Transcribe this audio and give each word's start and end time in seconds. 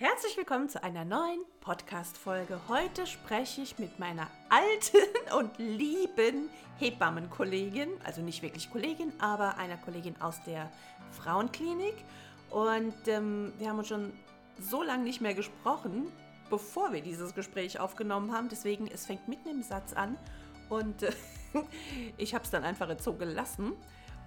Herzlich 0.00 0.36
willkommen 0.36 0.68
zu 0.68 0.80
einer 0.80 1.04
neuen 1.04 1.40
Podcast-Folge. 1.60 2.60
Heute 2.68 3.04
spreche 3.04 3.62
ich 3.62 3.80
mit 3.80 3.98
meiner 3.98 4.28
alten 4.48 4.98
und 5.36 5.58
lieben 5.58 6.50
Hebammenkollegin, 6.78 7.88
also 8.04 8.20
nicht 8.20 8.40
wirklich 8.40 8.70
Kollegin, 8.70 9.12
aber 9.18 9.58
einer 9.58 9.76
Kollegin 9.76 10.14
aus 10.20 10.40
der 10.44 10.70
Frauenklinik. 11.10 11.96
Und 12.50 12.94
ähm, 13.08 13.52
wir 13.58 13.70
haben 13.70 13.78
uns 13.80 13.88
schon 13.88 14.12
so 14.60 14.84
lange 14.84 15.02
nicht 15.02 15.20
mehr 15.20 15.34
gesprochen, 15.34 16.12
bevor 16.48 16.92
wir 16.92 17.02
dieses 17.02 17.34
Gespräch 17.34 17.80
aufgenommen 17.80 18.32
haben. 18.32 18.48
Deswegen, 18.48 18.86
es 18.86 19.04
fängt 19.04 19.26
mitten 19.26 19.48
im 19.48 19.64
Satz 19.64 19.94
an 19.94 20.16
und 20.68 21.02
äh, 21.02 21.10
ich 22.18 22.34
habe 22.34 22.44
es 22.44 22.52
dann 22.52 22.62
einfach 22.62 22.88
jetzt 22.88 23.02
so 23.02 23.14
gelassen. 23.14 23.72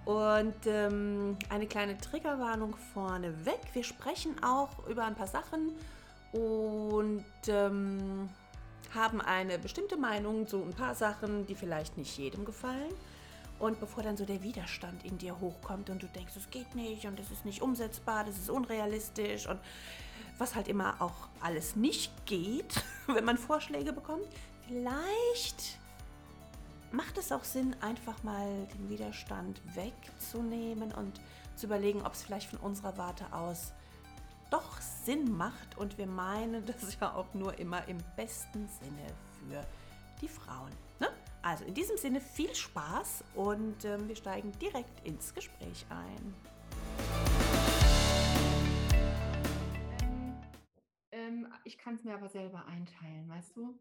Und 0.06 0.56
ähm, 0.66 1.38
eine 1.50 1.68
kleine 1.68 1.98
Triggerwarnung 1.98 2.76
vorneweg. 2.94 3.60
Wir 3.74 3.84
sprechen 3.84 4.44
auch 4.44 4.88
über 4.88 5.06
ein 5.06 5.16
paar 5.16 5.28
Sachen 5.28 5.72
und 6.32 7.24
ähm, 7.48 8.30
haben 8.94 9.22
eine 9.22 9.60
bestimmte 9.60 9.98
Meinung 9.98 10.48
zu 10.48 10.62
ein 10.64 10.74
paar 10.74 10.96
Sachen, 10.96 11.46
die 11.46 11.56
vielleicht 11.56 11.98
nicht 11.98 12.18
jedem 12.18 12.46
gefallen. 12.46 12.92
Und 13.60 13.80
bevor 13.80 14.02
dann 14.02 14.18
so 14.18 14.26
der 14.26 14.42
Widerstand 14.42 15.06
in 15.06 15.20
dir 15.20 15.40
hochkommt 15.40 15.92
und 15.92 16.02
du 16.02 16.08
denkst, 16.08 16.34
es 16.36 16.50
geht 16.50 16.74
nicht 16.74 17.06
und 17.06 17.20
es 17.20 17.30
ist 17.30 17.46
nicht 17.46 17.62
umsetzbar, 17.62 18.24
das 18.24 18.40
ist 18.40 18.50
unrealistisch 18.50 19.48
und 19.48 19.60
was 20.40 20.56
halt 20.56 20.68
immer 20.68 20.96
auch 21.00 21.28
alles 21.42 21.76
nicht 21.76 22.26
geht, 22.26 22.84
wenn 23.08 23.24
man 23.24 23.38
Vorschläge 23.38 23.94
bekommt, 23.94 24.26
vielleicht 24.68 25.78
macht 26.92 27.18
es 27.18 27.32
auch 27.32 27.44
Sinn, 27.44 27.76
einfach 27.82 28.24
mal 28.24 28.68
den 28.74 28.90
Widerstand 28.90 29.62
wegzunehmen 29.76 30.92
und 30.94 31.22
zu 31.56 31.66
überlegen, 31.68 32.02
ob 32.06 32.14
es 32.14 32.24
vielleicht 32.24 32.50
von 32.50 32.60
unserer 32.60 32.98
Warte 32.98 33.32
aus 33.34 33.74
doch 34.50 34.82
Sinn 34.82 35.38
macht 35.38 35.78
und 35.78 35.98
wir 35.98 36.08
meinen 36.08 36.66
das 36.66 36.98
ja 37.00 37.14
auch 37.14 37.34
nur 37.34 37.58
immer 37.58 37.88
im 37.88 37.98
besten 38.18 38.68
Sinne 38.68 39.08
für 39.40 39.66
die 40.22 40.28
Frauen. 40.28 40.72
Ne? 41.00 41.08
Also 41.42 41.64
in 41.64 41.74
diesem 41.74 41.98
Sinne 41.98 42.20
viel 42.20 42.54
Spaß 42.54 43.24
und 43.36 43.86
ähm, 43.86 44.08
wir 44.08 44.16
steigen 44.16 44.52
direkt 44.60 45.06
ins 45.08 45.34
Gespräch 45.34 45.86
ein. 45.90 46.36
Ähm, 51.12 51.48
ich 51.64 51.78
kann 51.78 51.96
es 51.96 52.04
mir 52.04 52.14
aber 52.14 52.28
selber 52.28 52.66
einteilen, 52.66 53.30
weißt 53.30 53.56
du? 53.56 53.80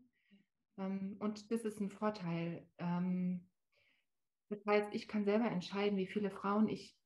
Ähm, 0.79 1.17
und 1.19 1.51
das 1.51 1.63
ist 1.63 1.81
ein 1.81 1.91
Vorteil. 1.91 2.67
Ähm, 2.79 3.47
das 4.49 4.65
heißt, 4.67 4.89
ich 4.93 5.09
kann 5.09 5.25
selber 5.25 5.51
entscheiden, 5.51 5.97
wie 5.97 6.07
viele 6.07 6.31
Frauen 6.31 6.69
ich 6.69 6.97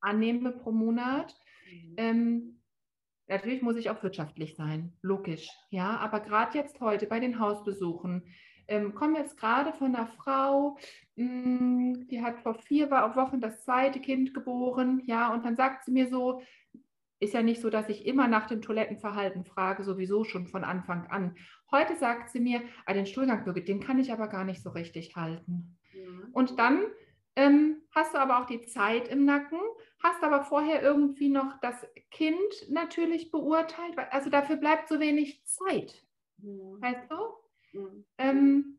annehme 0.00 0.52
pro 0.52 0.70
Monat. 0.70 1.34
Mhm. 1.70 1.94
Ähm, 1.96 2.62
natürlich 3.26 3.62
muss 3.62 3.76
ich 3.76 3.90
auch 3.90 4.02
wirtschaftlich 4.02 4.54
sein, 4.54 4.92
logisch. 5.00 5.48
Ja, 5.70 5.96
aber 5.96 6.20
gerade 6.20 6.58
jetzt 6.58 6.80
heute 6.80 7.06
bei 7.06 7.20
den 7.20 7.38
Hausbesuchen 7.38 8.24
ähm, 8.68 8.94
komme 8.94 9.18
jetzt 9.18 9.36
gerade 9.38 9.72
von 9.72 9.94
einer 9.94 10.06
Frau, 10.06 10.78
mh, 11.16 11.58
hm, 11.58 12.08
die 12.08 12.22
hat 12.22 12.40
vor 12.40 12.54
vier 12.54 12.90
Wochen 12.90 13.40
das 13.40 13.64
zweite 13.64 14.00
Kind 14.00 14.34
geboren, 14.34 15.02
ja, 15.06 15.32
und 15.32 15.44
dann 15.44 15.56
sagt 15.56 15.84
sie 15.84 15.92
mir 15.92 16.08
so, 16.08 16.42
ist 17.20 17.34
ja 17.34 17.42
nicht 17.42 17.60
so, 17.60 17.70
dass 17.70 17.88
ich 17.88 18.06
immer 18.06 18.28
nach 18.28 18.46
dem 18.46 18.62
Toilettenverhalten 18.62 19.44
frage, 19.44 19.84
sowieso 19.84 20.24
schon 20.24 20.46
von 20.46 20.64
Anfang 20.64 21.06
an. 21.06 21.36
Heute 21.70 21.96
sagt 21.96 22.30
sie 22.30 22.40
mir, 22.40 22.62
ah, 22.86 22.92
den 22.92 23.06
Stuhlgang, 23.06 23.44
Birgit, 23.44 23.68
den 23.68 23.80
kann 23.80 23.98
ich 23.98 24.12
aber 24.12 24.28
gar 24.28 24.44
nicht 24.44 24.62
so 24.62 24.70
richtig 24.70 25.16
halten. 25.16 25.78
Mhm. 25.92 26.28
Und 26.32 26.58
dann 26.58 26.84
ähm, 27.36 27.82
hast 27.90 28.14
du 28.14 28.18
aber 28.18 28.40
auch 28.40 28.46
die 28.46 28.62
Zeit 28.62 29.08
im 29.08 29.24
Nacken, 29.24 29.58
hast 30.02 30.22
aber 30.22 30.44
vorher 30.44 30.82
irgendwie 30.82 31.28
noch 31.28 31.58
das 31.60 31.86
Kind 32.10 32.38
natürlich 32.68 33.30
beurteilt. 33.30 33.98
Also 34.10 34.30
dafür 34.30 34.56
bleibt 34.56 34.88
so 34.88 35.00
wenig 35.00 35.44
Zeit. 35.44 36.04
Mhm. 36.38 36.80
Weißt 36.80 37.10
du? 37.10 37.78
Mhm. 37.78 38.04
Ähm, 38.18 38.78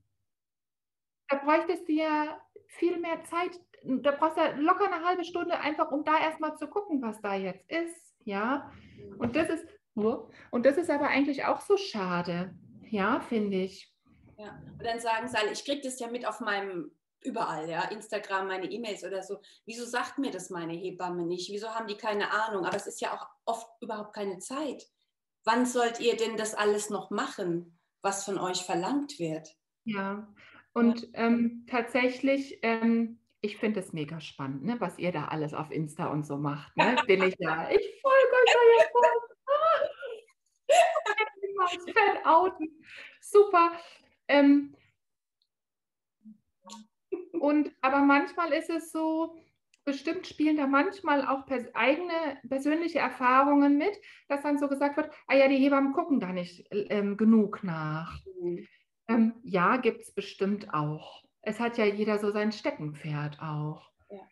da 1.28 1.38
bräuchtest 1.38 1.88
du 1.88 1.94
ja 1.94 2.40
viel 2.68 3.00
mehr 3.00 3.24
Zeit. 3.24 3.60
Da 3.84 4.12
brauchst 4.12 4.38
du 4.38 4.62
locker 4.62 4.92
eine 4.92 5.06
halbe 5.06 5.24
Stunde 5.24 5.60
einfach, 5.60 5.92
um 5.92 6.04
da 6.04 6.20
erstmal 6.20 6.56
zu 6.58 6.68
gucken, 6.68 7.02
was 7.02 7.22
da 7.22 7.36
jetzt 7.36 7.70
ist. 7.70 8.05
Ja. 8.26 8.72
Und 9.18 9.36
das 9.36 9.50
ist, 9.50 9.66
und 9.96 10.66
das 10.66 10.78
ist 10.78 10.90
aber 10.90 11.08
eigentlich 11.08 11.46
auch 11.46 11.62
so 11.62 11.78
schade. 11.78 12.54
Ja, 12.90 13.20
finde 13.22 13.58
ich. 13.58 13.94
Ja, 14.38 14.62
und 14.78 14.86
dann 14.86 15.00
sagen 15.00 15.28
sie 15.28 15.38
alle, 15.38 15.52
ich 15.52 15.64
kriege 15.64 15.82
das 15.82 16.00
ja 16.00 16.10
mit 16.10 16.28
auf 16.28 16.42
meinem 16.42 16.92
überall, 17.22 17.70
ja, 17.70 17.84
Instagram, 17.86 18.48
meine 18.48 18.70
E-Mails 18.70 19.04
oder 19.04 19.24
so. 19.24 19.40
Wieso 19.66 19.86
sagt 19.86 20.20
mir 20.20 20.32
das 20.32 20.50
meine 20.50 20.74
Hebamme 20.74 21.24
nicht? 21.26 21.50
Wieso 21.52 21.70
haben 21.70 21.88
die 21.88 21.96
keine 21.96 22.32
Ahnung? 22.32 22.66
Aber 22.66 22.76
es 22.76 22.88
ist 22.88 23.02
ja 23.02 23.14
auch 23.14 23.28
oft 23.46 23.68
überhaupt 23.82 24.14
keine 24.14 24.40
Zeit. 24.40 24.86
Wann 25.44 25.66
sollt 25.66 26.00
ihr 26.00 26.18
denn 26.18 26.38
das 26.38 26.54
alles 26.54 26.90
noch 26.90 27.10
machen, 27.10 27.80
was 28.02 28.26
von 28.26 28.38
euch 28.38 28.64
verlangt 28.64 29.20
wird? 29.20 29.56
Ja, 29.86 30.28
und. 30.74 31.08
Ähm, 31.14 31.66
tatsächlich, 31.70 32.60
ähm, 32.62 33.20
ich 33.42 33.58
finde 33.58 33.80
es 33.80 33.94
mega 33.94 34.20
spannend, 34.20 34.64
ne, 34.64 34.76
was 34.80 34.98
ihr 34.98 35.12
da 35.12 35.26
alles 35.26 35.54
auf 35.54 35.72
Insta 35.72 36.08
und 36.08 36.26
so 36.26 36.38
macht. 36.38 36.76
Ne? 36.78 36.96
Bin 37.08 37.24
ich 37.24 37.36
ja, 37.40 37.70
ich 37.70 38.02
folge 38.02 38.36
euch 38.44 38.54
ja 38.54 38.86
Fan 41.94 42.26
outen. 42.26 42.70
Super. 43.22 43.72
Ähm, 44.28 44.76
und 47.40 47.72
aber 47.82 48.00
manchmal 48.00 48.54
ist 48.54 48.70
es 48.70 48.92
so, 48.92 49.36
bestimmt 49.84 50.26
spielen 50.26 50.58
da 50.58 50.68
manchmal 50.68 51.28
auch 51.28 51.46
pers 51.46 51.74
eigene 51.76 52.40
persönliche 52.48 53.00
Erfahrungen 53.00 53.78
mit, 53.78 53.96
dass 54.28 54.42
dann 54.42 54.58
so 54.58 54.68
gesagt 54.68 54.98
wird, 54.98 55.12
ah 55.28 55.36
ja, 55.36 55.48
die 55.48 55.58
Hebammen 55.58 55.94
gucken 55.94 56.20
da 56.20 56.32
nicht 56.32 56.68
ähm, 56.72 57.18
genug 57.18 57.64
nach. 57.64 58.20
Mhm. 58.42 58.68
Ähm, 59.08 59.34
ja, 59.44 59.78
gibt 59.78 60.02
es 60.02 60.14
bestimmt 60.14 60.74
auch. 60.74 61.25
Es 61.46 61.60
hat 61.60 61.78
ja 61.78 61.86
jeder 61.86 62.18
so 62.18 62.32
sein 62.32 62.52
Steckenpferd 62.52 63.40
auch. 63.40 63.92
Ja. 64.10 64.28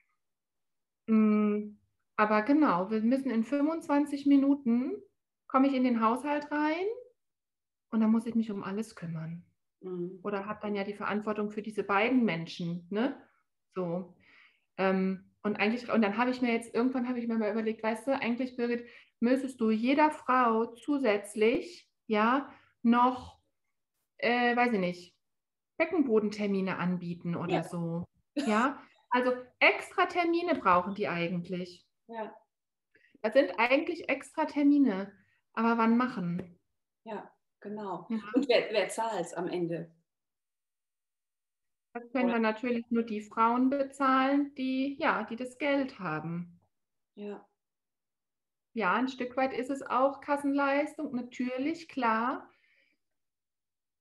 Mhm. 1.07 1.79
Aber 2.16 2.41
genau, 2.44 2.91
wir 2.91 3.01
müssen 3.01 3.31
in 3.31 3.44
25 3.44 4.25
Minuten, 4.25 4.94
komme 5.47 5.68
ich 5.68 5.73
in 5.73 5.84
den 5.84 6.02
Haushalt 6.02 6.52
rein, 6.52 6.85
und 7.91 8.02
dann 8.02 8.12
muss 8.12 8.25
ich 8.25 8.34
mich 8.34 8.52
um 8.52 8.63
alles 8.63 8.96
kümmern. 8.96 9.46
Mhm. 9.81 10.19
Oder 10.23 10.47
habe 10.47 10.59
dann 10.63 10.75
ja 10.75 10.84
die 10.84 10.96
Verantwortung 10.96 11.52
für 11.52 11.62
diese 11.62 11.84
beiden 11.84 12.25
Menschen. 12.25 12.88
Ne? 12.90 13.16
So. 13.75 14.16
Ähm, 14.78 15.31
und 15.44 15.57
eigentlich, 15.57 15.91
und 15.91 16.02
dann 16.02 16.18
habe 16.18 16.31
ich 16.31 16.41
mir 16.41 16.52
jetzt, 16.52 16.73
irgendwann 16.73 17.07
habe 17.07 17.19
ich 17.19 17.28
mir 17.28 17.38
mal 17.38 17.52
überlegt, 17.52 17.84
weißt 17.84 18.07
du, 18.07 18.19
eigentlich, 18.19 18.56
Birgit, 18.56 18.88
müsstest 19.19 19.62
du 19.62 19.69
jeder 19.69 20.09
Frau 20.09 20.73
zusätzlich 20.73 21.88
ja 22.07 22.52
noch, 22.81 23.40
äh, 24.18 24.56
weiß 24.56 24.73
ich 24.73 24.79
nicht, 24.79 25.12
Beckenbodentermine 25.83 26.77
anbieten 26.77 27.35
oder 27.35 27.55
ja. 27.55 27.63
so. 27.63 28.05
Ja, 28.35 28.81
also 29.11 29.31
extra 29.59 30.07
Termine 30.07 30.55
brauchen 30.55 30.95
die 30.95 31.07
eigentlich. 31.07 31.85
Ja. 32.07 32.35
Das 33.21 33.33
sind 33.33 33.51
eigentlich 33.59 34.09
extra 34.09 34.45
Termine. 34.45 35.13
Aber 35.53 35.77
wann 35.77 35.97
machen? 35.97 36.59
Ja. 37.03 37.31
Genau. 37.63 38.07
Ja. 38.09 38.19
Und 38.33 38.47
wer, 38.49 38.72
wer 38.72 38.89
zahlt 38.89 39.22
es 39.22 39.33
am 39.33 39.47
Ende? 39.47 39.89
Das 41.93 42.11
können 42.11 42.25
Oder? 42.25 42.33
dann 42.33 42.41
natürlich 42.41 42.85
nur 42.89 43.03
die 43.03 43.22
Frauen 43.22 43.69
bezahlen, 43.69 44.53
die, 44.55 44.97
ja, 44.99 45.23
die 45.23 45.38
das 45.38 45.57
Geld 45.57 45.99
haben. 45.99 46.59
Ja. 47.16 47.47
Ja, 48.73 48.93
ein 48.95 49.07
Stück 49.07 49.38
weit 49.38 49.53
ist 49.53 49.69
es 49.69 49.81
auch 49.83 50.19
Kassenleistung, 50.19 51.16
natürlich, 51.16 51.88
klar. 51.88 52.49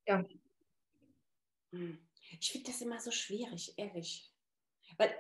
Ja. 0.07 0.25
Hm. 1.73 1.99
Ich 2.41 2.53
finde 2.53 2.71
das 2.71 2.81
immer 2.81 3.01
so 3.01 3.11
schwierig, 3.11 3.75
ehrlich. 3.77 4.31
Weil, 4.97 5.15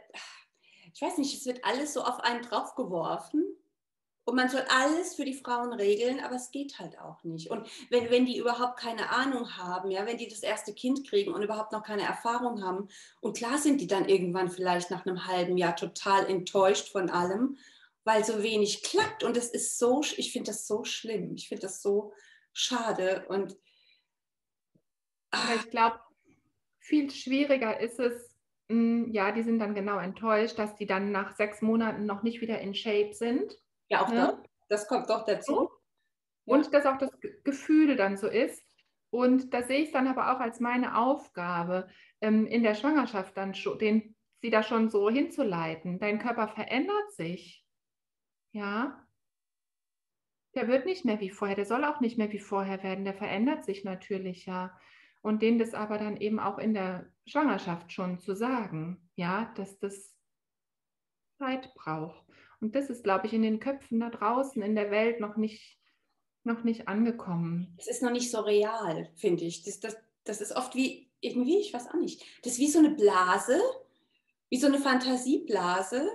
ich 0.95 1.01
weiß 1.01 1.19
nicht, 1.19 1.35
es 1.35 1.47
wird 1.47 1.65
alles 1.65 1.93
so 1.93 2.03
auf 2.03 2.21
einen 2.21 2.43
draufgeworfen 2.43 3.45
und 4.25 4.37
man 4.37 4.49
soll 4.49 4.65
alles 4.69 5.17
für 5.17 5.25
die 5.25 5.35
Frauen 5.35 5.73
regeln, 5.73 6.21
aber 6.21 6.37
es 6.37 6.53
geht 6.53 6.79
halt 6.79 6.99
auch 6.99 7.25
nicht. 7.25 7.51
Und 7.51 7.67
wenn, 7.91 8.09
wenn 8.11 8.25
die 8.25 8.39
überhaupt 8.39 8.79
keine 8.79 9.11
Ahnung 9.11 9.57
haben, 9.57 9.91
ja, 9.91 10.07
wenn 10.07 10.17
die 10.17 10.29
das 10.29 10.45
erste 10.45 10.73
Kind 10.73 11.09
kriegen 11.09 11.35
und 11.35 11.43
überhaupt 11.43 11.73
noch 11.73 11.83
keine 11.83 12.03
Erfahrung 12.03 12.63
haben, 12.63 12.89
und 13.21 13.37
klar 13.37 13.59
sind 13.59 13.81
die 13.81 13.89
dann 13.89 14.09
irgendwann 14.09 14.49
vielleicht 14.49 14.91
nach 14.91 15.05
einem 15.05 15.27
halben 15.27 15.57
Jahr 15.57 15.75
total 15.75 16.27
enttäuscht 16.27 16.93
von 16.93 17.11
allem, 17.11 17.59
weil 18.05 18.25
so 18.25 18.43
wenig 18.43 18.83
klappt. 18.83 19.25
Und 19.25 19.37
das 19.37 19.49
ist 19.49 19.79
so, 19.79 20.03
ich 20.17 20.33
finde 20.33 20.53
das 20.53 20.69
so 20.69 20.85
schlimm. 20.85 21.35
Ich 21.35 21.49
finde 21.49 21.63
das 21.63 21.83
so 21.83 22.13
schade. 22.53 23.27
Und 23.29 23.57
ah. 25.33 25.55
ich 25.57 25.71
glaube, 25.71 25.99
viel 26.83 27.11
schwieriger 27.11 27.81
ist 27.81 27.99
es, 27.99 28.37
hm, 28.69 29.11
ja, 29.13 29.33
die 29.33 29.43
sind 29.43 29.59
dann 29.59 29.75
genau 29.75 29.99
enttäuscht, 29.99 30.59
dass 30.59 30.77
die 30.77 30.87
dann 30.87 31.13
nach 31.13 31.35
sechs 31.37 31.63
Monaten 31.63 32.07
noch 32.07 32.23
nicht 32.23 32.41
wieder 32.41 32.61
in 32.61 32.75
Shape 32.75 33.15
sind 33.15 33.57
ja, 33.93 34.05
auch 34.05 34.13
ja. 34.13 34.27
Das, 34.27 34.41
das 34.69 34.89
kommt 34.89 35.11
doch 35.11 35.25
dazu. 35.25 35.71
Und 36.45 36.65
ja. 36.65 36.71
dass 36.71 36.87
auch 36.87 36.99
das 36.99 37.11
Gefühl 37.45 37.97
dann 37.97 38.17
so 38.17 38.27
ist. 38.27 38.65
Und 39.11 39.53
da 39.53 39.63
sehe 39.63 39.81
ich 39.81 39.87
es 39.89 39.93
dann 39.93 40.09
aber 40.09 40.33
auch 40.33 40.41
als 40.41 40.59
meine 40.59 40.97
Aufgabe, 40.97 41.89
ähm, 42.23 42.47
in 42.47 42.63
der 42.63 42.75
Schwangerschaft 42.75 43.37
dann 43.37 43.55
schon, 43.55 43.79
den, 43.79 44.17
sie 44.41 44.49
da 44.51 44.63
schon 44.63 44.89
so 44.89 45.11
hinzuleiten. 45.11 45.99
Dein 45.99 46.19
Körper 46.19 46.49
verändert 46.49 47.13
sich. 47.13 47.65
Ja. 48.53 49.07
Der 50.55 50.69
wird 50.69 50.87
nicht 50.87 51.05
mehr 51.05 51.21
wie 51.21 51.31
vorher, 51.31 51.57
der 51.57 51.67
soll 51.67 51.85
auch 51.85 52.01
nicht 52.01 52.17
mehr 52.17 52.33
wie 52.33 52.39
vorher 52.39 52.83
werden, 52.83 53.05
der 53.05 53.15
verändert 53.15 53.65
sich 53.65 53.85
natürlich 53.85 54.47
ja. 54.47 54.79
Und 55.23 55.41
denen 55.41 55.59
das 55.59 55.73
aber 55.73 55.99
dann 55.99 56.17
eben 56.17 56.41
auch 56.41 56.59
in 56.59 56.75
der 56.75 57.07
Schwangerschaft 57.27 57.93
schon 57.93 58.19
zu 58.19 58.35
sagen, 58.35 59.09
ja, 59.15 59.53
dass 59.57 59.79
das 59.79 60.17
Zeit 61.39 61.73
braucht. 61.75 62.25
Und 62.61 62.75
das 62.75 62.91
ist, 62.91 63.05
glaube 63.05 63.27
ich, 63.27 63.33
in 63.33 63.43
den 63.43 63.61
Köpfen 63.61 64.01
da 64.01 64.11
draußen 64.11 64.63
in 64.63 64.75
der 64.75 64.91
Welt 64.91 65.21
noch 65.21 65.37
nicht, 65.37 65.79
noch 66.45 66.65
nicht 66.65 66.89
angekommen. 66.89 67.75
Es 67.79 67.89
ist 67.89 68.03
noch 68.03 68.13
nicht 68.13 68.31
so 68.31 68.41
real, 68.41 69.11
finde 69.17 69.45
ich. 69.45 69.63
Das, 69.65 69.81
das, 69.81 69.97
das 70.25 70.41
ist 70.41 70.55
oft 70.55 70.75
wie, 70.75 71.11
irgendwie, 71.21 71.59
ich 71.59 71.73
weiß 71.73 71.89
auch 71.89 71.95
nicht, 71.95 72.23
das 72.43 72.55
ist 72.55 72.59
wie 72.59 72.71
so 72.71 72.79
eine 72.79 72.91
Blase, 72.91 73.61
wie 74.51 74.59
so 74.59 74.67
eine 74.67 74.79
Fantasieblase, 74.79 76.09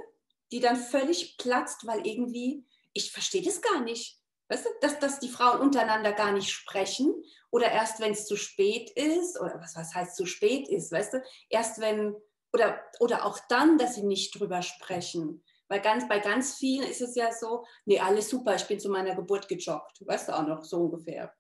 die 0.52 0.60
dann 0.60 0.76
völlig 0.76 1.38
platzt, 1.38 1.88
weil 1.88 2.06
irgendwie, 2.06 2.66
ich 2.94 3.12
verstehe 3.12 3.42
das 3.42 3.62
gar 3.62 3.82
nicht. 3.82 4.17
Weißt 4.50 4.66
du, 4.66 4.70
dass, 4.82 5.00
dass 5.00 5.20
die 5.20 5.30
Frauen 5.30 5.60
untereinander 5.60 6.14
gar 6.14 6.32
nicht 6.32 6.50
sprechen 6.50 7.14
oder 7.52 7.72
erst, 7.72 8.00
wenn 8.00 8.12
es 8.12 8.26
zu 8.26 8.38
spät 8.38 8.90
ist 8.92 9.40
oder 9.40 9.60
was, 9.60 9.76
was 9.76 9.94
heißt 9.94 10.16
zu 10.16 10.26
spät 10.26 10.70
ist, 10.70 10.92
weißt 10.92 11.14
du, 11.14 11.24
erst 11.50 11.80
wenn 11.82 12.16
oder, 12.54 12.82
oder 13.00 13.26
auch 13.26 13.40
dann, 13.50 13.78
dass 13.78 13.96
sie 13.96 14.04
nicht 14.04 14.40
drüber 14.40 14.62
sprechen. 14.62 15.44
Weil 15.68 15.82
ganz, 15.82 16.08
bei 16.08 16.20
ganz 16.20 16.56
vielen 16.56 16.88
ist 16.88 17.02
es 17.02 17.16
ja 17.16 17.34
so, 17.34 17.66
nee, 17.86 18.00
alles 18.00 18.30
super, 18.30 18.56
ich 18.56 18.66
bin 18.68 18.80
zu 18.80 18.90
meiner 18.90 19.16
Geburt 19.16 19.50
gejoggt, 19.50 20.00
weißt 20.06 20.30
du 20.30 20.38
auch 20.38 20.48
noch, 20.48 20.64
so 20.64 20.78
ungefähr. 20.78 21.34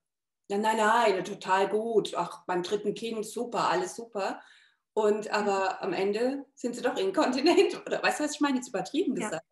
Ja, 0.49 0.57
nein, 0.57 0.77
nein, 0.77 1.23
total 1.23 1.69
gut, 1.69 2.13
ach, 2.15 2.45
beim 2.45 2.61
dritten 2.61 2.93
Kind 2.93 3.25
super, 3.25 3.69
alles 3.69 3.95
super. 3.95 4.41
Und 4.93 5.29
aber 5.29 5.81
am 5.81 5.93
Ende 5.93 6.45
sind 6.55 6.75
sie 6.75 6.81
doch 6.81 6.97
inkontinent. 6.97 7.81
Oder 7.85 8.01
weißt 8.01 8.19
du, 8.19 8.23
was 8.23 8.33
ich 8.33 8.41
meine? 8.41 8.57
Jetzt 8.57 8.69
übertrieben 8.69 9.13
gesagt. 9.13 9.45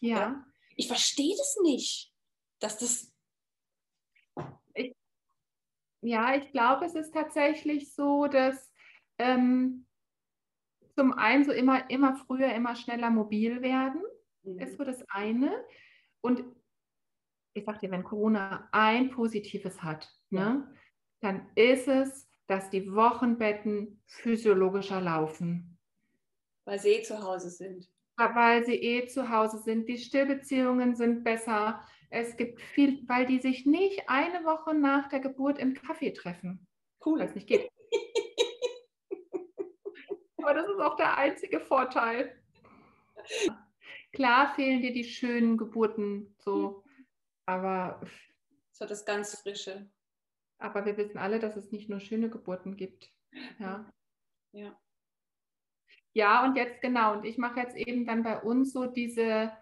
Ja. 0.00 0.18
ja. 0.18 0.44
Ich 0.74 0.88
verstehe 0.88 1.36
das 1.36 1.58
nicht 1.62 2.15
dass 2.58 2.78
das. 2.78 3.12
Ich, 4.74 4.94
ja, 6.02 6.36
ich 6.36 6.50
glaube, 6.52 6.84
es 6.86 6.94
ist 6.94 7.12
tatsächlich 7.12 7.94
so, 7.94 8.26
dass 8.26 8.72
ähm, 9.18 9.86
zum 10.94 11.12
einen 11.12 11.44
so 11.44 11.52
immer, 11.52 11.88
immer 11.90 12.16
früher, 12.16 12.52
immer 12.54 12.74
schneller 12.74 13.10
mobil 13.10 13.62
werden, 13.62 14.02
mhm. 14.42 14.58
ist 14.58 14.76
so 14.76 14.84
das 14.84 15.04
eine. 15.08 15.64
Und 16.20 16.44
ich 17.54 17.64
sag 17.64 17.80
dir, 17.80 17.90
wenn 17.90 18.04
Corona 18.04 18.68
ein 18.72 19.10
Positives 19.10 19.82
hat, 19.82 20.10
ne, 20.30 20.70
dann 21.20 21.46
ist 21.54 21.88
es, 21.88 22.28
dass 22.46 22.70
die 22.70 22.92
Wochenbetten 22.92 24.00
physiologischer 24.06 25.00
laufen. 25.00 25.78
Weil 26.64 26.78
sie 26.78 26.90
eh 26.90 27.02
zu 27.02 27.22
Hause 27.22 27.50
sind. 27.50 27.88
Weil 28.16 28.64
sie 28.64 28.74
eh 28.74 29.06
zu 29.06 29.28
Hause 29.28 29.58
sind. 29.58 29.88
Die 29.88 29.98
Stillbeziehungen 29.98 30.94
sind 30.94 31.24
besser. 31.24 31.84
Es 32.10 32.36
gibt 32.36 32.60
viel, 32.60 33.06
weil 33.08 33.26
die 33.26 33.38
sich 33.38 33.66
nicht 33.66 34.08
eine 34.08 34.44
Woche 34.44 34.74
nach 34.74 35.08
der 35.08 35.20
Geburt 35.20 35.58
im 35.58 35.74
Kaffee 35.74 36.12
treffen. 36.12 36.66
Cool. 37.04 37.18
Weil 37.18 37.28
es 37.28 37.34
nicht 37.34 37.48
geht. 37.48 37.70
Aber 40.38 40.54
das 40.54 40.68
ist 40.68 40.80
auch 40.80 40.96
der 40.96 41.18
einzige 41.18 41.60
Vorteil. 41.60 42.40
Klar 44.12 44.54
fehlen 44.54 44.80
dir 44.80 44.92
die 44.92 45.04
schönen 45.04 45.56
Geburten 45.56 46.34
so, 46.38 46.84
aber. 47.44 48.00
So 48.72 48.86
das 48.86 49.04
ganz 49.04 49.40
Frische. 49.40 49.90
Aber 50.58 50.86
wir 50.86 50.96
wissen 50.96 51.18
alle, 51.18 51.38
dass 51.38 51.56
es 51.56 51.72
nicht 51.72 51.90
nur 51.90 52.00
schöne 52.00 52.30
Geburten 52.30 52.76
gibt. 52.76 53.12
Ja. 53.58 53.90
Ja. 54.52 54.78
Ja, 56.12 56.44
und 56.44 56.56
jetzt 56.56 56.80
genau. 56.80 57.14
Und 57.14 57.24
ich 57.24 57.36
mache 57.36 57.60
jetzt 57.60 57.76
eben 57.76 58.06
dann 58.06 58.22
bei 58.22 58.40
uns 58.40 58.72
so 58.72 58.86
diese 58.86 59.52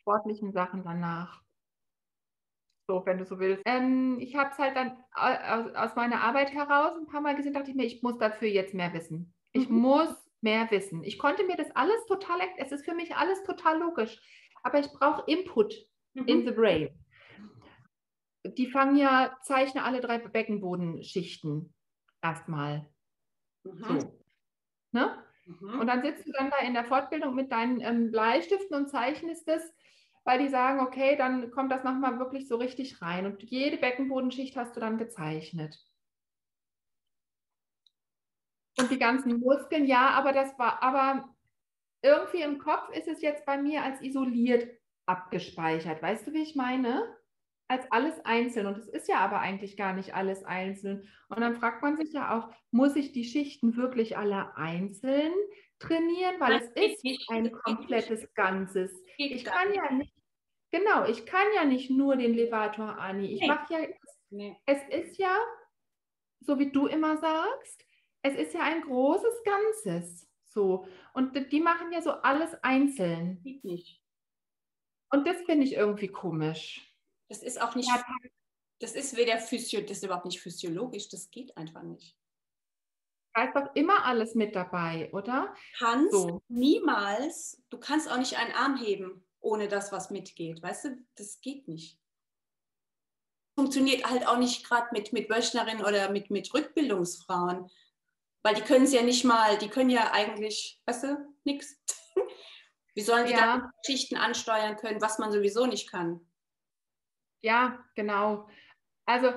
sportlichen 0.00 0.52
Sachen 0.52 0.84
danach. 0.84 1.42
So, 2.88 3.06
wenn 3.06 3.18
du 3.18 3.24
so 3.24 3.38
willst. 3.38 3.62
Ähm, 3.66 4.18
ich 4.18 4.34
habe 4.34 4.50
es 4.50 4.58
halt 4.58 4.76
dann 4.76 4.96
aus, 5.12 5.74
aus, 5.74 5.96
meiner 5.96 6.22
Arbeit 6.22 6.52
heraus 6.52 6.96
ein 6.96 7.06
paar 7.06 7.20
Mal 7.20 7.36
gesehen, 7.36 7.54
dachte 7.54 7.70
ich 7.70 7.76
mir, 7.76 7.84
ich 7.84 8.02
muss 8.02 8.18
dafür 8.18 8.48
jetzt 8.48 8.74
mehr 8.74 8.92
wissen. 8.92 9.32
Ich 9.52 9.68
mhm. 9.68 9.76
muss 9.76 10.12
mehr 10.40 10.68
wissen. 10.70 11.04
Ich 11.04 11.18
konnte 11.18 11.44
mir 11.44 11.56
das 11.56 11.70
alles 11.76 12.04
total, 12.06 12.40
es 12.56 12.72
ist 12.72 12.84
für 12.84 12.94
mich 12.94 13.14
alles 13.14 13.44
total 13.44 13.78
logisch, 13.78 14.20
aber 14.62 14.80
ich 14.80 14.88
brauche 14.92 15.30
Input 15.30 15.74
mhm. 16.14 16.24
in 16.26 16.44
the 16.44 16.52
brain. 16.52 16.88
Die 18.44 18.66
fangen 18.66 18.96
ja, 18.96 19.38
zeichne 19.42 19.84
alle 19.84 20.00
drei 20.00 20.18
Beckenbodenschichten 20.18 21.72
erstmal. 22.22 22.90
Mhm. 23.62 24.00
So. 24.00 24.20
Ne? 24.92 25.29
Mhm. 25.44 25.80
Und 25.80 25.86
dann 25.86 26.02
sitzt 26.02 26.26
du 26.26 26.32
dann 26.32 26.50
da 26.50 26.58
in 26.58 26.74
der 26.74 26.84
Fortbildung 26.84 27.34
mit 27.34 27.50
deinen 27.52 27.80
ähm, 27.80 28.10
Bleistiften 28.10 28.76
und 28.76 28.88
zeichnest 28.88 29.48
es 29.48 29.72
weil 30.24 30.38
die 30.38 30.48
sagen, 30.48 30.80
okay, 30.80 31.16
dann 31.16 31.50
kommt 31.50 31.72
das 31.72 31.84
nochmal 31.84 32.18
wirklich 32.18 32.46
so 32.46 32.56
richtig 32.56 33.00
rein. 33.00 33.26
Und 33.26 33.42
jede 33.42 33.78
Beckenbodenschicht 33.78 34.56
hast 34.56 34.76
du 34.76 34.80
dann 34.80 34.98
gezeichnet. 34.98 35.78
Und 38.78 38.90
die 38.90 38.98
ganzen 38.98 39.40
Muskeln, 39.40 39.86
ja, 39.86 40.10
aber 40.10 40.32
das 40.32 40.58
war, 40.58 40.82
aber 40.82 41.34
irgendwie 42.02 42.42
im 42.42 42.58
Kopf 42.58 42.88
ist 42.90 43.08
es 43.08 43.20
jetzt 43.20 43.44
bei 43.44 43.60
mir 43.60 43.82
als 43.82 44.00
isoliert 44.00 44.68
abgespeichert. 45.06 46.02
Weißt 46.02 46.26
du, 46.26 46.32
wie 46.32 46.42
ich 46.42 46.54
meine? 46.54 47.16
Als 47.70 47.86
alles 47.92 48.18
einzeln. 48.24 48.66
Und 48.66 48.78
es 48.78 48.88
ist 48.88 49.06
ja 49.06 49.18
aber 49.18 49.38
eigentlich 49.38 49.76
gar 49.76 49.92
nicht 49.92 50.12
alles 50.12 50.42
einzeln. 50.42 51.08
Und 51.28 51.40
dann 51.40 51.54
fragt 51.54 51.82
man 51.82 51.96
sich 51.96 52.12
ja 52.12 52.36
auch, 52.36 52.52
muss 52.72 52.96
ich 52.96 53.12
die 53.12 53.22
Schichten 53.22 53.76
wirklich 53.76 54.18
alle 54.18 54.56
einzeln 54.56 55.32
trainieren? 55.78 56.40
Weil 56.40 56.58
das 56.58 56.68
es 56.74 56.94
ist 56.94 57.04
nicht, 57.04 57.30
ein 57.30 57.52
komplettes 57.52 58.34
Ganzes. 58.34 58.90
Ich 59.18 59.44
kann 59.44 59.72
ja 59.72 59.92
nicht, 59.92 60.12
genau, 60.72 61.06
ich 61.06 61.26
kann 61.26 61.46
ja 61.54 61.64
nicht 61.64 61.90
nur 61.90 62.16
den 62.16 62.34
Levator 62.34 62.98
Ani. 62.98 63.34
Ich 63.34 63.40
nee. 63.42 63.46
mache 63.46 63.72
ja, 63.72 63.86
nee. 64.30 64.56
es 64.66 64.82
ist 64.88 65.16
ja, 65.18 65.36
so 66.40 66.58
wie 66.58 66.72
du 66.72 66.88
immer 66.88 67.18
sagst, 67.18 67.86
es 68.22 68.34
ist 68.34 68.52
ja 68.52 68.62
ein 68.62 68.82
großes 68.82 69.44
Ganzes. 69.44 70.28
So. 70.42 70.88
Und 71.14 71.52
die 71.52 71.60
machen 71.60 71.92
ja 71.92 72.02
so 72.02 72.10
alles 72.10 72.52
einzeln. 72.64 73.40
Geht 73.44 73.62
nicht. 73.62 74.02
Und 75.12 75.24
das 75.24 75.40
finde 75.42 75.66
ich 75.66 75.74
irgendwie 75.74 76.08
komisch. 76.08 76.89
Das 77.30 77.44
ist 77.44 77.62
auch 77.62 77.76
nicht, 77.76 77.88
ja, 77.88 78.04
das 78.80 78.92
ist 78.92 79.16
weder 79.16 79.38
physio, 79.38 79.80
das 79.82 79.98
ist 79.98 80.04
überhaupt 80.04 80.24
nicht 80.24 80.40
physiologisch, 80.40 81.08
das 81.08 81.30
geht 81.30 81.56
einfach 81.56 81.82
nicht. 81.82 82.16
Da 83.32 83.44
ist 83.44 83.54
doch 83.54 83.74
immer 83.76 84.04
alles 84.04 84.34
mit 84.34 84.56
dabei, 84.56 85.08
oder? 85.12 85.54
Kannst 85.78 86.10
so. 86.10 86.42
niemals, 86.48 87.62
du 87.70 87.78
kannst 87.78 88.10
auch 88.10 88.18
nicht 88.18 88.36
einen 88.36 88.52
Arm 88.52 88.76
heben, 88.76 89.24
ohne 89.38 89.68
das, 89.68 89.92
was 89.92 90.10
mitgeht. 90.10 90.60
Weißt 90.60 90.86
du, 90.86 91.06
das 91.14 91.40
geht 91.40 91.68
nicht. 91.68 92.00
Funktioniert 93.56 94.10
halt 94.10 94.26
auch 94.26 94.38
nicht 94.38 94.66
gerade 94.66 94.88
mit, 94.90 95.12
mit 95.12 95.30
Wöchnerinnen 95.30 95.84
oder 95.84 96.10
mit, 96.10 96.30
mit 96.30 96.52
Rückbildungsfrauen. 96.52 97.70
Weil 98.42 98.54
die 98.56 98.62
können 98.62 98.86
es 98.86 98.92
ja 98.92 99.02
nicht 99.02 99.24
mal, 99.24 99.56
die 99.58 99.68
können 99.68 99.90
ja 99.90 100.10
eigentlich, 100.12 100.82
weißt 100.86 101.04
du, 101.04 101.34
nichts. 101.44 101.78
Wie 102.94 103.02
sollen 103.02 103.26
die 103.26 103.32
ja. 103.32 103.38
dann 103.58 103.70
Schichten 103.86 104.16
ansteuern 104.16 104.76
können, 104.76 105.00
was 105.00 105.18
man 105.18 105.30
sowieso 105.30 105.66
nicht 105.66 105.88
kann? 105.90 106.26
Ja, 107.40 107.84
genau. 107.94 108.48
Also 109.06 109.32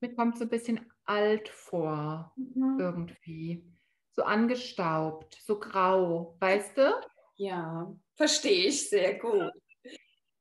mir 0.00 0.14
kommt 0.14 0.38
so 0.38 0.44
ein 0.44 0.50
bisschen 0.50 0.92
alt 1.04 1.48
vor, 1.48 2.32
mhm. 2.36 2.78
irgendwie. 2.78 3.64
So 4.12 4.22
angestaubt, 4.22 5.36
so 5.42 5.58
grau, 5.58 6.36
weißt 6.40 6.78
du? 6.78 7.00
Ja, 7.36 7.94
verstehe 8.14 8.68
ich 8.68 8.88
sehr 8.88 9.18
gut. 9.18 9.52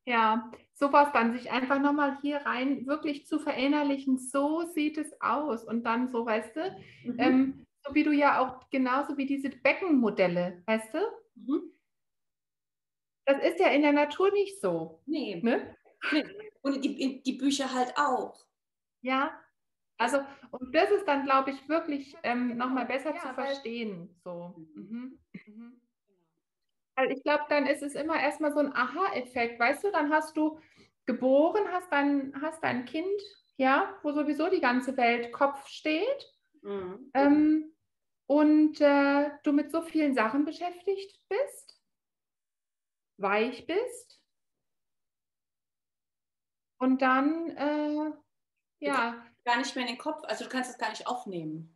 Ja, 0.05 0.51
sowas 0.73 1.09
dann 1.13 1.33
sich 1.33 1.51
einfach 1.51 1.79
nochmal 1.81 2.19
hier 2.21 2.37
rein 2.37 2.85
wirklich 2.85 3.25
zu 3.25 3.39
verinnerlichen, 3.39 4.17
so 4.17 4.63
sieht 4.73 4.97
es 4.97 5.19
aus. 5.19 5.63
Und 5.63 5.83
dann 5.83 6.09
so, 6.09 6.25
weißt 6.25 6.55
du, 6.55 6.77
mhm. 7.03 7.15
ähm, 7.17 7.65
so 7.83 7.93
wie 7.95 8.03
du 8.03 8.11
ja 8.11 8.39
auch 8.39 8.69
genauso 8.69 9.17
wie 9.17 9.25
diese 9.25 9.49
Beckenmodelle, 9.49 10.63
weißt 10.65 10.93
du? 10.93 10.99
Mhm. 11.35 11.71
Das 13.25 13.43
ist 13.43 13.59
ja 13.59 13.69
in 13.69 13.81
der 13.81 13.93
Natur 13.93 14.31
nicht 14.31 14.61
so. 14.61 15.01
Nee. 15.05 15.41
Ne? 15.43 15.75
nee. 16.11 16.25
Und 16.61 16.83
die, 16.83 17.21
die 17.23 17.33
Bücher 17.33 17.73
halt 17.73 17.93
auch. 17.97 18.45
Ja, 19.01 19.39
also, 19.97 20.19
und 20.51 20.75
das 20.75 20.91
ist 20.91 21.05
dann, 21.05 21.23
glaube 21.23 21.51
ich, 21.51 21.69
wirklich 21.69 22.15
ähm, 22.23 22.57
nochmal 22.57 22.85
besser 22.85 23.13
ja, 23.15 23.21
zu 23.21 23.33
verstehen. 23.33 24.09
So. 24.23 24.53
Mhm. 24.75 25.19
Mhm. 25.45 25.81
Weil 26.95 27.11
ich 27.11 27.23
glaube, 27.23 27.45
dann 27.49 27.65
ist 27.65 27.83
es 27.83 27.95
immer 27.95 28.19
erstmal 28.19 28.51
so 28.51 28.59
ein 28.59 28.75
Aha-Effekt. 28.75 29.59
Weißt 29.59 29.83
du, 29.83 29.91
dann 29.91 30.11
hast 30.11 30.35
du 30.35 30.59
geboren, 31.05 31.63
hast 31.71 31.91
dein, 31.91 32.33
hast 32.41 32.63
dein 32.63 32.85
Kind, 32.85 33.21
ja, 33.57 33.97
wo 34.03 34.11
sowieso 34.11 34.49
die 34.49 34.61
ganze 34.61 34.97
Welt 34.97 35.31
Kopf 35.31 35.67
steht. 35.67 36.33
Mhm. 36.61 37.11
Ähm, 37.13 37.71
und 38.27 38.81
äh, 38.81 39.29
du 39.43 39.51
mit 39.53 39.71
so 39.71 39.81
vielen 39.81 40.13
Sachen 40.13 40.45
beschäftigt 40.45 41.21
bist, 41.29 41.64
weich 43.17 43.65
bist. 43.65 44.21
Und 46.77 47.01
dann, 47.01 47.49
äh, 47.57 48.11
ja 48.79 49.25
gar 49.45 49.57
nicht 49.57 49.75
mehr 49.75 49.85
in 49.85 49.93
den 49.93 49.99
Kopf, 49.99 50.21
also 50.23 50.43
du 50.43 50.49
kannst 50.49 50.71
es 50.71 50.77
gar 50.77 50.89
nicht 50.89 51.07
aufnehmen. 51.07 51.71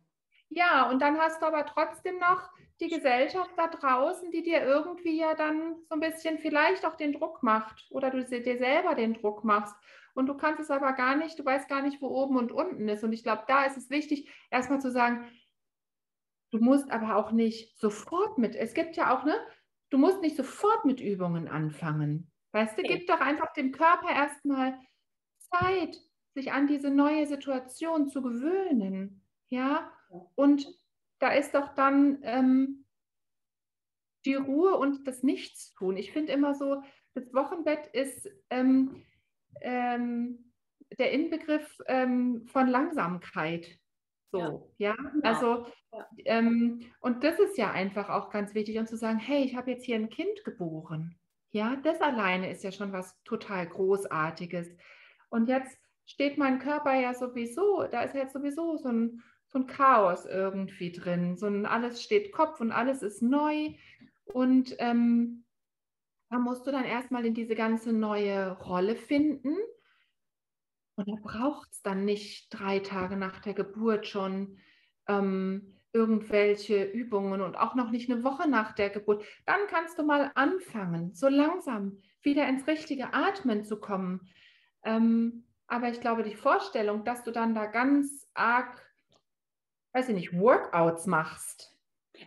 Ja, 0.48 0.90
und 0.90 1.00
dann 1.00 1.18
hast 1.18 1.40
du 1.40 1.46
aber 1.46 1.64
trotzdem 1.64 2.18
noch 2.18 2.50
die 2.80 2.88
Gesellschaft 2.88 3.52
da 3.56 3.68
draußen, 3.68 4.32
die 4.32 4.42
dir 4.42 4.62
irgendwie 4.62 5.16
ja 5.16 5.34
dann 5.34 5.76
so 5.88 5.94
ein 5.94 6.00
bisschen 6.00 6.38
vielleicht 6.38 6.84
auch 6.84 6.96
den 6.96 7.12
Druck 7.12 7.42
macht 7.42 7.86
oder 7.90 8.10
du 8.10 8.24
dir 8.24 8.58
selber 8.58 8.96
den 8.96 9.14
Druck 9.14 9.44
machst. 9.44 9.74
Und 10.12 10.26
du 10.26 10.36
kannst 10.36 10.60
es 10.60 10.70
aber 10.72 10.92
gar 10.94 11.14
nicht, 11.14 11.38
du 11.38 11.44
weißt 11.44 11.68
gar 11.68 11.82
nicht, 11.82 12.02
wo 12.02 12.08
oben 12.08 12.36
und 12.36 12.50
unten 12.50 12.88
ist. 12.88 13.04
Und 13.04 13.12
ich 13.12 13.22
glaube, 13.22 13.44
da 13.46 13.64
ist 13.64 13.76
es 13.76 13.90
wichtig, 13.90 14.28
erstmal 14.50 14.80
zu 14.80 14.90
sagen, 14.90 15.30
du 16.50 16.58
musst 16.58 16.90
aber 16.90 17.14
auch 17.14 17.30
nicht 17.30 17.78
sofort 17.78 18.36
mit, 18.36 18.56
es 18.56 18.74
gibt 18.74 18.96
ja 18.96 19.16
auch, 19.16 19.24
ne, 19.24 19.36
du 19.90 19.98
musst 19.98 20.20
nicht 20.20 20.36
sofort 20.36 20.84
mit 20.84 21.00
Übungen 21.00 21.48
anfangen. 21.48 22.30
Weißt 22.52 22.78
du, 22.78 22.82
gib 22.82 23.06
doch 23.06 23.20
einfach 23.20 23.52
dem 23.52 23.72
Körper 23.72 24.10
erstmal 24.10 24.78
Zeit, 25.38 26.00
sich 26.34 26.52
an 26.52 26.66
diese 26.66 26.90
neue 26.90 27.26
Situation 27.26 28.08
zu 28.08 28.22
gewöhnen. 28.22 29.24
Ja, 29.48 29.92
und 30.34 30.66
da 31.18 31.32
ist 31.32 31.54
doch 31.54 31.74
dann 31.74 32.18
ähm, 32.22 32.86
die 34.24 34.34
Ruhe 34.34 34.76
und 34.76 35.06
das 35.06 35.22
Nichtstun. 35.22 35.96
Ich 35.96 36.12
finde 36.12 36.32
immer 36.32 36.54
so, 36.54 36.82
das 37.14 37.32
Wochenbett 37.34 37.88
ist 37.88 38.28
ähm, 38.50 39.04
ähm, 39.60 40.52
der 40.98 41.12
Inbegriff 41.12 41.80
ähm, 41.86 42.46
von 42.46 42.68
Langsamkeit. 42.68 43.78
So, 44.32 44.72
ja, 44.76 44.94
ja? 44.94 44.96
Also 45.22 45.66
ähm, 46.24 46.80
und 47.00 47.24
das 47.24 47.38
ist 47.38 47.58
ja 47.58 47.70
einfach 47.72 48.08
auch 48.08 48.30
ganz 48.30 48.54
wichtig 48.54 48.78
und 48.78 48.88
zu 48.88 48.96
sagen, 48.96 49.18
hey, 49.18 49.44
ich 49.44 49.56
habe 49.56 49.70
jetzt 49.72 49.84
hier 49.84 49.96
ein 49.96 50.10
Kind 50.10 50.44
geboren. 50.44 51.16
Ja, 51.52 51.76
das 51.82 52.00
alleine 52.00 52.50
ist 52.50 52.62
ja 52.62 52.70
schon 52.70 52.92
was 52.92 53.20
total 53.24 53.66
Großartiges. 53.66 54.68
Und 55.30 55.48
jetzt 55.48 55.76
steht 56.06 56.38
mein 56.38 56.60
Körper 56.60 56.94
ja 56.94 57.12
sowieso, 57.14 57.86
da 57.90 58.02
ist 58.02 58.14
jetzt 58.14 58.32
sowieso 58.32 58.76
so 58.76 58.88
ein 58.88 59.22
so 59.52 59.58
ein 59.58 59.66
Chaos 59.66 60.26
irgendwie 60.26 60.92
drin. 60.92 61.36
So 61.36 61.46
ein 61.46 61.66
alles 61.66 62.02
steht 62.02 62.32
Kopf 62.32 62.60
und 62.60 62.70
alles 62.70 63.02
ist 63.02 63.20
neu. 63.20 63.74
Und 64.24 64.76
ähm, 64.78 65.44
da 66.30 66.38
musst 66.38 66.66
du 66.66 66.70
dann 66.70 66.84
erstmal 66.84 67.26
in 67.26 67.34
diese 67.34 67.56
ganze 67.56 67.92
neue 67.92 68.52
Rolle 68.58 68.94
finden. 68.94 69.56
Und 71.00 71.08
da 71.08 71.16
braucht 71.22 71.72
es 71.72 71.82
dann 71.82 72.04
nicht 72.04 72.48
drei 72.50 72.80
Tage 72.80 73.16
nach 73.16 73.40
der 73.40 73.54
Geburt 73.54 74.06
schon 74.06 74.58
ähm, 75.08 75.76
irgendwelche 75.92 76.84
Übungen 76.84 77.40
und 77.40 77.56
auch 77.56 77.74
noch 77.74 77.90
nicht 77.90 78.10
eine 78.10 78.22
Woche 78.22 78.48
nach 78.48 78.72
der 78.72 78.90
Geburt. 78.90 79.24
Dann 79.46 79.60
kannst 79.68 79.98
du 79.98 80.02
mal 80.02 80.30
anfangen, 80.34 81.14
so 81.14 81.28
langsam 81.28 82.00
wieder 82.22 82.46
ins 82.48 82.66
richtige 82.66 83.14
Atmen 83.14 83.64
zu 83.64 83.80
kommen. 83.80 84.28
Ähm, 84.84 85.44
aber 85.66 85.88
ich 85.88 86.00
glaube, 86.00 86.22
die 86.22 86.34
Vorstellung, 86.34 87.04
dass 87.04 87.24
du 87.24 87.30
dann 87.30 87.54
da 87.54 87.66
ganz 87.66 88.28
arg 88.34 88.90
weiß 89.92 90.08
ich 90.08 90.14
nicht, 90.14 90.32
Workouts 90.32 91.06
machst. 91.06 91.76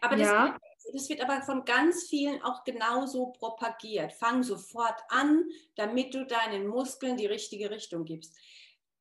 Aber 0.02 0.16
das, 0.16 0.28
ja. 0.28 0.58
das 0.92 1.10
wird 1.10 1.22
aber 1.22 1.42
von 1.42 1.66
ganz 1.66 2.08
vielen 2.08 2.42
auch 2.42 2.64
genauso 2.64 3.28
propagiert. 3.28 4.12
Fang 4.14 4.44
sofort 4.44 5.00
an, 5.10 5.46
damit 5.76 6.14
du 6.14 6.26
deinen 6.26 6.68
Muskeln 6.68 7.18
die 7.18 7.26
richtige 7.26 7.70
Richtung 7.70 8.06
gibst. 8.06 8.36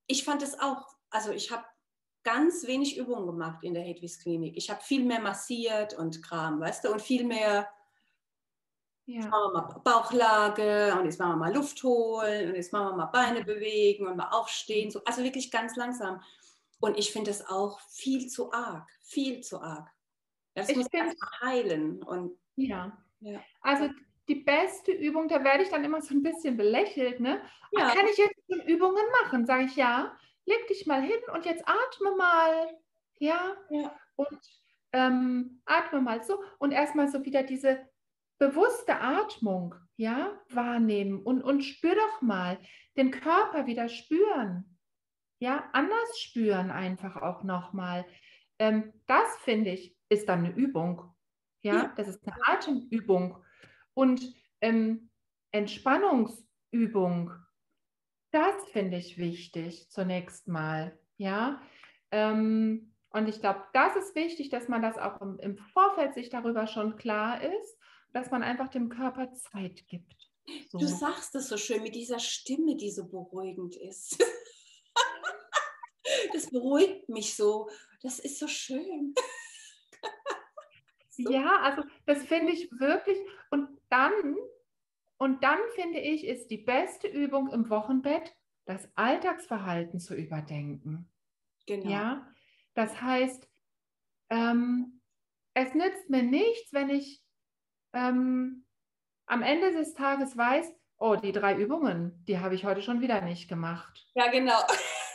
Ich 0.07 0.25
fand 0.25 0.43
es 0.43 0.59
auch, 0.59 0.87
also 1.11 1.31
ich 1.31 1.51
habe 1.51 1.65
ganz 2.25 2.67
wenig 2.67 2.97
Übungen 2.97 3.27
gemacht 3.27 3.65
in 3.65 3.75
der 3.75 3.83
Hedwigs 3.83 4.19
Klinik. 4.19 4.57
Ich 4.57 4.71
habe 4.71 4.83
viel 4.83 5.05
mehr 5.05 5.21
massiert 5.21 5.95
und 5.95 6.23
Kram, 6.23 6.61
weißt 6.61 6.85
du, 6.85 6.93
und 6.93 7.03
viel 7.03 7.25
mehr 7.25 7.69
ja. 9.07 9.29
Bauchlage 9.85 10.95
und 10.97 11.07
jetzt 11.07 11.19
machen 11.19 11.33
wir 11.33 11.37
mal 11.37 11.55
Luft 11.55 11.83
holen 11.83 12.51
und 12.51 12.55
jetzt 12.55 12.73
machen 12.73 12.91
wir 12.91 12.97
mal 12.97 13.07
Beine 13.07 13.45
bewegen 13.45 14.07
und 14.07 14.17
mal 14.17 14.31
aufstehen. 14.31 14.91
So, 14.91 15.03
also 15.05 15.23
wirklich 15.25 15.51
ganz 15.51 15.77
langsam. 15.77 16.23
Und 16.81 16.99
ich 16.99 17.13
finde 17.13 17.31
es 17.31 17.47
auch 17.47 17.81
viel 17.91 18.29
zu 18.29 18.53
arg, 18.53 18.89
viel 19.03 19.41
zu 19.41 19.61
arg. 19.61 19.89
Das 20.55 20.69
ich 20.69 20.77
muss 20.77 20.89
find, 20.89 21.15
heilen. 21.41 22.03
Und, 22.03 22.39
ja. 22.57 22.97
ja. 23.21 23.41
Also 23.61 23.89
die 24.29 24.37
beste 24.37 24.93
Übung, 24.93 25.29
da 25.29 25.43
werde 25.43 25.63
ich 25.63 25.71
dann 25.71 25.85
immer 25.85 26.01
so 26.01 26.15
ein 26.15 26.23
bisschen 26.23 26.57
belächelt. 26.57 27.21
Ne? 27.21 27.41
Ja. 27.73 27.89
Ach, 27.89 27.95
kann 27.95 28.07
ich 28.07 28.17
jetzt 28.17 28.69
Übungen 28.69 29.05
machen? 29.23 29.47
Sage 29.47 29.65
ich 29.65 29.77
ja. 29.77 30.17
Leg 30.45 30.67
dich 30.69 30.87
mal 30.87 31.03
hin 31.03 31.21
und 31.33 31.45
jetzt 31.45 31.65
atme 31.67 32.17
mal. 32.17 32.79
Ja. 33.19 33.57
ja. 33.71 33.97
Und 34.17 34.41
ähm, 34.93 35.63
atme 35.65 36.01
mal 36.01 36.23
so 36.23 36.43
und 36.59 36.73
erstmal 36.73 37.09
so 37.09 37.25
wieder 37.25 37.43
diese 37.43 37.89
bewusste 38.39 39.01
Atmung 39.01 39.75
ja, 39.97 40.41
wahrnehmen 40.49 41.23
und, 41.23 41.43
und 41.43 41.63
spür 41.63 41.95
doch 41.95 42.23
mal 42.23 42.59
den 42.97 43.11
Körper 43.11 43.67
wieder 43.67 43.89
spüren 43.89 44.73
ja, 45.43 45.69
anders 45.73 46.21
spüren 46.21 46.71
einfach 46.71 47.17
auch 47.17 47.43
nochmal. 47.43 48.07
Ähm, 48.61 48.93
das 49.09 49.27
finde 49.39 49.71
ich, 49.71 49.97
ist 50.09 50.29
dann 50.29 50.45
eine 50.45 50.55
Übung. 50.55 51.03
Ja, 51.63 51.75
ja. 51.75 51.93
das 51.97 52.07
ist 52.07 52.25
eine 52.25 52.37
Atemübung 52.47 53.42
und 53.95 54.35
ähm, 54.61 55.11
Entspannungsübung. 55.51 57.33
Das 58.31 58.55
finde 58.73 58.97
ich 58.97 59.19
wichtig 59.19 59.91
zunächst 59.91 60.49
mal. 60.49 60.99
Ja, 61.19 61.61
ähm, 62.11 62.95
und 63.11 63.29
ich 63.29 63.41
glaube, 63.41 63.63
das 63.73 63.97
ist 63.97 64.15
wichtig, 64.15 64.49
dass 64.49 64.69
man 64.69 64.83
das 64.83 64.97
auch 64.97 65.21
im, 65.21 65.39
im 65.41 65.59
Vorfeld 65.59 66.15
sich 66.15 66.31
darüber 66.31 66.67
schon 66.67 66.97
klar 66.97 67.43
ist, 67.43 67.79
dass 68.13 68.31
man 68.31 68.43
einfach 68.43 68.69
dem 68.69 68.89
Körper 68.89 69.33
Zeit 69.35 69.87
gibt. 69.89 70.31
So. 70.71 70.79
Du 70.79 70.87
sagst 70.87 71.35
es 71.35 71.49
so 71.49 71.57
schön 71.57 71.83
mit 71.83 71.95
dieser 71.95 72.19
Stimme, 72.19 72.77
die 72.77 72.91
so 72.91 73.07
beruhigend 73.07 73.77
ist. 73.77 74.19
das 76.33 76.51
beruhigt 76.51 77.09
mich 77.09 77.35
so. 77.35 77.69
Das 78.03 78.19
ist 78.19 78.39
so 78.39 78.49
schön. 78.49 79.15
So. 81.25 81.33
Ja, 81.33 81.61
also 81.63 81.83
das 82.07 82.25
finde 82.25 82.53
ich 82.53 82.71
wirklich. 82.73 83.19
Und 83.51 83.69
dann, 83.91 84.13
und 85.19 85.43
dann 85.43 85.59
finde 85.75 86.01
ich, 86.01 86.27
ist 86.27 86.49
die 86.51 86.59
beste 86.59 87.09
Übung 87.09 87.53
im 87.53 87.69
Wochenbett, 87.71 88.35
das 88.65 88.89
Alltagsverhalten 88.97 90.01
zu 90.01 90.15
überdenken. 90.15 91.09
Genau. 91.67 91.91
Ja, 91.91 92.27
das 92.75 93.01
heißt, 93.01 93.49
ähm, 94.31 95.01
es 95.55 95.75
nützt 95.75 96.09
mir 96.09 96.23
nichts, 96.23 96.73
wenn 96.73 96.89
ich 96.89 97.23
ähm, 97.93 98.65
am 99.27 99.43
Ende 99.43 99.73
des 99.73 99.95
Tages 99.95 100.37
weiß, 100.37 100.73
oh, 100.99 101.17
die 101.17 101.33
drei 101.33 101.57
Übungen, 101.57 102.25
die 102.27 102.39
habe 102.39 102.55
ich 102.55 102.65
heute 102.65 102.83
schon 102.83 103.01
wieder 103.01 103.21
nicht 103.21 103.49
gemacht. 103.49 104.07
Ja, 104.15 104.31
genau. 104.31 104.59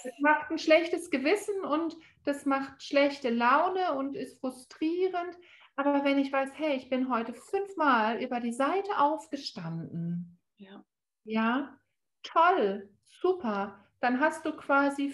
Das 0.03 0.13
macht 0.19 0.51
ein 0.51 0.59
schlechtes 0.59 1.09
Gewissen 1.09 1.65
und 1.65 1.97
das 2.23 2.45
macht 2.45 2.81
schlechte 2.81 3.29
Laune 3.29 3.93
und 3.93 4.15
ist 4.15 4.39
frustrierend. 4.39 5.35
Aber 5.77 6.03
wenn 6.03 6.17
ich 6.17 6.33
weiß, 6.33 6.49
hey, 6.55 6.75
ich 6.75 6.89
bin 6.89 7.09
heute 7.09 7.33
fünfmal 7.33 8.21
über 8.21 8.39
die 8.39 8.51
Seite 8.51 8.97
aufgestanden. 8.97 10.39
Ja. 10.57 10.83
Ja, 11.23 11.77
toll, 12.23 12.89
super. 13.21 13.79
Dann 13.99 14.19
hast 14.19 14.45
du 14.45 14.55
quasi 14.55 15.13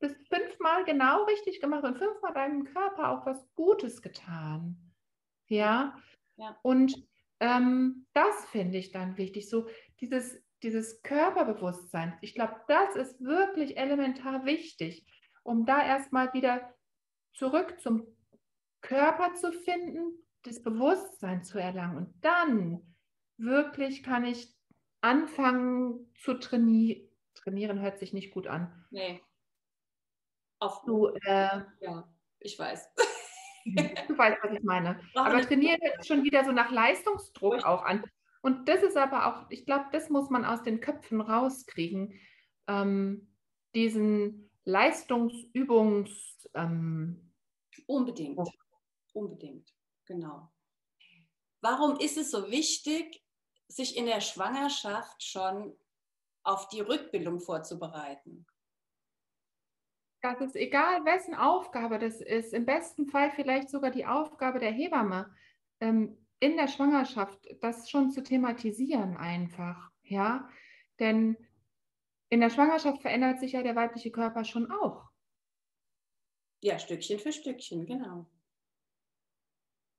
das 0.00 0.12
fünfmal 0.28 0.84
genau 0.84 1.24
richtig 1.24 1.60
gemacht 1.60 1.84
und 1.84 1.96
fünfmal 1.96 2.34
deinem 2.34 2.64
Körper 2.64 3.10
auch 3.10 3.24
was 3.24 3.48
Gutes 3.54 4.02
getan. 4.02 4.92
Ja. 5.48 5.96
ja. 6.36 6.56
Und 6.62 6.94
ähm, 7.40 8.06
das 8.12 8.44
finde 8.50 8.78
ich 8.78 8.92
dann 8.92 9.16
wichtig. 9.16 9.48
So 9.48 9.68
dieses 10.00 10.44
dieses 10.64 11.02
Körperbewusstsein, 11.02 12.16
ich 12.22 12.34
glaube, 12.34 12.56
das 12.68 12.96
ist 12.96 13.22
wirklich 13.22 13.76
elementar 13.76 14.46
wichtig, 14.46 15.06
um 15.42 15.66
da 15.66 15.84
erstmal 15.84 16.32
wieder 16.32 16.74
zurück 17.34 17.78
zum 17.80 18.13
Körper 18.84 19.34
zu 19.34 19.50
finden, 19.50 20.22
das 20.42 20.62
Bewusstsein 20.62 21.42
zu 21.42 21.58
erlangen. 21.58 21.96
Und 21.96 22.14
dann 22.24 22.94
wirklich 23.38 24.02
kann 24.02 24.24
ich 24.24 24.54
anfangen 25.00 26.12
zu 26.18 26.34
trainieren. 26.34 27.08
Trainieren 27.34 27.80
hört 27.80 27.98
sich 27.98 28.12
nicht 28.12 28.32
gut 28.32 28.46
an. 28.46 28.86
Nee. 28.90 29.22
Auf 30.60 30.82
du, 30.84 31.08
äh, 31.08 31.62
ja, 31.80 32.08
ich 32.38 32.58
weiß. 32.58 32.88
Du 33.66 34.18
weißt, 34.18 34.36
was 34.42 34.52
ich 34.52 34.62
meine. 34.62 35.00
Aber 35.14 35.40
trainieren 35.40 35.80
hört 35.80 36.06
schon 36.06 36.22
wieder 36.22 36.44
so 36.44 36.52
nach 36.52 36.70
Leistungsdruck 36.70 37.64
auch 37.64 37.82
an. 37.82 38.04
Und 38.42 38.68
das 38.68 38.82
ist 38.82 38.98
aber 38.98 39.24
auch, 39.26 39.46
ich 39.48 39.64
glaube, 39.64 39.86
das 39.90 40.10
muss 40.10 40.28
man 40.28 40.44
aus 40.44 40.62
den 40.62 40.80
Köpfen 40.80 41.22
rauskriegen, 41.22 42.20
ähm, 42.68 43.32
diesen 43.74 44.50
Leistungsübungs... 44.66 46.46
Ähm, 46.52 47.32
unbedingt. 47.86 48.38
Unbedingt, 49.14 49.74
genau. 50.04 50.50
Warum 51.60 51.98
ist 51.98 52.18
es 52.18 52.30
so 52.30 52.50
wichtig, 52.50 53.22
sich 53.68 53.96
in 53.96 54.06
der 54.06 54.20
Schwangerschaft 54.20 55.22
schon 55.22 55.76
auf 56.42 56.68
die 56.68 56.80
Rückbildung 56.80 57.40
vorzubereiten? 57.40 58.46
Das 60.20 60.40
ist 60.40 60.56
egal, 60.56 61.04
wessen 61.04 61.34
Aufgabe 61.34 61.98
das 61.98 62.20
ist. 62.20 62.54
Im 62.54 62.64
besten 62.64 63.06
Fall 63.06 63.30
vielleicht 63.30 63.70
sogar 63.70 63.90
die 63.90 64.06
Aufgabe 64.06 64.58
der 64.58 64.70
Hebamme. 64.70 65.34
Ähm, 65.80 66.18
in 66.40 66.56
der 66.56 66.68
Schwangerschaft 66.68 67.46
das 67.60 67.90
schon 67.90 68.10
zu 68.10 68.22
thematisieren 68.22 69.16
einfach, 69.16 69.90
ja, 70.02 70.48
denn 70.98 71.36
in 72.28 72.40
der 72.40 72.50
Schwangerschaft 72.50 73.02
verändert 73.02 73.40
sich 73.40 73.52
ja 73.52 73.62
der 73.62 73.76
weibliche 73.76 74.10
Körper 74.10 74.44
schon 74.44 74.70
auch. 74.70 75.08
Ja, 76.62 76.78
Stückchen 76.78 77.18
für 77.18 77.32
Stückchen, 77.32 77.86
genau. 77.86 78.26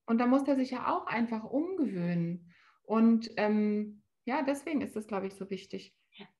Und 0.05 0.19
da 0.19 0.27
muss 0.27 0.47
er 0.47 0.55
sich 0.55 0.71
ja 0.71 0.93
auch 0.93 1.07
einfach 1.07 1.43
umgewöhnen. 1.43 2.53
Und 2.83 3.29
ähm, 3.37 4.03
ja, 4.25 4.43
deswegen 4.43 4.81
ist 4.81 4.95
es, 4.95 5.07
glaube 5.07 5.27
ich, 5.27 5.35
so 5.35 5.49
wichtig, 5.49 5.95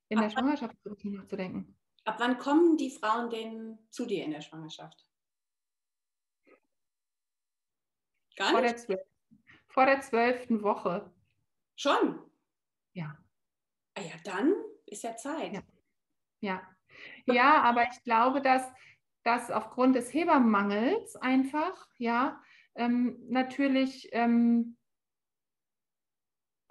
in 0.10 0.20
der 0.20 0.30
Schwangerschaft 0.30 0.76
nachzudenken. 1.04 1.78
Ab 2.04 2.18
wann 2.20 2.38
kommen 2.38 2.78
die 2.78 2.92
Frauen 2.92 3.30
denn 3.30 3.80
zu 3.90 4.06
dir 4.06 4.24
in 4.24 4.32
der 4.32 4.42
Schwangerschaft? 4.42 5.08
Gar 8.36 8.52
vor 8.52 8.62
nicht? 8.62 8.88
Der 8.88 9.06
vor 9.76 9.86
der 9.86 10.00
zwölften 10.00 10.64
Woche. 10.64 11.12
Schon? 11.76 12.18
Ja. 12.94 13.18
Ah 13.96 14.02
ja, 14.02 14.14
dann 14.24 14.54
ist 14.86 15.04
ja 15.04 15.18
Zeit. 15.18 15.52
Ja. 15.52 15.62
Ja, 16.40 17.34
ja 17.34 17.62
aber 17.62 17.84
ich 17.84 18.02
glaube, 18.04 18.42
dass, 18.42 18.72
dass 19.24 19.52
aufgrund 19.52 19.98
des 19.98 20.14
Hebammenmangels 20.14 21.18
einfach, 21.18 21.90
ja, 21.98 22.42
ähm, 22.76 23.18
natürlich 23.30 24.10
ähm, 24.12 24.78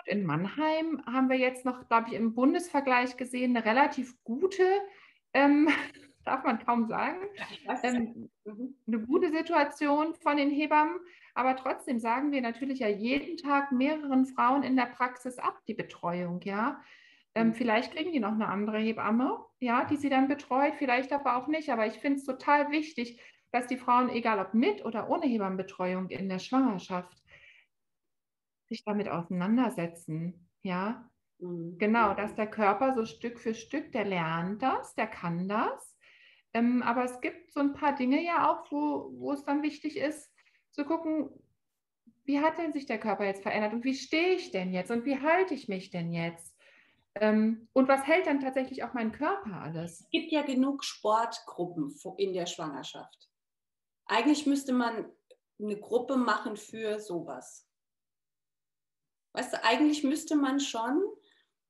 in 0.07 0.25
Mannheim 0.25 1.03
haben 1.07 1.29
wir 1.29 1.39
jetzt 1.39 1.65
noch, 1.65 1.89
glaube 1.89 2.09
ich, 2.09 2.15
im 2.15 2.35
Bundesvergleich 2.35 3.17
gesehen, 3.17 3.57
eine 3.57 3.65
relativ 3.65 4.23
gute, 4.23 4.65
ähm, 5.33 5.69
darf 6.25 6.45
man 6.45 6.65
kaum 6.65 6.87
sagen, 6.87 7.19
ähm, 7.83 8.31
eine 8.45 9.01
gute 9.01 9.31
Situation 9.31 10.15
von 10.15 10.37
den 10.37 10.51
Hebammen. 10.51 10.99
Aber 11.35 11.57
trotzdem 11.57 11.99
sagen 11.99 12.33
wir 12.33 12.41
natürlich 12.41 12.79
ja 12.79 12.89
jeden 12.89 13.37
Tag 13.37 13.73
mehreren 13.73 14.25
Frauen 14.25 14.63
in 14.63 14.77
der 14.77 14.87
Praxis 14.87 15.39
ab, 15.39 15.61
die 15.67 15.75
Betreuung, 15.75 16.41
ja. 16.43 16.81
Ähm, 17.35 17.49
mhm. 17.49 17.55
vielleicht 17.55 17.93
kriegen 17.93 18.13
die 18.13 18.21
noch 18.21 18.33
eine 18.33 18.49
andere 18.49 18.79
Hebamme, 18.79 19.45
ja, 19.59 19.85
die 19.85 19.97
sie 19.97 20.09
dann 20.09 20.29
betreut, 20.29 20.75
vielleicht 20.79 21.13
aber 21.13 21.37
auch 21.37 21.49
nicht. 21.49 21.71
Aber 21.71 21.87
ich 21.87 21.95
finde 21.95 22.19
es 22.19 22.25
total 22.25 22.71
wichtig, 22.71 23.21
dass 23.55 23.69
die 23.69 23.77
Frauen, 23.77 24.11
egal 24.11 24.41
ob 24.41 24.53
mit 24.53 24.85
oder 24.85 25.09
ohne 25.09 25.27
Hebammenbetreuung 25.27 26.11
in 26.11 26.29
der 26.29 26.41
Schwangerschaft, 26.41 27.23
sich 28.67 28.83
damit 28.85 29.09
auseinandersetzen. 29.09 30.51
Ja, 30.63 31.09
mhm. 31.39 31.79
genau, 31.79 32.15
dass 32.15 32.35
der 32.35 32.49
Körper 32.49 32.95
so 32.95 33.07
Stück 33.07 33.39
für 33.39 33.55
Stück, 33.55 33.93
der 33.93 34.07
lernt 34.07 34.61
das, 34.61 34.97
der 34.97 35.07
kann 35.07 35.47
das. 35.47 35.97
Ähm, 36.53 36.83
aber 36.83 37.05
es 37.05 37.21
gibt 37.21 37.53
so 37.53 37.61
ein 37.61 37.75
paar 37.75 37.95
Dinge 37.95 38.25
ja 38.25 38.51
auch, 38.51 38.73
wo, 38.73 39.13
wo 39.21 39.33
es 39.33 39.45
dann 39.45 39.63
wichtig 39.63 39.99
ist, 39.99 40.33
zu 40.73 40.85
gucken, 40.85 41.31
wie 42.25 42.41
hat 42.41 42.59
denn 42.59 42.73
sich 42.73 42.87
der 42.87 42.99
Körper 42.99 43.25
jetzt 43.25 43.45
verändert 43.45 43.73
und 43.73 43.85
wie 43.85 43.95
stehe 43.95 44.35
ich 44.35 44.51
denn 44.51 44.73
jetzt 44.73 44.91
und 44.91 45.05
wie 45.05 45.21
halte 45.21 45.55
ich 45.55 45.69
mich 45.69 45.91
denn 45.91 46.11
jetzt? 46.11 46.57
Ähm, 47.15 47.69
und 47.73 47.87
was 47.87 48.05
hält 48.05 48.27
dann 48.27 48.41
tatsächlich 48.41 48.83
auch 48.83 48.95
mein 48.95 49.13
Körper 49.13 49.61
alles? 49.61 50.01
Es 50.01 50.11
gibt 50.11 50.33
ja 50.33 50.43
genug 50.43 50.83
Sportgruppen 50.83 51.95
in 52.17 52.33
der 52.33 52.47
Schwangerschaft. 52.47 53.31
Eigentlich 54.07 54.47
müsste 54.47 54.73
man 54.73 55.11
eine 55.59 55.79
Gruppe 55.79 56.17
machen 56.17 56.57
für 56.57 57.01
sowas. 57.01 57.67
Weißt 59.33 59.53
du, 59.53 59.65
eigentlich 59.65 60.05
müsste 60.05 60.37
man 60.37 60.61
schon 60.61 61.03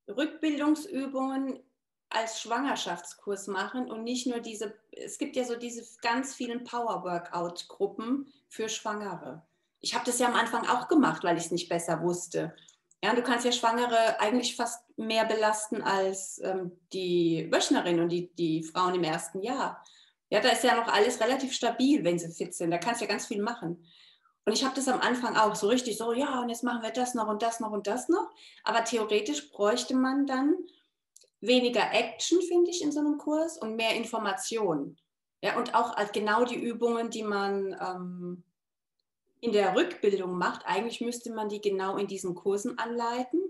Rückbildungsübungen 0.09 1.62
als 2.11 2.41
Schwangerschaftskurs 2.41 3.47
machen 3.49 3.91
und 3.91 4.05
nicht 4.05 4.26
nur 4.26 4.41
diese, 4.41 4.75
es 4.93 5.19
gibt 5.19 5.37
ja 5.37 5.45
so 5.45 5.57
diese 5.57 5.85
ganz 6.03 6.35
vielen 6.35 6.64
Power-Workout-Gruppen 6.64 8.33
für 8.49 8.69
Schwangere. 8.69 9.47
Ich 9.81 9.95
habe 9.95 10.05
das 10.05 10.19
ja 10.19 10.29
am 10.29 10.35
Anfang 10.35 10.67
auch 10.69 10.88
gemacht, 10.88 11.25
weil 11.25 11.37
ich 11.37 11.47
es 11.47 11.50
nicht 11.50 11.69
besser 11.69 12.03
wusste. 12.03 12.55
Ja, 13.03 13.14
du 13.14 13.23
kannst 13.23 13.45
ja 13.45 13.53
Schwangere 13.53 14.19
eigentlich 14.21 14.57
fast 14.57 14.83
mehr 14.97 15.26
belasten 15.26 15.83
als 15.83 16.41
ähm, 16.43 16.73
die 16.93 17.49
Wöchnerin 17.50 18.00
und 18.00 18.09
die, 18.09 18.35
die 18.35 18.62
Frauen 18.62 18.95
im 18.95 19.05
ersten 19.05 19.43
Jahr. 19.43 19.85
Ja, 20.35 20.41
da 20.41 20.49
ist 20.49 20.64
ja 20.64 20.75
noch 20.75 20.93
alles 20.93 21.21
relativ 21.21 21.53
stabil, 21.53 22.03
wenn 22.03 22.19
sie 22.19 22.29
fit 22.33 22.53
sind. 22.57 22.73
Da 22.73 22.79
kannst 22.79 23.00
du 23.00 23.05
ja 23.05 23.09
ganz 23.09 23.26
viel 23.26 23.41
machen. 23.41 23.87
Und 24.45 24.53
ich 24.53 24.64
habe 24.64 24.75
das 24.75 24.88
am 24.88 25.00
Anfang 25.00 25.37
auch 25.37 25.55
so 25.55 25.69
richtig 25.69 25.97
so, 25.97 26.12
ja, 26.12 26.41
und 26.41 26.49
jetzt 26.49 26.64
machen 26.64 26.83
wir 26.83 26.91
das 26.91 27.14
noch 27.14 27.29
und 27.29 27.41
das 27.41 27.61
noch 27.61 27.71
und 27.71 27.87
das 27.87 28.09
noch. 28.09 28.33
Aber 28.64 28.83
theoretisch 28.83 29.53
bräuchte 29.53 29.95
man 29.95 30.26
dann 30.26 30.57
weniger 31.41 31.93
Action, 31.93 32.43
finde 32.43 32.73
ich, 32.73 32.83
in 32.83 32.91
so 32.91 32.99
einem 32.99 33.16
Kurs 33.16 33.59
und 33.59 33.77
mehr 33.77 33.94
Information. 33.94 34.97
Ja, 35.40 35.57
und 35.57 35.77
auch 35.77 35.94
genau 36.11 36.44
die 36.44 36.61
Übungen, 36.61 37.11
die 37.11 37.23
man 37.23 37.77
ähm, 37.81 38.42
in 39.40 39.53
der 39.53 39.77
Rückbildung 39.77 40.37
macht, 40.37 40.66
eigentlich 40.66 41.01
müsste 41.01 41.33
man 41.33 41.49
die 41.49 41.61
genau 41.61 41.97
in 41.97 42.09
diesen 42.09 42.35
Kursen 42.35 42.77
anleiten, 42.77 43.40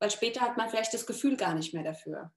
weil 0.00 0.10
später 0.10 0.40
hat 0.40 0.56
man 0.56 0.68
vielleicht 0.68 0.92
das 0.92 1.06
Gefühl 1.06 1.36
gar 1.36 1.54
nicht 1.54 1.74
mehr 1.74 1.84
dafür. 1.84 2.32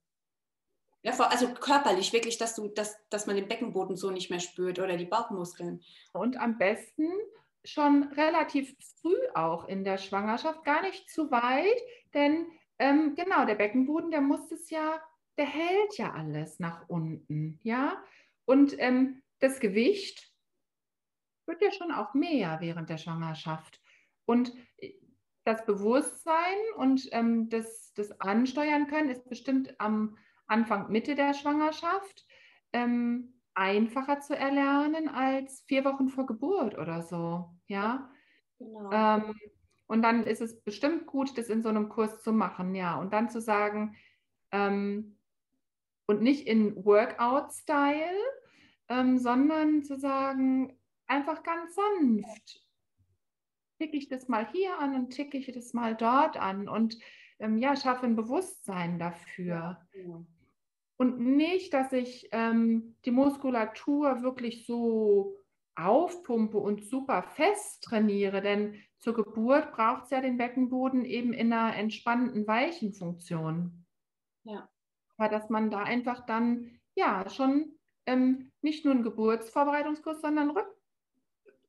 Ja, 1.03 1.13
also 1.13 1.51
körperlich 1.53 2.13
wirklich, 2.13 2.37
dass, 2.37 2.55
du, 2.55 2.67
dass, 2.67 2.97
dass 3.09 3.25
man 3.25 3.35
den 3.35 3.47
Beckenboden 3.47 3.95
so 3.95 4.11
nicht 4.11 4.29
mehr 4.29 4.39
spürt 4.39 4.77
oder 4.77 4.97
die 4.97 5.05
Bauchmuskeln. 5.05 5.81
Und 6.13 6.37
am 6.37 6.57
besten 6.57 7.09
schon 7.63 8.03
relativ 8.13 8.75
früh 9.01 9.17
auch 9.33 9.67
in 9.67 9.83
der 9.83 9.97
Schwangerschaft, 9.97 10.63
gar 10.63 10.81
nicht 10.83 11.09
zu 11.09 11.31
weit, 11.31 11.81
denn 12.13 12.47
ähm, 12.79 13.15
genau, 13.15 13.45
der 13.45 13.55
Beckenboden, 13.55 14.11
der 14.11 14.21
muss 14.21 14.51
es 14.51 14.69
ja, 14.69 15.01
der 15.37 15.45
hält 15.45 15.97
ja 15.97 16.13
alles 16.13 16.59
nach 16.59 16.87
unten, 16.89 17.59
ja. 17.63 18.03
Und 18.45 18.75
ähm, 18.79 19.21
das 19.39 19.59
Gewicht 19.59 20.31
wird 21.45 21.61
ja 21.61 21.71
schon 21.71 21.91
auch 21.91 22.13
mehr 22.13 22.57
während 22.59 22.89
der 22.89 22.97
Schwangerschaft. 22.97 23.81
Und 24.25 24.53
äh, 24.77 24.93
das 25.43 25.65
Bewusstsein 25.65 26.57
und 26.77 27.07
ähm, 27.11 27.49
das, 27.49 27.93
das 27.93 28.19
Ansteuern 28.19 28.87
können 28.87 29.09
ist 29.09 29.27
bestimmt 29.27 29.79
am 29.79 30.17
Anfang, 30.51 30.91
Mitte 30.91 31.15
der 31.15 31.33
Schwangerschaft. 31.33 32.25
Ähm, 32.73 33.33
einfacher 33.53 34.19
zu 34.21 34.37
erlernen 34.37 35.09
als 35.09 35.63
vier 35.67 35.83
Wochen 35.85 36.09
vor 36.09 36.25
Geburt 36.25 36.77
oder 36.77 37.01
so. 37.01 37.49
Ja. 37.67 38.09
Genau. 38.59 38.91
Ähm, 38.91 39.35
und 39.87 40.01
dann 40.03 40.23
ist 40.23 40.41
es 40.41 40.61
bestimmt 40.61 41.05
gut, 41.05 41.37
das 41.37 41.49
in 41.49 41.61
so 41.61 41.69
einem 41.69 41.89
Kurs 41.89 42.21
zu 42.21 42.31
machen, 42.31 42.75
ja. 42.75 42.99
Und 42.99 43.11
dann 43.11 43.29
zu 43.29 43.41
sagen, 43.41 43.95
ähm, 44.51 45.17
und 46.05 46.21
nicht 46.21 46.47
in 46.47 46.75
Workout-Style, 46.85 48.17
ähm, 48.87 49.17
sondern 49.17 49.83
zu 49.83 49.97
sagen, 49.97 50.77
einfach 51.07 51.43
ganz 51.43 51.75
sanft. 51.75 52.61
Ticke 53.79 53.97
ich 53.97 54.07
das 54.07 54.27
mal 54.27 54.47
hier 54.51 54.77
an 54.79 54.95
und 54.95 55.09
ticke 55.09 55.37
ich 55.37 55.51
das 55.51 55.73
mal 55.73 55.95
dort 55.95 56.37
an 56.37 56.69
und 56.69 56.97
ähm, 57.39 57.57
ja, 57.57 57.75
schaffe 57.75 58.05
ein 58.05 58.15
Bewusstsein 58.15 58.99
dafür. 58.99 59.85
Ja, 59.93 60.01
ja 60.03 60.25
und 61.01 61.19
nicht, 61.19 61.73
dass 61.73 61.91
ich 61.93 62.29
ähm, 62.31 62.95
die 63.05 63.11
Muskulatur 63.11 64.21
wirklich 64.21 64.67
so 64.67 65.35
aufpumpe 65.73 66.59
und 66.59 66.85
super 66.85 67.23
fest 67.23 67.83
trainiere, 67.83 68.39
denn 68.39 68.79
zur 68.99 69.15
Geburt 69.15 69.71
braucht 69.71 70.03
es 70.03 70.11
ja 70.11 70.21
den 70.21 70.37
Beckenboden 70.37 71.03
eben 71.03 71.33
in 71.33 71.51
einer 71.51 71.75
entspannten, 71.75 72.45
weichen 72.45 72.93
Funktion. 72.93 73.83
Ja. 74.43 74.69
Aber 75.17 75.29
dass 75.29 75.49
man 75.49 75.71
da 75.71 75.79
einfach 75.79 76.23
dann 76.27 76.79
ja 76.93 77.27
schon 77.31 77.79
ähm, 78.05 78.51
nicht 78.61 78.85
nur 78.85 78.93
einen 78.93 79.01
Geburtsvorbereitungskurs, 79.01 80.21
sondern 80.21 80.51
Rück 80.51 80.67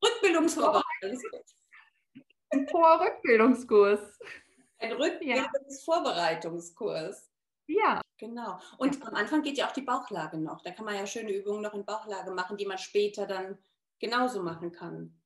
Rückbildungsvorbereitungskurs. 0.05 1.57
Vorrückbildungskurs. 2.71 4.19
Ein 4.77 4.93
Rückbildungsvorbereitungskurs. 4.93 7.31
Ja. 7.67 8.02
Genau. 8.23 8.61
Und 8.79 9.01
ja. 9.01 9.07
am 9.09 9.15
Anfang 9.17 9.43
geht 9.43 9.59
ja 9.59 9.67
auch 9.67 9.73
die 9.73 9.83
Bauchlage 9.83 10.39
noch. 10.39 10.63
Da 10.63 10.71
kann 10.71 10.85
man 10.85 10.95
ja 10.95 11.05
schöne 11.09 11.33
Übungen 11.33 11.61
noch 11.61 11.75
in 11.75 11.85
Bauchlage 11.85 12.31
machen, 12.31 12.57
die 12.57 12.67
man 12.67 12.79
später 12.79 13.27
dann 13.27 13.59
genauso 13.99 14.45
machen 14.45 14.71
kann. 14.71 15.21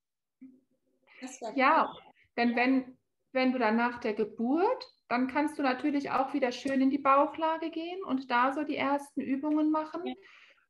Ja, 1.55 1.95
denn 2.39 2.57
wenn, 2.57 2.97
wenn 3.33 3.53
du 3.53 3.59
dann 3.59 3.77
nach 3.77 4.01
der 4.01 4.15
Geburt, 4.15 4.83
dann 5.09 5.27
kannst 5.29 5.59
du 5.59 5.63
natürlich 5.63 6.11
auch 6.11 6.33
wieder 6.33 6.53
schön 6.53 6.81
in 6.81 6.89
die 6.89 6.97
Bauchlage 6.97 7.71
gehen 7.71 8.03
und 8.03 8.31
da 8.31 8.55
so 8.55 8.63
die 8.63 8.77
ersten 8.77 9.21
Übungen 9.21 9.71
machen. 9.71 10.07
Ja. 10.07 10.15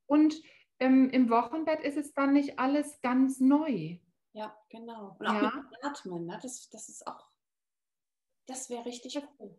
Und 0.07 0.35
ähm, 0.81 1.09
im 1.11 1.31
Wochenbett 1.31 1.85
ist 1.85 1.97
es 1.97 2.13
dann 2.13 2.33
nicht 2.33 2.59
alles 2.59 3.01
ganz 3.03 3.39
neu. 3.39 3.99
Ja, 4.33 4.53
genau. 4.69 5.15
Und 5.21 5.29
auch 5.29 5.43
ja. 5.43 5.65
mit 5.71 5.85
Atmen, 5.85 6.27
ne? 6.27 6.41
das, 6.43 6.69
das 6.71 6.89
ist 6.89 7.07
auch, 7.07 7.31
das 8.47 8.69
wäre 8.69 8.85
richtig 8.85 9.17
cool. 9.39 9.57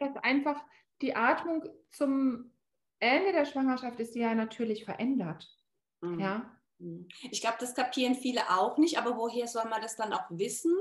Das 0.00 0.16
einfach 0.16 0.60
die 1.02 1.14
Atmung 1.14 1.62
zum 1.90 2.50
Ende 2.98 3.32
der 3.32 3.44
Schwangerschaft 3.44 4.00
ist 4.00 4.14
ja 4.14 4.34
natürlich 4.34 4.84
verändert. 4.84 5.48
Mhm. 6.00 6.18
Ja. 6.18 6.56
Mhm. 6.78 7.08
Ich 7.30 7.40
glaube, 7.40 7.56
das 7.60 7.74
kapieren 7.74 8.14
viele 8.14 8.50
auch 8.50 8.78
nicht, 8.78 8.98
aber 8.98 9.16
woher 9.16 9.46
soll 9.46 9.66
man 9.68 9.82
das 9.82 9.96
dann 9.96 10.12
auch 10.12 10.24
wissen, 10.30 10.74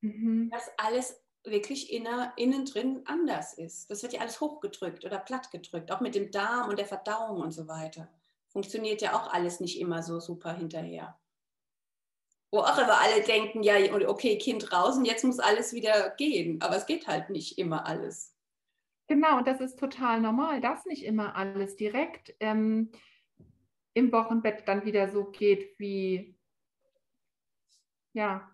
mhm. 0.00 0.50
dass 0.50 0.70
alles 0.78 1.22
wirklich 1.44 1.92
inner, 1.92 2.32
innen 2.36 2.64
drin 2.64 3.02
anders 3.06 3.54
ist? 3.54 3.90
Das 3.90 4.02
wird 4.02 4.12
ja 4.12 4.20
alles 4.20 4.40
hochgedrückt 4.40 5.04
oder 5.04 5.18
plattgedrückt, 5.18 5.90
auch 5.92 6.00
mit 6.00 6.14
dem 6.14 6.30
Darm 6.30 6.68
und 6.68 6.78
der 6.78 6.86
Verdauung 6.86 7.40
und 7.40 7.52
so 7.52 7.68
weiter. 7.68 8.08
Funktioniert 8.48 9.02
ja 9.02 9.14
auch 9.14 9.32
alles 9.32 9.60
nicht 9.60 9.78
immer 9.80 10.02
so 10.02 10.18
super 10.18 10.52
hinterher. 10.52 11.18
Wo 12.52 12.60
auch 12.60 12.78
aber 12.78 13.00
alle 13.00 13.22
denken, 13.22 13.62
ja, 13.62 13.74
okay, 14.08 14.38
Kind 14.38 14.72
raus 14.72 14.96
und 14.96 15.04
jetzt 15.04 15.24
muss 15.24 15.40
alles 15.40 15.72
wieder 15.72 16.10
gehen. 16.10 16.62
Aber 16.62 16.76
es 16.76 16.86
geht 16.86 17.06
halt 17.08 17.28
nicht 17.28 17.58
immer 17.58 17.86
alles. 17.86 18.35
Genau, 19.08 19.38
und 19.38 19.46
das 19.46 19.60
ist 19.60 19.78
total 19.78 20.20
normal, 20.20 20.60
dass 20.60 20.84
nicht 20.86 21.04
immer 21.04 21.36
alles 21.36 21.76
direkt 21.76 22.34
ähm, 22.40 22.90
im 23.94 24.12
Wochenbett 24.12 24.68
dann 24.68 24.84
wieder 24.84 25.08
so 25.08 25.24
geht 25.30 25.78
wie, 25.78 26.36
ja, 28.12 28.50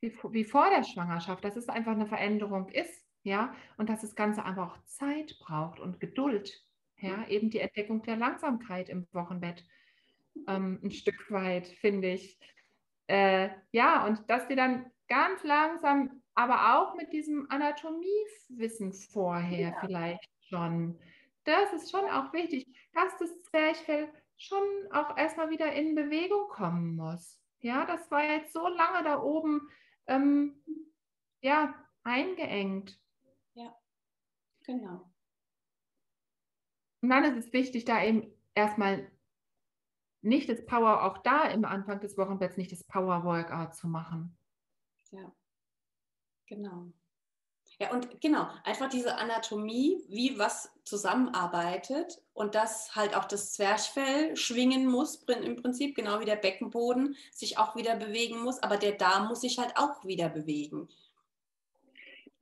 wie, 0.00 0.14
wie 0.32 0.44
vor 0.44 0.70
der 0.70 0.84
Schwangerschaft, 0.84 1.44
dass 1.44 1.56
es 1.56 1.68
einfach 1.68 1.92
eine 1.92 2.06
Veränderung 2.06 2.68
ist, 2.70 3.06
ja, 3.24 3.54
und 3.78 3.88
dass 3.88 4.02
das 4.02 4.16
Ganze 4.16 4.44
aber 4.44 4.64
auch 4.66 4.84
Zeit 4.84 5.38
braucht 5.40 5.80
und 5.80 6.00
Geduld, 6.00 6.62
ja, 6.98 7.26
eben 7.28 7.50
die 7.50 7.60
Entdeckung 7.60 8.02
der 8.02 8.16
Langsamkeit 8.16 8.88
im 8.90 9.06
Wochenbett 9.12 9.64
ähm, 10.48 10.80
ein 10.84 10.92
Stück 10.92 11.30
weit, 11.32 11.68
finde 11.68 12.12
ich. 12.12 12.38
Äh, 13.08 13.50
ja, 13.72 14.06
und 14.06 14.30
dass 14.30 14.48
die 14.48 14.56
dann 14.56 14.90
ganz 15.08 15.44
langsam, 15.44 16.22
aber 16.34 16.78
auch 16.78 16.94
mit 16.94 17.12
diesem 17.12 17.50
Anatomiewissen 17.50 18.92
vorher 18.92 19.70
ja. 19.70 19.80
vielleicht 19.80 20.28
schon, 20.48 20.98
das 21.44 21.72
ist 21.72 21.90
schon 21.90 22.08
auch 22.10 22.32
wichtig, 22.32 22.66
dass 22.92 23.16
das 23.18 23.42
Zwerchfell 23.42 24.08
schon 24.36 24.62
auch 24.90 25.16
erstmal 25.16 25.50
wieder 25.50 25.72
in 25.72 25.94
Bewegung 25.94 26.48
kommen 26.48 26.96
muss. 26.96 27.40
Ja, 27.60 27.86
das 27.86 28.10
war 28.10 28.24
jetzt 28.24 28.52
so 28.52 28.66
lange 28.68 29.04
da 29.04 29.22
oben 29.22 29.68
ähm, 30.06 30.62
ja, 31.40 31.74
eingeengt. 32.02 33.00
Ja, 33.54 33.74
genau. 34.64 35.10
Und 37.00 37.10
dann 37.10 37.24
ist 37.24 37.46
es 37.46 37.52
wichtig, 37.52 37.84
da 37.84 38.02
eben 38.02 38.32
erstmal 38.54 39.10
nicht 40.22 40.48
das 40.48 40.64
Power, 40.64 41.04
auch 41.04 41.18
da 41.18 41.44
im 41.44 41.64
Anfang 41.64 42.00
des 42.00 42.16
Wochenbetts 42.16 42.56
nicht 42.56 42.72
das 42.72 42.82
Power 42.84 43.24
Workout 43.24 43.74
zu 43.74 43.88
machen. 43.88 44.36
Ja, 45.10 45.32
genau. 46.46 46.86
Ja, 47.80 47.90
und 47.90 48.20
genau, 48.20 48.46
einfach 48.62 48.88
diese 48.88 49.16
Anatomie, 49.16 50.04
wie 50.08 50.38
was 50.38 50.70
zusammenarbeitet 50.84 52.22
und 52.32 52.54
dass 52.54 52.94
halt 52.94 53.16
auch 53.16 53.24
das 53.24 53.52
Zwerchfell 53.52 54.36
schwingen 54.36 54.86
muss, 54.86 55.24
im 55.24 55.56
Prinzip, 55.56 55.96
genau 55.96 56.20
wie 56.20 56.24
der 56.24 56.36
Beckenboden 56.36 57.16
sich 57.32 57.58
auch 57.58 57.74
wieder 57.74 57.96
bewegen 57.96 58.42
muss, 58.42 58.62
aber 58.62 58.76
der 58.76 58.92
Darm 58.92 59.26
muss 59.26 59.40
sich 59.40 59.58
halt 59.58 59.76
auch 59.76 60.04
wieder 60.04 60.28
bewegen. 60.28 60.88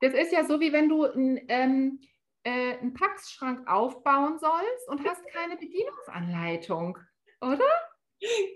Das 0.01 0.13
ist 0.13 0.33
ja 0.33 0.45
so, 0.45 0.61
wie 0.61 0.73
wenn 0.73 0.89
du 0.89 1.05
ein, 1.05 1.41
ähm, 1.49 2.01
äh, 2.43 2.77
einen 2.79 2.93
Packschrank 2.93 3.67
aufbauen 3.69 4.39
sollst 4.39 4.89
und 4.89 5.07
hast 5.07 5.27
keine 5.29 5.57
Bedienungsanleitung, 5.57 6.99
oder? 7.41 7.65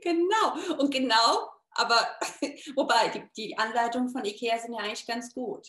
Genau, 0.00 0.78
und 0.78 0.92
genau, 0.92 1.50
aber 1.76 2.18
wobei 2.76 3.08
die, 3.08 3.28
die 3.36 3.58
Anleitungen 3.58 4.08
von 4.10 4.24
IKEA 4.24 4.58
sind 4.58 4.74
ja 4.74 4.80
eigentlich 4.80 5.06
ganz 5.06 5.34
gut. 5.34 5.68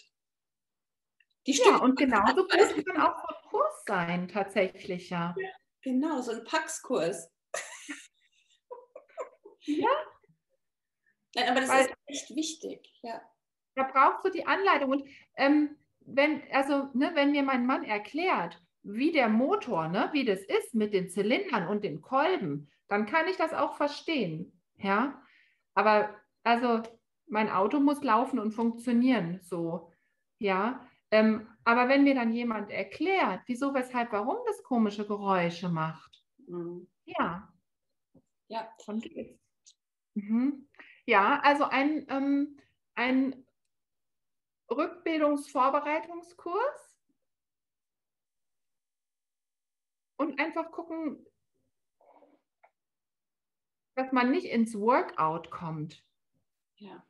Die 1.46 1.54
ja, 1.54 1.78
und 1.78 1.98
genauso 1.98 2.36
gut 2.36 2.50
kann 2.50 3.02
auch 3.02 3.24
ein 3.24 3.50
Kurs 3.50 3.84
sein, 3.86 4.28
tatsächlich, 4.28 5.10
ja. 5.10 5.34
ja 5.38 5.50
genau, 5.82 6.22
so 6.22 6.32
ein 6.32 6.44
Paxkurs. 6.44 7.32
ja. 9.62 9.88
Nein, 11.36 11.50
aber 11.50 11.62
das 11.62 11.70
Weil, 11.70 11.86
ist 11.86 11.96
echt 12.06 12.36
wichtig, 12.36 13.00
ja. 13.02 13.22
Da 13.76 13.84
brauchst 13.84 14.26
du 14.26 14.30
die 14.30 14.46
Anleitung. 14.46 14.92
Und 14.92 15.08
ähm, 15.36 15.78
wenn, 16.02 16.44
also, 16.52 16.90
ne, 16.94 17.12
wenn 17.14 17.32
mir 17.32 17.44
mein 17.44 17.66
Mann 17.66 17.84
erklärt, 17.84 18.62
wie 18.84 19.12
der 19.12 19.30
Motor, 19.30 19.88
ne, 19.88 20.10
wie 20.14 20.26
das 20.26 20.42
ist 20.42 20.74
mit 20.74 20.94
den 20.94 21.10
Zylindern 21.10 21.68
und 21.68 21.84
den 21.84 22.02
Kolben, 22.02 22.72
dann 22.88 23.06
kann 23.06 23.28
ich 23.28 23.38
das 23.38 23.54
auch 23.54 23.76
verstehen. 23.78 24.62
Ja. 24.78 25.22
Aber 25.78 26.10
also 26.44 26.82
mein 27.28 27.50
Auto 27.52 27.80
muss 27.80 28.02
laufen 28.02 28.40
und 28.40 28.52
funktionieren 28.52 29.40
so. 29.44 29.92
Ja. 30.40 30.84
Ähm, 31.12 31.48
aber 31.66 31.88
wenn 31.88 32.04
mir 32.04 32.16
dann 32.16 32.34
jemand 32.34 32.72
erklärt, 32.72 33.44
wieso, 33.46 33.76
weshalb, 33.76 34.12
warum 34.12 34.38
das 34.48 34.64
komische 34.64 35.06
Geräusche 35.06 35.70
macht, 35.70 36.24
mhm. 36.48 36.88
ja, 37.06 37.54
ja, 38.48 38.68
dann 38.88 39.02
geht's. 39.02 39.40
Mhm. 40.16 40.68
Ja, 41.06 41.42
also 41.44 41.66
ein, 41.66 42.08
ähm, 42.10 42.58
ein 42.96 43.46
Rückbildungsvorbereitungskurs 44.72 46.98
und 50.18 50.40
einfach 50.40 50.72
gucken, 50.72 51.27
dass 53.98 54.14
man 54.14 54.32
nicht 54.32 54.46
ins 54.46 54.80
Workout 54.80 55.52
kommt. 55.52 56.04
Ja 56.78 57.04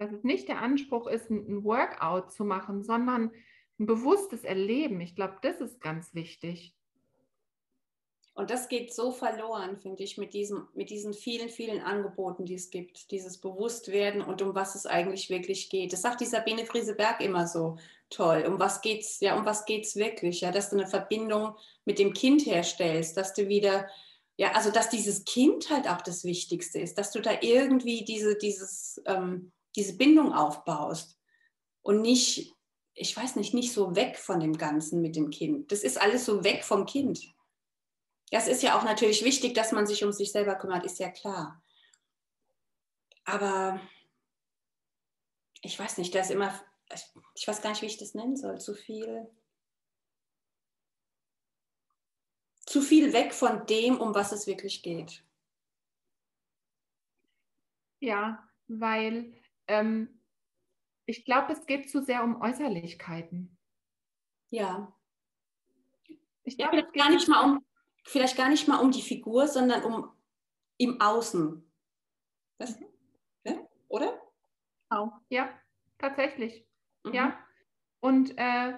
dass 0.00 0.12
es 0.12 0.24
nicht 0.24 0.48
der 0.48 0.62
Anspruch 0.62 1.06
ist, 1.06 1.28
ein 1.30 1.62
Workout 1.62 2.32
zu 2.32 2.44
machen, 2.44 2.82
sondern 2.82 3.30
ein 3.78 3.86
bewusstes 3.86 4.44
Erleben. 4.44 4.98
Ich 5.02 5.14
glaube, 5.14 5.36
das 5.42 5.60
ist 5.60 5.80
ganz 5.80 6.14
wichtig. 6.14 6.74
Und 8.32 8.48
das 8.48 8.68
geht 8.68 8.94
so 8.94 9.12
verloren, 9.12 9.76
finde 9.76 10.02
ich, 10.02 10.16
mit, 10.16 10.32
diesem, 10.32 10.68
mit 10.72 10.88
diesen 10.88 11.12
vielen, 11.12 11.50
vielen 11.50 11.82
Angeboten, 11.82 12.46
die 12.46 12.54
es 12.54 12.70
gibt. 12.70 13.10
Dieses 13.10 13.38
Bewusstwerden 13.38 14.22
und 14.22 14.40
um 14.40 14.54
was 14.54 14.74
es 14.74 14.86
eigentlich 14.86 15.28
wirklich 15.28 15.68
geht. 15.68 15.92
Das 15.92 16.00
sagt 16.00 16.22
die 16.22 16.26
Sabine 16.26 16.64
Frieseberg 16.64 17.20
immer 17.20 17.46
so 17.46 17.76
toll. 18.08 18.46
Um 18.48 18.58
was 18.58 18.80
geht's, 18.80 19.20
ja, 19.20 19.36
um 19.38 19.44
was 19.44 19.66
geht's 19.66 19.96
wirklich? 19.96 20.40
Ja, 20.40 20.50
dass 20.50 20.70
du 20.70 20.76
eine 20.76 20.86
Verbindung 20.86 21.56
mit 21.84 21.98
dem 21.98 22.14
Kind 22.14 22.46
herstellst, 22.46 23.18
dass 23.18 23.34
du 23.34 23.48
wieder, 23.48 23.86
ja, 24.40 24.52
also 24.52 24.70
dass 24.70 24.88
dieses 24.88 25.26
Kind 25.26 25.68
halt 25.68 25.86
auch 25.86 26.00
das 26.00 26.24
Wichtigste 26.24 26.80
ist, 26.80 26.96
dass 26.96 27.12
du 27.12 27.20
da 27.20 27.42
irgendwie 27.42 28.06
diese, 28.06 28.38
dieses, 28.38 28.98
ähm, 29.04 29.52
diese 29.76 29.98
Bindung 29.98 30.32
aufbaust 30.32 31.18
und 31.82 32.00
nicht, 32.00 32.50
ich 32.94 33.14
weiß 33.14 33.36
nicht, 33.36 33.52
nicht 33.52 33.74
so 33.74 33.94
weg 33.94 34.16
von 34.16 34.40
dem 34.40 34.56
Ganzen 34.56 35.02
mit 35.02 35.14
dem 35.14 35.28
Kind. 35.28 35.70
Das 35.70 35.82
ist 35.82 36.00
alles 36.00 36.24
so 36.24 36.42
weg 36.42 36.64
vom 36.64 36.86
Kind. 36.86 37.20
Ja, 38.30 38.38
es 38.38 38.48
ist 38.48 38.62
ja 38.62 38.78
auch 38.78 38.82
natürlich 38.82 39.26
wichtig, 39.26 39.52
dass 39.52 39.72
man 39.72 39.86
sich 39.86 40.04
um 40.04 40.12
sich 40.12 40.32
selber 40.32 40.54
kümmert, 40.54 40.86
ist 40.86 41.00
ja 41.00 41.10
klar. 41.10 41.62
Aber 43.26 43.78
ich 45.60 45.78
weiß 45.78 45.98
nicht, 45.98 46.14
da 46.14 46.20
ist 46.20 46.30
immer, 46.30 46.58
ich 47.34 47.46
weiß 47.46 47.60
gar 47.60 47.72
nicht, 47.72 47.82
wie 47.82 47.86
ich 47.88 47.98
das 47.98 48.14
nennen 48.14 48.38
soll, 48.38 48.58
zu 48.58 48.72
viel. 48.72 49.28
Zu 52.70 52.82
viel 52.82 53.12
weg 53.12 53.34
von 53.34 53.66
dem, 53.66 54.00
um 54.00 54.14
was 54.14 54.30
es 54.30 54.46
wirklich 54.46 54.84
geht. 54.84 55.24
Ja, 57.98 58.48
weil 58.68 59.34
ähm, 59.66 60.22
ich 61.04 61.24
glaube, 61.24 61.52
es 61.52 61.66
geht 61.66 61.90
zu 61.90 62.00
sehr 62.04 62.22
um 62.22 62.40
Äußerlichkeiten. 62.40 63.58
Ja. 64.50 64.96
Ich 66.44 66.56
glaube, 66.56 66.76
ja, 66.76 66.82
gar 66.92 67.10
nicht 67.10 67.26
mal 67.26 67.42
um, 67.42 67.66
vielleicht 68.04 68.36
gar 68.36 68.48
nicht 68.48 68.68
mal 68.68 68.78
um 68.78 68.92
die 68.92 69.02
Figur, 69.02 69.48
sondern 69.48 69.82
um 69.82 70.12
im 70.76 71.00
Außen. 71.00 71.68
Das, 72.58 72.78
mhm. 72.78 72.86
ja? 73.42 73.68
Oder? 73.88 74.22
Genau, 74.88 75.12
ja, 75.28 75.60
tatsächlich. 75.98 76.64
Mhm. 77.02 77.14
Ja. 77.14 77.44
Und 77.98 78.32
äh, 78.38 78.74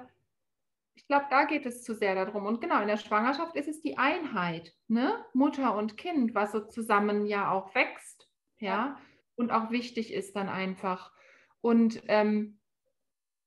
ich 0.95 1.07
glaube, 1.07 1.27
da 1.31 1.45
geht 1.45 1.67
es 1.67 1.83
zu 1.83 1.95
sehr 1.95 2.15
darum. 2.15 2.47
Und 2.47 2.61
genau, 2.61 2.81
in 2.81 2.89
der 2.89 2.97
Schwangerschaft 2.97 3.57
ist 3.57 3.69
es 3.69 3.81
die 3.81 3.99
Einheit, 3.99 4.75
ne? 4.89 5.25
Mutter 5.33 5.77
und 5.77 5.97
Kind, 5.97 6.35
was 6.35 6.53
so 6.53 6.61
zusammen 6.61 7.27
ja 7.27 7.51
auch 7.51 7.75
wächst. 7.75 8.29
ja. 8.59 8.99
und 9.35 9.51
auch 9.51 9.71
wichtig 9.71 10.13
ist 10.13 10.37
dann 10.37 10.49
einfach. 10.49 11.13
Und 11.61 12.03
ähm, 12.09 12.61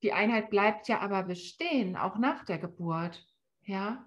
die 0.03 0.13
Einheit 0.13 0.49
bleibt 0.49 0.87
ja 0.87 0.99
aber 0.99 1.23
bestehen, 1.23 1.95
auch 1.95 2.17
nach 2.17 2.45
der 2.45 2.57
Geburt. 2.57 3.25
Ja. 3.63 4.05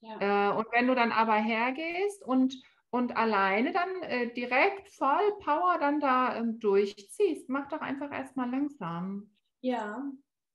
ja. 0.00 0.50
Äh, 0.50 0.56
und 0.56 0.66
wenn 0.72 0.86
du 0.86 0.94
dann 0.94 1.12
aber 1.12 1.34
hergehst 1.34 2.22
und, 2.24 2.54
und 2.90 3.16
alleine 3.16 3.72
dann 3.72 4.02
äh, 4.02 4.32
direkt 4.32 4.88
voll 4.90 5.32
Power 5.40 5.78
dann 5.78 6.00
da 6.00 6.36
ähm, 6.36 6.58
durchziehst, 6.60 7.48
mach 7.48 7.68
doch 7.68 7.80
einfach 7.80 8.12
erstmal 8.12 8.50
langsam. 8.50 9.30
Ja, 9.60 10.04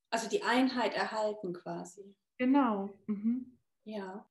also 0.09 0.29
die 0.29 0.43
Einheit 0.43 0.93
erhalten 0.93 1.53
quasi. 1.53 2.15
Genau. 2.37 2.89
Mhm. 3.07 3.57
Ja. 3.83 4.27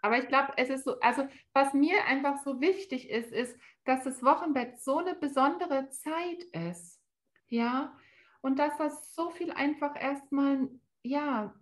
Aber 0.00 0.18
ich 0.18 0.26
glaube, 0.26 0.52
es 0.56 0.68
ist 0.68 0.84
so, 0.84 0.98
also 1.00 1.28
was 1.52 1.74
mir 1.74 2.04
einfach 2.06 2.42
so 2.42 2.60
wichtig 2.60 3.08
ist, 3.08 3.30
ist, 3.32 3.56
dass 3.84 4.04
das 4.04 4.22
Wochenbett 4.22 4.80
so 4.80 4.98
eine 4.98 5.14
besondere 5.14 5.88
Zeit 5.90 6.42
ist. 6.52 7.00
Ja, 7.48 7.96
und 8.40 8.58
dass 8.58 8.76
das 8.78 9.14
so 9.14 9.30
viel 9.30 9.52
einfach 9.52 9.94
erstmal, 10.00 10.68
ja, 11.02 11.54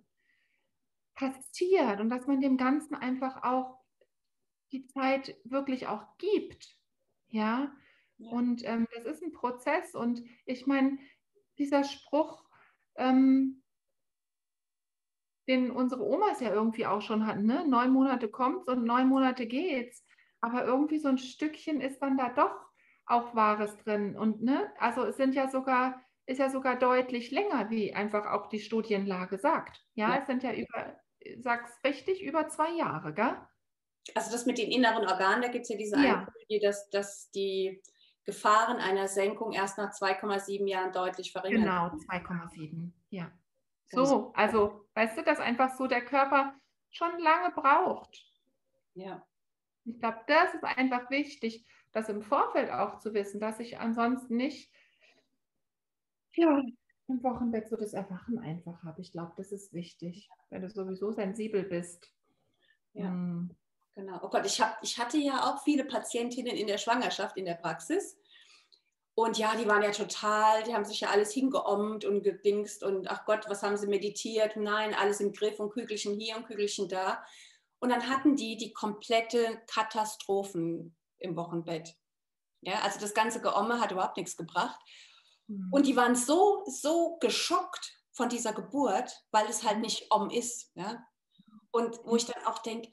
passiert 1.14 2.01
und 2.01 2.09
dass 2.09 2.27
man 2.27 2.40
dem 2.40 2.57
Ganzen 2.57 2.94
einfach 2.94 3.42
auch 3.42 3.79
die 4.73 4.87
Zeit 4.87 5.37
wirklich 5.44 5.87
auch 5.87 6.16
gibt. 6.16 6.79
Ja, 7.29 7.75
ja. 8.16 8.31
und 8.31 8.64
ähm, 8.64 8.87
das 8.94 9.05
ist 9.05 9.23
ein 9.23 9.33
Prozess 9.33 9.94
und 9.94 10.23
ich 10.46 10.66
meine, 10.66 10.99
dieser 11.59 11.85
Spruch, 11.85 12.49
ähm, 12.96 13.29
den 15.50 15.70
unsere 15.70 16.02
Omas 16.02 16.40
ja 16.40 16.52
irgendwie 16.54 16.86
auch 16.86 17.02
schon 17.02 17.26
hatten, 17.26 17.44
ne? 17.44 17.66
neun 17.66 17.90
Monate 17.90 18.28
kommt's 18.28 18.68
und 18.68 18.84
neun 18.84 19.08
Monate 19.08 19.46
geht's. 19.46 20.04
Aber 20.40 20.64
irgendwie 20.64 20.98
so 20.98 21.08
ein 21.08 21.18
Stückchen 21.18 21.80
ist 21.80 22.00
dann 22.00 22.16
da 22.16 22.30
doch 22.30 22.56
auch 23.04 23.34
Wahres 23.34 23.76
drin. 23.78 24.16
Und 24.16 24.42
ne, 24.42 24.72
also 24.78 25.04
es 25.04 25.16
sind 25.16 25.34
ja 25.34 25.48
sogar, 25.50 26.00
ist 26.26 26.38
ja 26.38 26.48
sogar 26.48 26.78
deutlich 26.78 27.32
länger, 27.32 27.68
wie 27.68 27.92
einfach 27.92 28.26
auch 28.26 28.48
die 28.48 28.60
Studienlage 28.60 29.38
sagt. 29.38 29.84
Ja, 29.94 30.10
ja. 30.10 30.20
es 30.20 30.26
sind 30.26 30.42
ja 30.44 30.52
über, 30.54 30.96
sag's 31.40 31.72
richtig, 31.84 32.22
über 32.22 32.48
zwei 32.48 32.70
Jahre, 32.70 33.12
gell? 33.12 33.36
Also 34.14 34.30
das 34.30 34.46
mit 34.46 34.56
den 34.58 34.70
inneren 34.70 35.06
Organen, 35.06 35.42
da 35.42 35.48
gibt 35.48 35.64
es 35.64 35.68
ja 35.68 35.76
diese 35.76 35.96
Ja. 35.96 36.26
Studie, 36.38 36.60
dass, 36.60 36.88
dass 36.90 37.30
die 37.32 37.82
Gefahren 38.24 38.76
einer 38.76 39.08
Senkung 39.08 39.52
erst 39.52 39.76
nach 39.78 39.92
2,7 39.92 40.66
Jahren 40.68 40.92
deutlich 40.92 41.32
verringert 41.32 41.62
Genau, 41.62 41.82
werden. 41.82 42.00
2,7. 42.08 42.92
Ja. 43.10 43.32
So, 43.92 44.32
also, 44.36 44.86
weißt 45.00 45.16
du, 45.16 45.22
dass 45.22 45.40
einfach 45.40 45.74
so 45.76 45.86
der 45.86 46.04
Körper 46.04 46.54
schon 46.90 47.18
lange 47.20 47.54
braucht. 47.54 48.22
Ja. 48.92 49.26
Ich 49.86 49.98
glaube, 49.98 50.18
das 50.26 50.52
ist 50.52 50.62
einfach 50.62 51.10
wichtig, 51.10 51.66
das 51.92 52.10
im 52.10 52.22
Vorfeld 52.22 52.70
auch 52.70 52.98
zu 52.98 53.14
wissen, 53.14 53.40
dass 53.40 53.60
ich 53.60 53.78
ansonsten 53.78 54.36
nicht 54.36 54.70
ja, 56.34 56.62
im 57.08 57.22
Wochenbett 57.22 57.68
so 57.68 57.76
das 57.76 57.94
Erwachen 57.94 58.38
einfach 58.38 58.82
habe. 58.84 59.00
Ich 59.00 59.10
glaube, 59.10 59.32
das 59.38 59.52
ist 59.52 59.72
wichtig, 59.72 60.28
wenn 60.50 60.60
du 60.60 60.68
sowieso 60.68 61.12
sensibel 61.12 61.62
bist. 61.62 62.12
Ja. 62.92 63.06
Hm. 63.06 63.56
Genau. 63.94 64.20
Oh 64.22 64.28
Gott, 64.28 64.44
ich, 64.44 64.60
hab, 64.60 64.78
ich 64.82 64.98
hatte 64.98 65.16
ja 65.16 65.50
auch 65.50 65.62
viele 65.64 65.84
Patientinnen 65.84 66.56
in 66.56 66.66
der 66.66 66.78
Schwangerschaft 66.78 67.38
in 67.38 67.46
der 67.46 67.54
Praxis. 67.54 68.19
Und 69.20 69.37
ja, 69.37 69.54
die 69.54 69.68
waren 69.68 69.83
ja 69.83 69.90
total, 69.90 70.62
die 70.62 70.72
haben 70.72 70.87
sich 70.87 71.00
ja 71.00 71.11
alles 71.11 71.30
hingeommt 71.30 72.06
und 72.06 72.22
gedingst 72.22 72.83
und 72.83 73.11
ach 73.11 73.26
Gott, 73.26 73.44
was 73.50 73.62
haben 73.62 73.76
sie 73.76 73.87
meditiert? 73.87 74.56
Nein, 74.56 74.94
alles 74.94 75.20
im 75.20 75.35
Griff 75.35 75.61
und 75.61 75.74
Kügelchen 75.74 76.18
hier 76.18 76.38
und 76.38 76.46
Kügelchen 76.46 76.88
da. 76.88 77.22
Und 77.80 77.90
dann 77.90 78.09
hatten 78.09 78.35
die 78.35 78.56
die 78.56 78.72
komplette 78.72 79.61
Katastrophen 79.66 80.96
im 81.18 81.37
Wochenbett. 81.37 81.94
Ja, 82.62 82.80
also 82.80 82.98
das 82.98 83.12
ganze 83.12 83.42
Geomme 83.42 83.78
hat 83.78 83.92
überhaupt 83.92 84.16
nichts 84.16 84.38
gebracht. 84.38 84.80
Hm. 85.48 85.68
Und 85.70 85.87
die 85.87 85.96
waren 85.96 86.16
so, 86.16 86.64
so 86.64 87.18
geschockt 87.20 87.92
von 88.12 88.30
dieser 88.30 88.54
Geburt, 88.54 89.12
weil 89.33 89.46
es 89.50 89.64
halt 89.64 89.80
nicht 89.80 90.11
om 90.11 90.30
ist. 90.30 90.70
Ja? 90.76 91.04
Und 91.72 92.00
wo 92.04 92.16
ich 92.16 92.24
dann 92.24 92.42
auch 92.46 92.61
denke, 92.61 92.90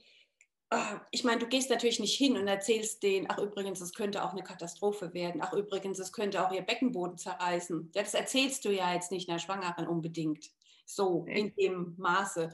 ich 1.11 1.23
meine, 1.23 1.39
du 1.39 1.47
gehst 1.47 1.69
natürlich 1.69 1.99
nicht 1.99 2.17
hin 2.17 2.37
und 2.37 2.47
erzählst 2.47 3.01
denen, 3.01 3.27
ach 3.29 3.37
übrigens, 3.37 3.79
es 3.79 3.93
könnte 3.93 4.23
auch 4.23 4.33
eine 4.33 4.43
Katastrophe 4.43 5.13
werden, 5.13 5.41
ach 5.41 5.53
übrigens, 5.53 5.97
es 5.99 6.11
könnte 6.11 6.45
auch 6.45 6.51
ihr 6.51 6.61
Beckenboden 6.61 7.17
zerreißen. 7.17 7.91
Das 7.93 8.13
erzählst 8.13 8.65
du 8.65 8.69
ja 8.69 8.93
jetzt 8.93 9.11
nicht 9.11 9.29
einer 9.29 9.39
Schwangeren 9.39 9.87
unbedingt, 9.87 10.51
so 10.85 11.25
in 11.25 11.55
dem 11.55 11.95
Maße. 11.97 12.53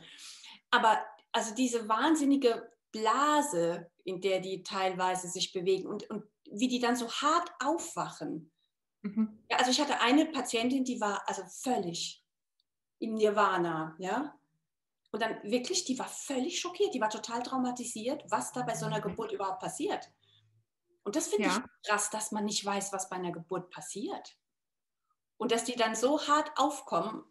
Aber 0.70 1.00
also 1.32 1.56
diese 1.56 1.90
wahnsinnige 1.90 2.72
Blase, 2.92 3.90
in 4.04 4.22
der 4.22 4.40
die 4.40 4.62
teilweise 4.62 5.28
sich 5.28 5.52
bewegen 5.52 5.88
und, 5.88 6.08
und 6.10 6.24
wie 6.52 6.68
die 6.68 6.80
dann 6.80 6.96
so 6.96 7.10
hart 7.10 7.50
aufwachen. 7.64 8.52
Mhm. 9.02 9.40
Ja, 9.50 9.58
also 9.58 9.72
ich 9.72 9.82
hatte 9.82 10.00
eine 10.02 10.28
Patientin, 10.28 10.84
die 10.84 11.02
war 11.02 11.28
also 11.28 11.44
völlig 11.46 12.24
im 13.00 13.16
Nirvana, 13.16 13.96
ja. 13.98 14.36
Und 15.14 15.22
dann 15.22 15.44
wirklich, 15.44 15.86
die 15.86 16.00
war 16.00 16.08
völlig 16.08 16.60
schockiert, 16.60 16.96
die 16.96 17.00
war 17.00 17.10
total 17.10 17.44
traumatisiert, 17.44 18.24
was 18.32 18.52
da 18.52 18.64
bei 18.64 18.74
so 18.74 18.88
einer 18.88 19.00
Geburt 19.00 19.32
überhaupt 19.32 19.60
passiert. 19.62 20.12
Und 21.04 21.16
das 21.16 21.28
finde 21.28 21.50
Ja. 21.50 21.58
ich 21.58 21.88
krass, 21.88 22.10
dass 22.10 22.32
man 22.32 22.46
nicht 22.46 22.66
weiß, 22.66 22.92
was 22.94 23.10
bei 23.10 23.18
einer 23.18 23.32
Geburt 23.32 23.70
passiert. 23.70 24.36
Und 25.38 25.52
dass 25.52 25.66
die 25.66 25.76
dann 25.76 25.96
so 25.96 26.28
hart 26.28 26.52
aufkommen. 26.58 27.24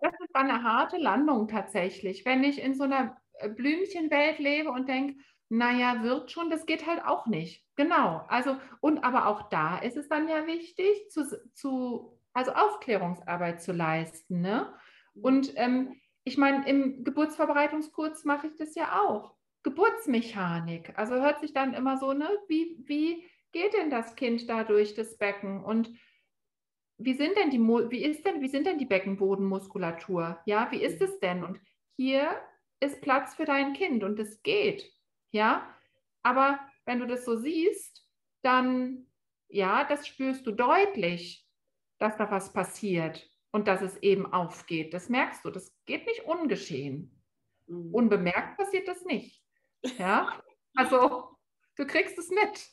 Das 0.00 0.12
ist 0.20 0.34
eine 0.34 0.64
harte 0.64 0.96
Landung 0.96 1.46
tatsächlich. 1.46 2.24
Wenn 2.24 2.42
ich 2.42 2.58
in 2.60 2.74
so 2.74 2.82
einer 2.82 3.16
äh, 3.34 3.48
Blümchenwelt 3.48 4.40
lebe 4.40 4.70
und 4.70 4.88
denke, 4.88 5.22
naja, 5.48 6.02
wird 6.02 6.32
schon, 6.32 6.50
das 6.50 6.66
geht 6.66 6.86
halt 6.86 7.04
auch 7.04 7.26
nicht. 7.26 7.64
Genau. 7.76 8.24
Also, 8.28 8.56
und 8.80 9.04
aber 9.04 9.28
auch 9.28 9.48
da 9.48 9.78
ist 9.78 9.96
es 9.96 10.08
dann 10.08 10.28
ja 10.28 10.44
wichtig, 10.48 11.08
zu, 11.10 11.24
zu, 11.54 12.18
also 12.32 12.52
Aufklärungsarbeit 12.52 13.62
zu 13.62 13.72
leisten. 13.72 14.40
Ne? 14.40 14.74
Und 15.22 15.52
ähm, 15.56 16.00
ich 16.24 16.38
meine, 16.38 16.68
im 16.68 17.04
Geburtsvorbereitungskurs 17.04 18.24
mache 18.24 18.48
ich 18.48 18.56
das 18.56 18.74
ja 18.74 19.00
auch. 19.00 19.34
Geburtsmechanik. 19.62 20.92
Also 20.98 21.14
hört 21.14 21.40
sich 21.40 21.52
dann 21.52 21.74
immer 21.74 21.98
so, 21.98 22.12
ne, 22.12 22.28
wie, 22.48 22.76
wie 22.84 23.24
geht 23.52 23.74
denn 23.74 23.90
das 23.90 24.16
Kind 24.16 24.48
da 24.48 24.64
durch 24.64 24.94
das 24.94 25.16
Becken? 25.16 25.62
Und 25.64 25.90
wie 26.98 27.14
sind 27.14 27.36
denn 27.36 27.50
die, 27.50 27.58
wie 27.58 28.04
ist 28.04 28.24
denn, 28.26 28.40
wie 28.40 28.48
sind 28.48 28.66
denn 28.66 28.78
die 28.78 28.86
Beckenbodenmuskulatur? 28.86 30.40
Ja, 30.46 30.70
wie 30.70 30.82
ist 30.82 31.00
es 31.00 31.18
denn? 31.20 31.44
Und 31.44 31.60
hier 31.96 32.40
ist 32.80 33.00
Platz 33.00 33.34
für 33.34 33.44
dein 33.44 33.72
Kind 33.72 34.04
und 34.04 34.18
es 34.18 34.42
geht. 34.42 34.92
Ja, 35.30 35.74
aber 36.22 36.60
wenn 36.84 37.00
du 37.00 37.06
das 37.06 37.24
so 37.24 37.36
siehst, 37.36 38.06
dann, 38.42 39.06
ja, 39.48 39.84
das 39.84 40.06
spürst 40.06 40.46
du 40.46 40.52
deutlich, 40.52 41.46
dass 41.98 42.16
da 42.16 42.30
was 42.30 42.52
passiert 42.52 43.28
und 43.54 43.68
dass 43.68 43.82
es 43.82 43.96
eben 43.98 44.26
aufgeht. 44.32 44.92
Das 44.94 45.08
merkst 45.08 45.44
du. 45.44 45.50
Das 45.50 45.72
geht 45.86 46.06
nicht 46.06 46.24
ungeschehen. 46.24 47.24
Mhm. 47.68 47.94
Unbemerkt 47.94 48.58
passiert 48.58 48.88
das 48.88 49.04
nicht. 49.04 49.44
Ja, 49.96 50.42
also 50.74 51.38
du 51.76 51.86
kriegst 51.86 52.18
es 52.18 52.30
mit. 52.30 52.68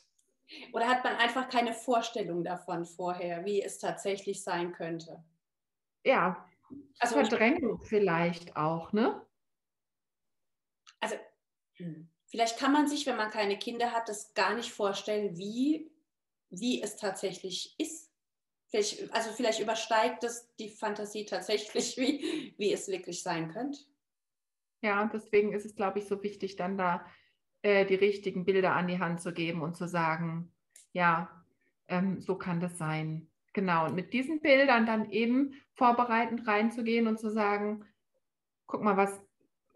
Oder 0.72 0.88
hat 0.88 1.04
man 1.04 1.14
einfach 1.18 1.48
keine 1.48 1.72
Vorstellung 1.72 2.42
davon 2.42 2.84
vorher, 2.84 3.44
wie 3.44 3.62
es 3.62 3.78
tatsächlich 3.78 4.42
sein 4.42 4.72
könnte? 4.72 5.22
Ja, 6.04 6.48
Also, 7.00 7.16
Verdrängung 7.16 7.80
vielleicht 7.82 8.56
auch, 8.56 8.92
ne? 8.92 9.26
also 11.00 11.16
hm, 11.76 12.10
vielleicht 12.26 12.58
kann 12.58 12.72
man 12.72 12.88
sich, 12.88 13.06
wenn 13.06 13.16
man 13.16 13.30
keine 13.30 13.58
Kinder 13.58 13.92
hat, 13.92 14.08
das 14.08 14.34
gar 14.34 14.54
nicht 14.54 14.72
vorstellen, 14.72 15.36
wie, 15.38 15.92
wie 16.50 16.82
es 16.82 16.96
tatsächlich 16.96 17.74
ist. 17.78 18.11
Vielleicht, 18.72 19.12
also 19.12 19.30
vielleicht 19.32 19.60
übersteigt 19.60 20.24
es 20.24 20.48
die 20.56 20.70
Fantasie 20.70 21.26
tatsächlich, 21.26 21.96
wie, 21.98 22.54
wie 22.56 22.72
es 22.72 22.88
wirklich 22.88 23.22
sein 23.22 23.52
könnte. 23.52 23.80
Ja, 24.80 25.08
deswegen 25.12 25.52
ist 25.52 25.66
es, 25.66 25.76
glaube 25.76 25.98
ich, 25.98 26.06
so 26.06 26.22
wichtig, 26.22 26.56
dann 26.56 26.78
da 26.78 27.06
äh, 27.60 27.84
die 27.84 27.94
richtigen 27.94 28.46
Bilder 28.46 28.72
an 28.72 28.88
die 28.88 28.98
Hand 28.98 29.20
zu 29.20 29.32
geben 29.32 29.60
und 29.60 29.76
zu 29.76 29.86
sagen, 29.86 30.52
ja, 30.92 31.44
ähm, 31.86 32.20
so 32.20 32.34
kann 32.34 32.60
das 32.60 32.78
sein. 32.78 33.30
Genau, 33.52 33.84
und 33.84 33.94
mit 33.94 34.14
diesen 34.14 34.40
Bildern 34.40 34.86
dann 34.86 35.10
eben 35.10 35.52
vorbereitend 35.74 36.46
reinzugehen 36.48 37.06
und 37.06 37.20
zu 37.20 37.30
sagen, 37.30 37.84
guck 38.66 38.82
mal, 38.82 38.96
was, 38.96 39.20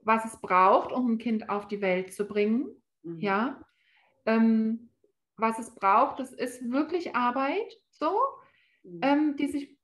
was 0.03 0.25
es 0.25 0.41
braucht, 0.41 0.91
um 0.91 1.13
ein 1.13 1.19
Kind 1.19 1.51
auf 1.51 1.69
die 1.69 1.83
Welt 1.83 2.15
zu 2.15 2.27
bringen. 2.27 2.83
Mhm. 3.03 3.21
Ja, 3.21 3.61
ähm, 4.25 4.89
was 5.37 5.59
es 5.59 5.75
braucht, 5.75 6.19
das 6.19 6.33
ist 6.33 6.71
wirklich 6.73 7.15
Arbeit, 7.15 7.79
so, 7.91 8.19
Mhm. 8.87 9.01
ähm, 9.03 9.37
die, 9.37 9.49
sich, 9.49 9.77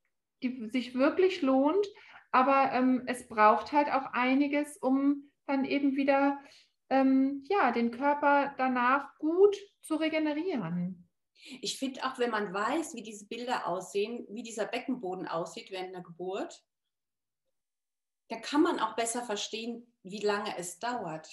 die 0.43 0.69
sich 0.71 0.95
wirklich 0.95 1.43
lohnt. 1.43 1.87
Aber 2.31 2.73
ähm, 2.73 3.03
es 3.07 3.29
braucht 3.29 3.73
halt 3.73 3.89
auch 3.89 4.07
einiges, 4.13 4.79
um 4.79 5.31
dann 5.47 5.65
eben 5.65 5.97
wieder 5.97 6.41
ähm, 6.89 7.45
ja, 7.49 7.73
den 7.73 7.91
Körper 7.91 8.55
danach 8.57 9.19
gut 9.19 9.57
zu 9.83 9.97
regenerieren. 9.97 11.09
Ich 11.61 11.79
finde 11.79 12.05
auch, 12.05 12.19
wenn 12.19 12.31
man 12.31 12.55
weiß, 12.55 12.95
wie 12.95 13.03
diese 13.03 13.27
Bilder 13.27 13.67
aussehen, 13.67 14.27
wie 14.31 14.43
dieser 14.43 14.67
Beckenboden 14.67 15.27
aussieht 15.27 15.71
während 15.71 15.95
einer 15.95 16.05
Geburt, 16.05 16.65
da 18.29 18.39
kann 18.39 18.63
man 18.63 18.79
auch 18.79 18.95
besser 18.95 19.23
verstehen, 19.23 19.93
wie 20.03 20.21
lange 20.21 20.57
es 20.57 20.79
dauert, 20.79 21.29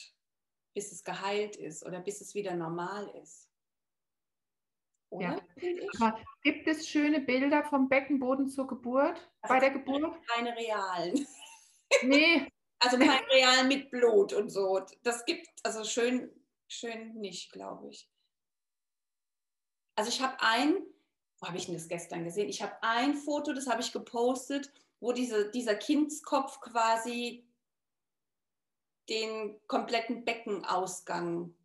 bis 0.74 0.92
es 0.92 1.04
geheilt 1.04 1.56
ist 1.56 1.86
oder 1.86 2.02
bis 2.02 2.22
es 2.22 2.34
wieder 2.34 2.56
normal 2.56 3.08
ist. 3.22 3.49
Oder? 5.10 5.42
Ja. 6.00 6.20
Gibt 6.44 6.68
es 6.68 6.88
schöne 6.88 7.22
Bilder 7.22 7.64
vom 7.64 7.90
Beckenboden 7.90 8.50
zur 8.50 8.68
Geburt? 8.68 9.30
Also 9.42 9.54
bei 9.54 9.60
der 9.60 9.72
Geburt? 9.72 10.16
Keine 10.28 10.56
realen. 10.56 11.28
Nee, 12.04 12.48
Also 12.80 12.98
kein 12.98 13.24
real 13.26 13.66
mit 13.66 13.90
Blut 13.90 14.32
und 14.34 14.50
so. 14.50 14.80
Das 15.04 15.26
gibt 15.26 15.48
also 15.64 15.84
schön, 15.84 16.30
schön 16.68 17.16
nicht, 17.16 17.52
glaube 17.52 17.90
ich. 17.90 18.08
Also 19.96 20.10
ich 20.10 20.22
habe 20.22 20.38
ein, 20.40 20.76
wo 21.40 21.48
habe 21.48 21.58
ich 21.58 21.66
denn 21.66 21.74
das 21.74 21.88
gestern 21.90 22.24
gesehen? 22.24 22.48
Ich 22.48 22.62
habe 22.62 22.78
ein 22.82 23.16
Foto, 23.16 23.54
das 23.54 23.68
habe 23.68 23.82
ich 23.82 23.92
gepostet, 23.92 24.72
wo 25.00 25.12
diese, 25.12 25.50
dieser 25.52 25.76
Kindskopf 25.76 26.62
quasi 26.62 27.46
den 29.10 29.60
kompletten 29.68 30.24
Beckenausgang 30.24 31.56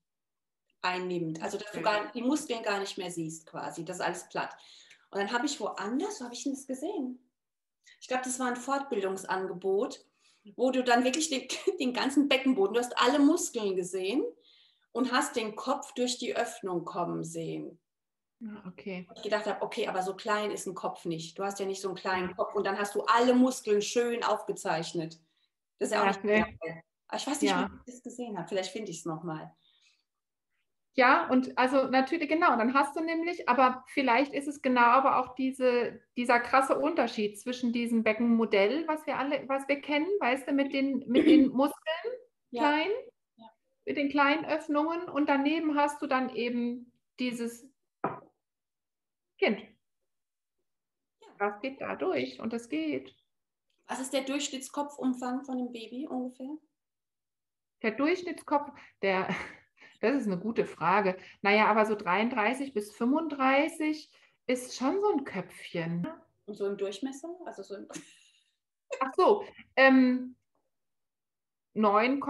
einnimmt. 0.84 1.42
Also 1.42 1.58
dass 1.58 1.72
du 1.72 1.80
gar, 1.80 2.12
die 2.12 2.22
Muskeln 2.22 2.62
gar 2.62 2.78
nicht 2.78 2.98
mehr 2.98 3.10
siehst 3.10 3.46
quasi. 3.46 3.84
Das 3.84 3.96
ist 3.96 4.02
alles 4.02 4.28
platt. 4.28 4.54
Und 5.10 5.18
dann 5.20 5.32
habe 5.32 5.46
ich 5.46 5.60
woanders, 5.60 6.20
wo 6.20 6.24
habe 6.24 6.34
ich 6.34 6.44
denn 6.44 6.54
das 6.54 6.66
gesehen? 6.66 7.18
Ich 8.00 8.08
glaube, 8.08 8.24
das 8.24 8.38
war 8.38 8.48
ein 8.48 8.56
Fortbildungsangebot, 8.56 10.04
wo 10.56 10.70
du 10.70 10.84
dann 10.84 11.04
wirklich 11.04 11.30
den, 11.30 11.48
den 11.80 11.92
ganzen 11.92 12.28
Beckenboden, 12.28 12.74
du 12.74 12.80
hast 12.80 12.98
alle 12.98 13.18
Muskeln 13.18 13.76
gesehen 13.76 14.24
und 14.92 15.12
hast 15.12 15.36
den 15.36 15.56
Kopf 15.56 15.92
durch 15.94 16.18
die 16.18 16.36
Öffnung 16.36 16.84
kommen 16.84 17.24
sehen. 17.24 17.80
Ja, 18.40 18.62
okay. 18.66 19.08
Ich 19.16 19.22
gedacht 19.22 19.46
habe, 19.46 19.62
okay, 19.62 19.86
aber 19.86 20.02
so 20.02 20.14
klein 20.14 20.50
ist 20.50 20.66
ein 20.66 20.74
Kopf 20.74 21.04
nicht. 21.06 21.38
Du 21.38 21.44
hast 21.44 21.60
ja 21.60 21.66
nicht 21.66 21.80
so 21.80 21.88
einen 21.88 21.96
kleinen 21.96 22.36
Kopf 22.36 22.54
und 22.54 22.66
dann 22.66 22.78
hast 22.78 22.94
du 22.94 23.02
alle 23.02 23.34
Muskeln 23.34 23.80
schön 23.80 24.22
aufgezeichnet. 24.22 25.18
Das 25.78 25.88
ist 25.88 25.94
ja 25.94 26.02
auch 26.02 26.24
Ja, 26.24 26.44
nicht 26.46 26.58
ich 27.16 27.26
weiß 27.26 27.40
nicht, 27.42 27.50
Ja. 27.50 27.70
wie 27.70 27.90
ich 27.90 27.94
das 27.94 28.02
gesehen 28.02 28.36
habe. 28.36 28.48
Vielleicht 28.48 28.72
finde 28.72 28.90
ich 28.90 28.98
es 28.98 29.04
nochmal. 29.04 29.54
Ja, 30.96 31.28
und 31.28 31.58
also 31.58 31.88
natürlich, 31.88 32.28
genau, 32.28 32.56
dann 32.56 32.72
hast 32.72 32.94
du 32.94 33.00
nämlich, 33.00 33.48
aber 33.48 33.84
vielleicht 33.88 34.32
ist 34.32 34.46
es 34.46 34.62
genau 34.62 34.80
aber 34.82 35.18
auch 35.18 35.34
diese, 35.34 36.00
dieser 36.16 36.38
krasse 36.38 36.78
Unterschied 36.78 37.38
zwischen 37.40 37.72
diesem 37.72 38.04
Beckenmodell, 38.04 38.86
was 38.86 39.04
wir 39.04 39.18
alle, 39.18 39.42
was 39.48 39.66
wir 39.66 39.80
kennen, 39.80 40.06
weißt 40.20 40.46
du, 40.48 40.52
mit 40.52 40.72
den, 40.72 41.02
mit 41.08 41.26
den 41.26 41.48
Muskeln 41.52 42.12
Ja. 42.50 42.62
klein 42.62 42.90
Ja. 43.36 43.50
mit 43.86 43.96
den 43.96 44.08
kleinen 44.08 44.44
Öffnungen 44.44 45.08
und 45.08 45.28
daneben 45.28 45.76
hast 45.76 46.00
du 46.00 46.06
dann 46.06 46.34
eben 46.34 46.92
dieses 47.18 47.68
Kind. 49.38 49.60
Das 51.38 51.60
geht 51.60 51.80
da 51.80 51.96
durch 51.96 52.38
und 52.40 52.52
das 52.52 52.68
geht. 52.68 53.14
Was 53.88 54.00
ist 54.00 54.12
der 54.12 54.22
Durchschnittskopfumfang 54.22 55.44
von 55.44 55.58
dem 55.58 55.72
Baby 55.72 56.06
ungefähr? 56.06 56.56
Der 57.82 57.90
Durchschnittskopf, 57.90 58.70
der, 59.02 59.28
das 60.00 60.22
ist 60.22 60.26
eine 60.26 60.38
gute 60.38 60.66
Frage. 60.66 61.16
Naja, 61.42 61.66
aber 61.66 61.86
so 61.86 61.94
33 61.94 62.74
bis 62.74 62.92
35 62.92 64.10
ist 64.46 64.76
schon 64.76 65.00
so 65.00 65.12
ein 65.12 65.24
Köpfchen. 65.24 66.06
Und 66.46 66.54
so 66.54 66.66
im 66.66 66.76
Durchmesser? 66.76 67.28
Also 67.44 67.62
so 67.62 67.76
im 67.76 67.88
Ach 69.00 69.12
so, 69.16 69.44
ähm, 69.76 70.36
9, 71.74 72.20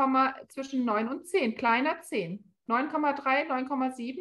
zwischen 0.49 0.85
9 0.85 1.09
und 1.09 1.27
10, 1.27 1.57
kleiner 1.57 2.01
10. 2.01 2.53
9,3, 2.69 3.47
9,7. 3.49 4.19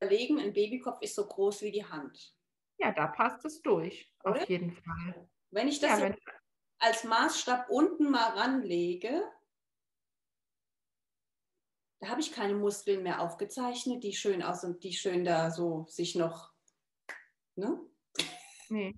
Überlegen, 0.00 0.40
ein 0.40 0.52
Babykopf 0.52 1.02
ist 1.02 1.14
so 1.14 1.26
groß 1.26 1.62
wie 1.62 1.72
die 1.72 1.84
Hand. 1.84 2.34
Ja, 2.78 2.92
da 2.92 3.08
passt 3.08 3.44
es 3.44 3.60
durch, 3.60 4.10
Oder? 4.24 4.42
auf 4.42 4.48
jeden 4.48 4.72
Fall. 4.72 5.28
Wenn 5.50 5.68
ich 5.68 5.80
das 5.80 5.98
Ja, 5.98 6.00
wenn, 6.00 6.16
als 6.78 7.04
Maßstab 7.04 7.68
unten 7.68 8.10
mal 8.10 8.38
ranlege, 8.38 9.22
da 12.00 12.08
habe 12.08 12.20
ich 12.20 12.32
keine 12.32 12.54
Muskeln 12.54 13.02
mehr 13.02 13.20
aufgezeichnet, 13.20 14.04
die 14.04 14.12
schön 14.12 14.42
aus 14.42 14.64
und 14.64 14.82
die 14.84 14.92
schön 14.92 15.24
da 15.24 15.50
so 15.50 15.86
sich 15.88 16.14
noch, 16.14 16.52
ne? 17.56 17.80
nee. 18.68 18.94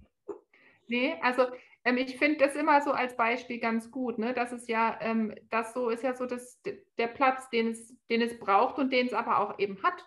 nee, 0.86 1.18
also 1.22 1.46
ähm, 1.84 1.96
ich 1.96 2.18
finde 2.18 2.46
das 2.46 2.54
immer 2.54 2.82
so 2.82 2.92
als 2.92 3.16
Beispiel 3.16 3.58
ganz 3.58 3.90
gut, 3.90 4.18
ne? 4.18 4.34
Das 4.34 4.52
ist 4.52 4.68
ja, 4.68 4.98
ähm, 5.00 5.34
das 5.48 5.72
so 5.72 5.88
ist 5.88 6.02
ja 6.02 6.14
so 6.14 6.26
das, 6.26 6.60
der 6.98 7.08
Platz, 7.08 7.48
den 7.50 7.68
es, 7.68 7.96
den 8.10 8.20
es 8.20 8.38
braucht 8.38 8.78
und 8.78 8.92
den 8.92 9.06
es 9.06 9.14
aber 9.14 9.38
auch 9.38 9.58
eben 9.58 9.82
hat. 9.82 10.06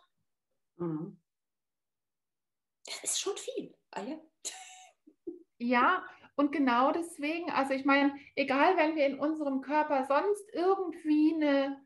Mhm. 0.78 1.20
Das 2.86 3.04
ist 3.04 3.20
schon 3.20 3.38
viel. 3.38 3.76
Ah 3.92 4.04
ja. 4.04 4.20
Ja, 5.58 6.06
und 6.36 6.52
genau 6.52 6.92
deswegen, 6.92 7.50
also 7.52 7.74
ich 7.74 7.86
meine, 7.86 8.14
egal, 8.36 8.76
wenn 8.76 8.96
wir 8.96 9.06
in 9.06 9.20
unserem 9.20 9.62
Körper 9.62 10.06
sonst 10.06 10.44
irgendwie 10.52 11.34
eine 11.36 11.82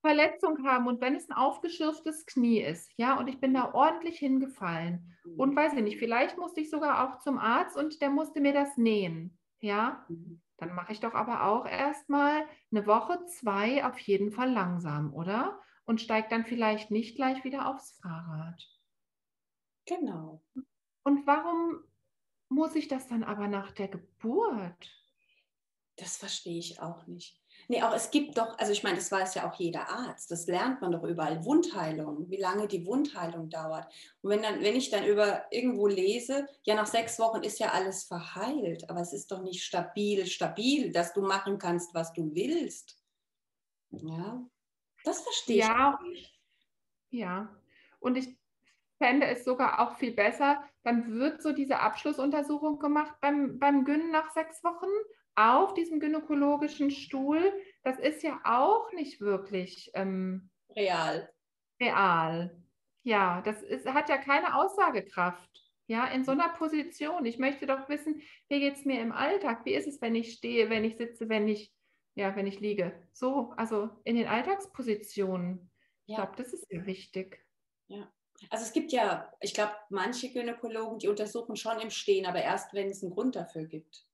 Verletzung 0.00 0.64
haben 0.66 0.86
und 0.86 1.00
wenn 1.00 1.14
es 1.14 1.28
ein 1.28 1.36
aufgeschürftes 1.36 2.26
Knie 2.26 2.60
ist, 2.62 2.92
ja, 2.96 3.18
und 3.18 3.28
ich 3.28 3.40
bin 3.40 3.54
da 3.54 3.72
ordentlich 3.74 4.18
hingefallen 4.18 5.16
und 5.36 5.54
weiß 5.56 5.74
ich 5.74 5.82
nicht, 5.82 5.98
vielleicht 5.98 6.38
musste 6.38 6.60
ich 6.60 6.70
sogar 6.70 7.08
auch 7.08 7.18
zum 7.18 7.38
Arzt 7.38 7.76
und 7.76 8.00
der 8.02 8.10
musste 8.10 8.40
mir 8.40 8.52
das 8.52 8.76
nähen, 8.76 9.38
ja, 9.60 10.06
Mhm. 10.08 10.40
dann 10.56 10.74
mache 10.74 10.92
ich 10.92 11.00
doch 11.00 11.14
aber 11.14 11.44
auch 11.44 11.66
erstmal 11.66 12.44
eine 12.70 12.86
Woche, 12.86 13.24
zwei 13.26 13.84
auf 13.84 13.98
jeden 13.98 14.30
Fall 14.30 14.50
langsam, 14.52 15.14
oder? 15.14 15.60
Und 15.84 16.00
steige 16.00 16.28
dann 16.28 16.44
vielleicht 16.44 16.90
nicht 16.90 17.16
gleich 17.16 17.44
wieder 17.44 17.68
aufs 17.68 17.98
Fahrrad. 18.00 18.62
Genau. 19.86 20.42
Und 21.02 21.26
warum 21.26 21.84
muss 22.48 22.74
ich 22.74 22.88
das 22.88 23.08
dann 23.08 23.24
aber 23.24 23.48
nach 23.48 23.72
der 23.72 23.88
Geburt? 23.88 24.90
Das 25.96 26.16
verstehe 26.16 26.58
ich 26.58 26.80
auch 26.80 27.06
nicht. 27.06 27.40
Nee, 27.68 27.82
auch 27.82 27.94
es 27.94 28.10
gibt 28.10 28.36
doch, 28.38 28.58
also 28.58 28.72
ich 28.72 28.82
meine, 28.82 28.96
das 28.96 29.12
weiß 29.12 29.34
ja 29.34 29.48
auch 29.48 29.54
jeder 29.54 29.88
Arzt, 29.88 30.30
das 30.30 30.46
lernt 30.46 30.80
man 30.80 30.92
doch 30.92 31.02
überall, 31.04 31.44
Wundheilung, 31.44 32.28
wie 32.30 32.36
lange 32.36 32.66
die 32.68 32.84
Wundheilung 32.86 33.48
dauert. 33.48 33.92
Und 34.22 34.30
wenn, 34.30 34.42
dann, 34.42 34.60
wenn 34.60 34.76
ich 34.76 34.90
dann 34.90 35.04
über 35.04 35.44
irgendwo 35.50 35.86
lese, 35.86 36.46
ja, 36.64 36.74
nach 36.74 36.86
sechs 36.86 37.18
Wochen 37.18 37.42
ist 37.42 37.58
ja 37.58 37.70
alles 37.70 38.04
verheilt, 38.04 38.88
aber 38.90 39.00
es 39.00 39.12
ist 39.12 39.30
doch 39.30 39.42
nicht 39.42 39.64
stabil, 39.64 40.26
stabil, 40.26 40.92
dass 40.92 41.12
du 41.12 41.22
machen 41.22 41.58
kannst, 41.58 41.94
was 41.94 42.12
du 42.12 42.34
willst. 42.34 43.00
Ja, 43.90 44.44
das 45.04 45.22
verstehe 45.22 45.58
Ja. 45.58 45.98
ich 46.02 46.08
nicht. 46.08 46.40
Ja, 47.10 47.56
und 47.98 48.16
ich 48.16 48.38
fände 48.98 49.26
es 49.26 49.44
sogar 49.44 49.80
auch 49.80 49.96
viel 49.96 50.12
besser, 50.12 50.62
dann 50.82 51.18
wird 51.18 51.42
so 51.42 51.52
diese 51.52 51.80
Abschlussuntersuchung 51.80 52.78
gemacht 52.78 53.14
beim, 53.20 53.58
beim 53.58 53.84
Gyn 53.84 54.10
nach 54.10 54.30
sechs 54.30 54.62
Wochen 54.62 54.86
auf 55.48 55.74
diesem 55.74 56.00
gynäkologischen 56.00 56.90
Stuhl. 56.90 57.52
Das 57.82 57.98
ist 57.98 58.22
ja 58.22 58.40
auch 58.44 58.92
nicht 58.92 59.20
wirklich 59.20 59.90
ähm, 59.94 60.50
Real. 60.76 61.28
real. 61.80 62.62
Ja, 63.02 63.40
das 63.42 63.62
ist, 63.62 63.86
hat 63.86 64.08
ja 64.08 64.18
keine 64.18 64.56
Aussagekraft. 64.56 65.48
Ja, 65.86 66.06
in 66.06 66.24
so 66.24 66.32
einer 66.32 66.50
Position. 66.50 67.24
Ich 67.26 67.38
möchte 67.38 67.66
doch 67.66 67.88
wissen, 67.88 68.22
wie 68.48 68.60
geht 68.60 68.74
es 68.76 68.84
mir 68.84 69.00
im 69.00 69.10
Alltag? 69.12 69.64
Wie 69.64 69.74
ist 69.74 69.88
es, 69.88 70.00
wenn 70.00 70.14
ich 70.14 70.34
stehe, 70.34 70.70
wenn 70.70 70.84
ich 70.84 70.96
sitze, 70.96 71.28
wenn 71.28 71.48
ich, 71.48 71.74
ja, 72.14 72.36
wenn 72.36 72.46
ich 72.46 72.60
liege? 72.60 73.08
So, 73.12 73.52
also 73.56 73.90
in 74.04 74.16
den 74.16 74.28
Alltagspositionen. 74.28 75.70
Ich 76.06 76.14
Ja. 76.16 76.16
glaube, 76.16 76.36
das 76.36 76.52
ist 76.52 76.68
sehr 76.68 76.86
wichtig. 76.86 77.44
Also 78.50 78.64
es 78.64 78.72
gibt 78.72 78.92
ja, 78.92 79.32
ich 79.40 79.52
glaube, 79.54 79.74
manche 79.90 80.32
Gynäkologen, 80.32 80.98
die 80.98 81.08
untersuchen 81.08 81.56
schon 81.56 81.80
im 81.80 81.90
Stehen, 81.90 82.26
aber 82.26 82.42
erst, 82.42 82.72
wenn 82.74 82.88
es 82.88 83.02
einen 83.02 83.12
Grund 83.12 83.36
dafür 83.36 83.64
gibt. 83.66 84.06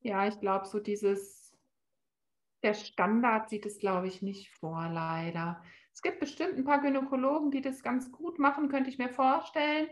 Ja, 0.00 0.26
ich 0.28 0.38
glaube, 0.40 0.66
so 0.66 0.78
dieses, 0.78 1.56
der 2.62 2.74
Standard 2.74 3.48
sieht 3.50 3.66
es, 3.66 3.78
glaube 3.78 4.06
ich, 4.08 4.22
nicht 4.22 4.50
vor, 4.50 4.88
leider. 4.88 5.62
Es 5.92 6.02
gibt 6.02 6.20
bestimmt 6.20 6.54
ein 6.54 6.64
paar 6.64 6.80
Gynäkologen, 6.80 7.50
die 7.50 7.60
das 7.60 7.82
ganz 7.82 8.12
gut 8.12 8.38
machen, 8.38 8.68
könnte 8.68 8.90
ich 8.90 8.98
mir 8.98 9.08
vorstellen. 9.08 9.88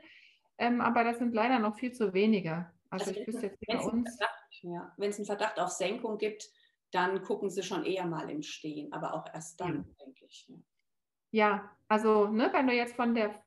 Ähm, 0.59 0.81
aber 0.81 1.05
das 1.05 1.19
sind 1.19 1.35
leider 1.35 1.59
noch 1.59 1.77
viel 1.77 1.93
zu 1.93 2.15
wenige. 2.15 2.73
Also, 2.91 3.11
ich 3.11 3.19
wenn 3.19 3.27
wüsste 3.27 3.47
jetzt 3.49 3.67
bei 3.67 3.79
uns. 3.79 4.17
Verdacht- 4.17 4.63
ja, 4.63 4.95
wenn 4.97 5.11
es 5.11 5.17
einen 5.19 5.27
Verdacht 5.27 5.59
auf 5.61 5.71
Senkung 5.71 6.19
gibt, 6.19 6.49
dann 6.93 7.23
gucken 7.23 7.51
sie 7.51 7.63
schon 7.63 7.85
eher 7.85 8.07
mal 8.07 8.31
im 8.31 8.43
Stehen, 8.43 8.93
aber 8.93 9.15
auch 9.15 9.27
erst 9.35 9.61
dann, 9.61 9.95
denke 10.01 10.25
ich. 10.27 10.47
Ja. 10.49 10.57
Ja, 11.33 11.77
also 11.89 12.29
ne, 12.29 12.49
wenn 12.53 12.67
du 12.67 12.73
jetzt 12.73 12.95
von 12.97 13.15
der, 13.15 13.43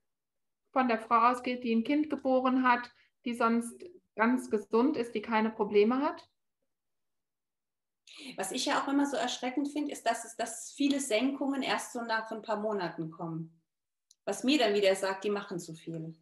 von 0.71 0.87
der 0.87 0.99
Frau 0.99 1.31
ausgehst, 1.31 1.63
die 1.63 1.73
ein 1.73 1.83
Kind 1.83 2.09
geboren 2.09 2.63
hat, 2.63 2.91
die 3.25 3.33
sonst 3.33 3.83
ganz 4.15 4.51
gesund 4.51 4.97
ist, 4.97 5.15
die 5.15 5.21
keine 5.21 5.49
Probleme 5.49 6.01
hat. 6.01 6.29
Was 8.37 8.51
ich 8.51 8.65
ja 8.65 8.81
auch 8.81 8.87
immer 8.87 9.05
so 9.05 9.17
erschreckend 9.17 9.69
finde, 9.69 9.91
ist, 9.91 10.05
dass, 10.05 10.25
es, 10.25 10.35
dass 10.35 10.71
viele 10.71 10.99
Senkungen 10.99 11.61
erst 11.63 11.93
so 11.93 12.01
nach 12.01 12.29
ein 12.31 12.41
paar 12.41 12.57
Monaten 12.57 13.11
kommen. 13.11 13.61
Was 14.25 14.43
mir 14.43 14.59
dann 14.59 14.73
wieder 14.73 14.95
sagt, 14.95 15.23
die 15.23 15.29
machen 15.29 15.59
zu 15.59 15.73
viel. 15.73 16.13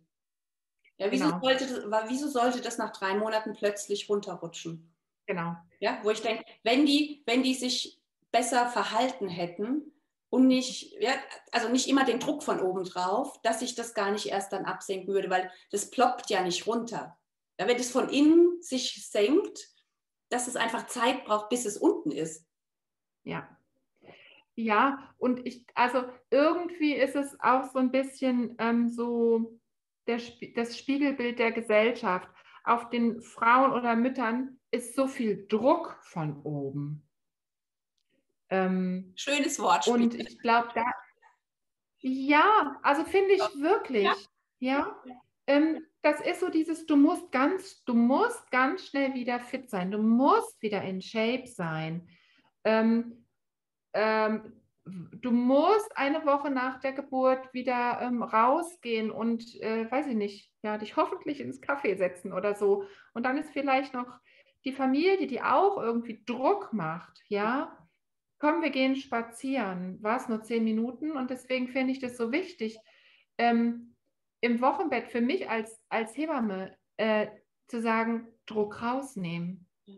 Ja, 0.97 1.12
wieso, 1.12 1.26
Genau. 1.26 1.39
sollte 1.41 1.67
das, 1.67 2.10
wieso 2.10 2.28
sollte 2.30 2.62
das 2.62 2.78
nach 2.78 2.91
drei 2.91 3.15
Monaten 3.15 3.54
plötzlich 3.54 4.10
runterrutschen? 4.10 4.93
Genau. 5.28 5.56
Ja, 5.80 6.00
wo 6.04 6.10
ich 6.10 6.21
denke, 6.21 6.43
wenn 6.63 6.86
die, 6.86 7.21
wenn 7.26 7.43
die 7.43 7.54
sich 7.54 8.02
besser 8.32 8.67
verhalten 8.67 9.28
hätten 9.28 9.91
und 10.30 10.47
nicht, 10.47 10.93
ja, 11.02 11.12
also 11.52 11.69
nicht 11.69 11.88
immer 11.88 12.06
den 12.06 12.19
Druck 12.19 12.43
von 12.43 12.62
oben 12.62 12.84
drauf, 12.86 13.39
dass 13.43 13.60
sich 13.60 13.76
das 13.76 13.93
gar 13.93 14.12
nicht 14.12 14.28
erst 14.28 14.54
dann 14.54 14.65
absenken 14.65 15.13
würde, 15.13 15.30
weil 15.30 15.52
das 15.71 15.89
ploppt 15.89 16.30
ja 16.30 16.41
nicht 16.41 16.65
runter. 16.65 17.17
Ja, 17.60 17.67
wenn 17.67 17.78
es 17.78 17.91
von 17.91 18.10
innen 18.10 18.62
sich 18.62 19.08
senkt, 19.10 19.69
dass 20.30 20.48
es 20.48 20.56
einfach 20.56 20.88
Zeit 20.88 21.26
braucht, 21.26 21.50
bis 21.50 21.66
es 21.66 21.78
unten 21.78 22.12
ist. 22.12 22.46
Ja. 23.24 23.48
Ja, 24.56 25.13
und 25.20 25.46
ich, 25.46 25.66
also 25.76 26.04
irgendwie 26.32 26.94
ist 26.94 27.16
es 27.16 27.40
auch 27.40 27.66
so 27.66 27.78
ein 27.78 27.92
bisschen 27.92 28.56
ähm, 28.58 28.90
so 28.90 29.60
der, 30.08 30.20
das 30.56 30.78
Spiegelbild 30.78 31.38
der 31.38 31.52
Gesellschaft. 31.52 32.28
Auf 32.63 32.90
den 32.90 33.22
Frauen 33.22 33.72
oder 33.72 33.96
Müttern 33.96 34.60
ist 34.72 34.96
so 34.96 35.08
viel 35.08 35.48
Druck 35.48 36.00
von 36.02 36.42
oben. 36.44 37.08
Ähm, 38.50 39.13
Schönes 39.16 39.60
Wortspiel. 39.60 39.94
und 39.94 40.16
ich 40.16 40.40
glaube, 40.40 40.70
da, 40.74 40.84
ja, 42.00 42.80
also 42.82 43.04
finde 43.06 43.34
ich 43.34 43.42
wirklich, 43.62 44.10
ja. 44.60 45.02
Ähm, 45.47 45.86
das 46.01 46.21
ist 46.21 46.41
so 46.41 46.49
dieses, 46.49 46.86
du 46.86 46.95
musst 46.95 47.31
ganz, 47.31 47.83
du 47.86 47.93
musst 47.93 48.51
ganz 48.51 48.86
schnell 48.88 49.13
wieder 49.13 49.39
fit 49.39 49.69
sein, 49.69 49.91
du 49.91 49.97
musst 49.97 50.62
wieder 50.62 50.81
in 50.83 51.01
Shape 51.01 51.47
sein. 51.47 52.07
Ähm, 52.63 53.25
ähm, 53.93 54.53
du 54.86 55.31
musst 55.31 55.97
eine 55.97 56.25
Woche 56.25 56.49
nach 56.49 56.79
der 56.79 56.93
Geburt 56.93 57.53
wieder 57.53 58.00
ähm, 58.02 58.23
rausgehen 58.23 59.12
und, 59.12 59.60
äh, 59.62 59.89
weiß 59.89 60.08
ich 60.08 60.15
nicht, 60.15 60.52
ja, 60.63 60.77
dich 60.77 60.95
hoffentlich 60.95 61.39
ins 61.39 61.62
Café 61.62 61.98
setzen 61.98 62.33
oder 62.33 62.56
so. 62.56 62.85
Und 63.13 63.23
dann 63.23 63.37
ist 63.37 63.52
vielleicht 63.52 63.93
noch 63.93 64.08
die 64.65 64.71
Familie, 64.71 65.27
die 65.27 65.41
auch 65.41 65.77
irgendwie 65.77 66.23
Druck 66.25 66.73
macht, 66.73 67.21
ja. 67.27 67.77
Komm, 68.39 68.62
wir 68.62 68.69
gehen 68.69 68.95
spazieren. 68.95 70.02
War 70.04 70.17
es 70.17 70.29
nur 70.29 70.43
zehn 70.43 70.63
Minuten 70.63 71.12
und 71.12 71.31
deswegen 71.31 71.69
finde 71.69 71.91
ich 71.91 72.00
das 72.00 72.17
so 72.17 72.31
wichtig, 72.31 72.77
ähm, 73.39 73.95
im 74.42 74.62
Wochenbett 74.62 75.08
für 75.10 75.21
mich 75.21 75.50
als, 75.50 75.79
als 75.90 76.15
Hebamme 76.15 76.75
äh, 76.98 77.27
zu 77.67 77.81
sagen, 77.81 78.27
Druck 78.46 78.81
rausnehmen. 78.81 79.67
Ja. 79.85 79.96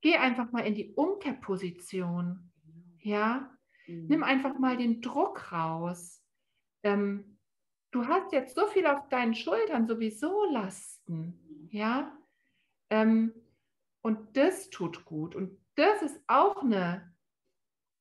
Geh 0.00 0.16
einfach 0.16 0.52
mal 0.52 0.66
in 0.66 0.74
die 0.74 0.92
Umkehrposition. 0.94 2.52
Ja, 3.00 3.50
Mhm. 3.88 4.06
nimm 4.08 4.22
einfach 4.22 4.58
mal 4.58 4.76
den 4.76 5.00
Druck 5.00 5.50
raus. 5.50 6.22
Ähm, 6.82 7.38
du 7.90 8.06
hast 8.06 8.32
jetzt 8.32 8.54
so 8.54 8.66
viel 8.66 8.86
auf 8.86 9.08
deinen 9.08 9.34
Schultern, 9.34 9.86
sowieso 9.88 10.44
Lasten. 10.50 11.68
Ja, 11.70 12.16
ähm, 12.90 13.32
und 14.02 14.36
das 14.36 14.70
tut 14.70 15.04
gut. 15.04 15.34
Und 15.34 15.58
das 15.74 16.02
ist 16.02 16.20
auch 16.26 16.62
eine 16.62 17.14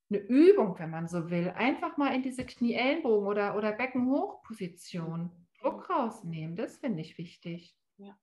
eine 0.09 0.19
Übung, 0.19 0.77
wenn 0.79 0.89
man 0.89 1.07
so 1.07 1.29
will. 1.29 1.49
Einfach 1.49 1.97
mal 1.97 2.13
in 2.15 2.21
diese 2.23 2.45
Knie-Ellenbogen- 2.45 3.27
oder, 3.27 3.55
oder 3.55 3.71
Beckenhochposition 3.71 5.31
Druck 5.59 5.89
rausnehmen. 5.89 6.55
Das 6.55 6.77
finde 6.77 7.01
ich 7.01 7.17
wichtig. 7.17 7.75
Ja. 7.97 8.17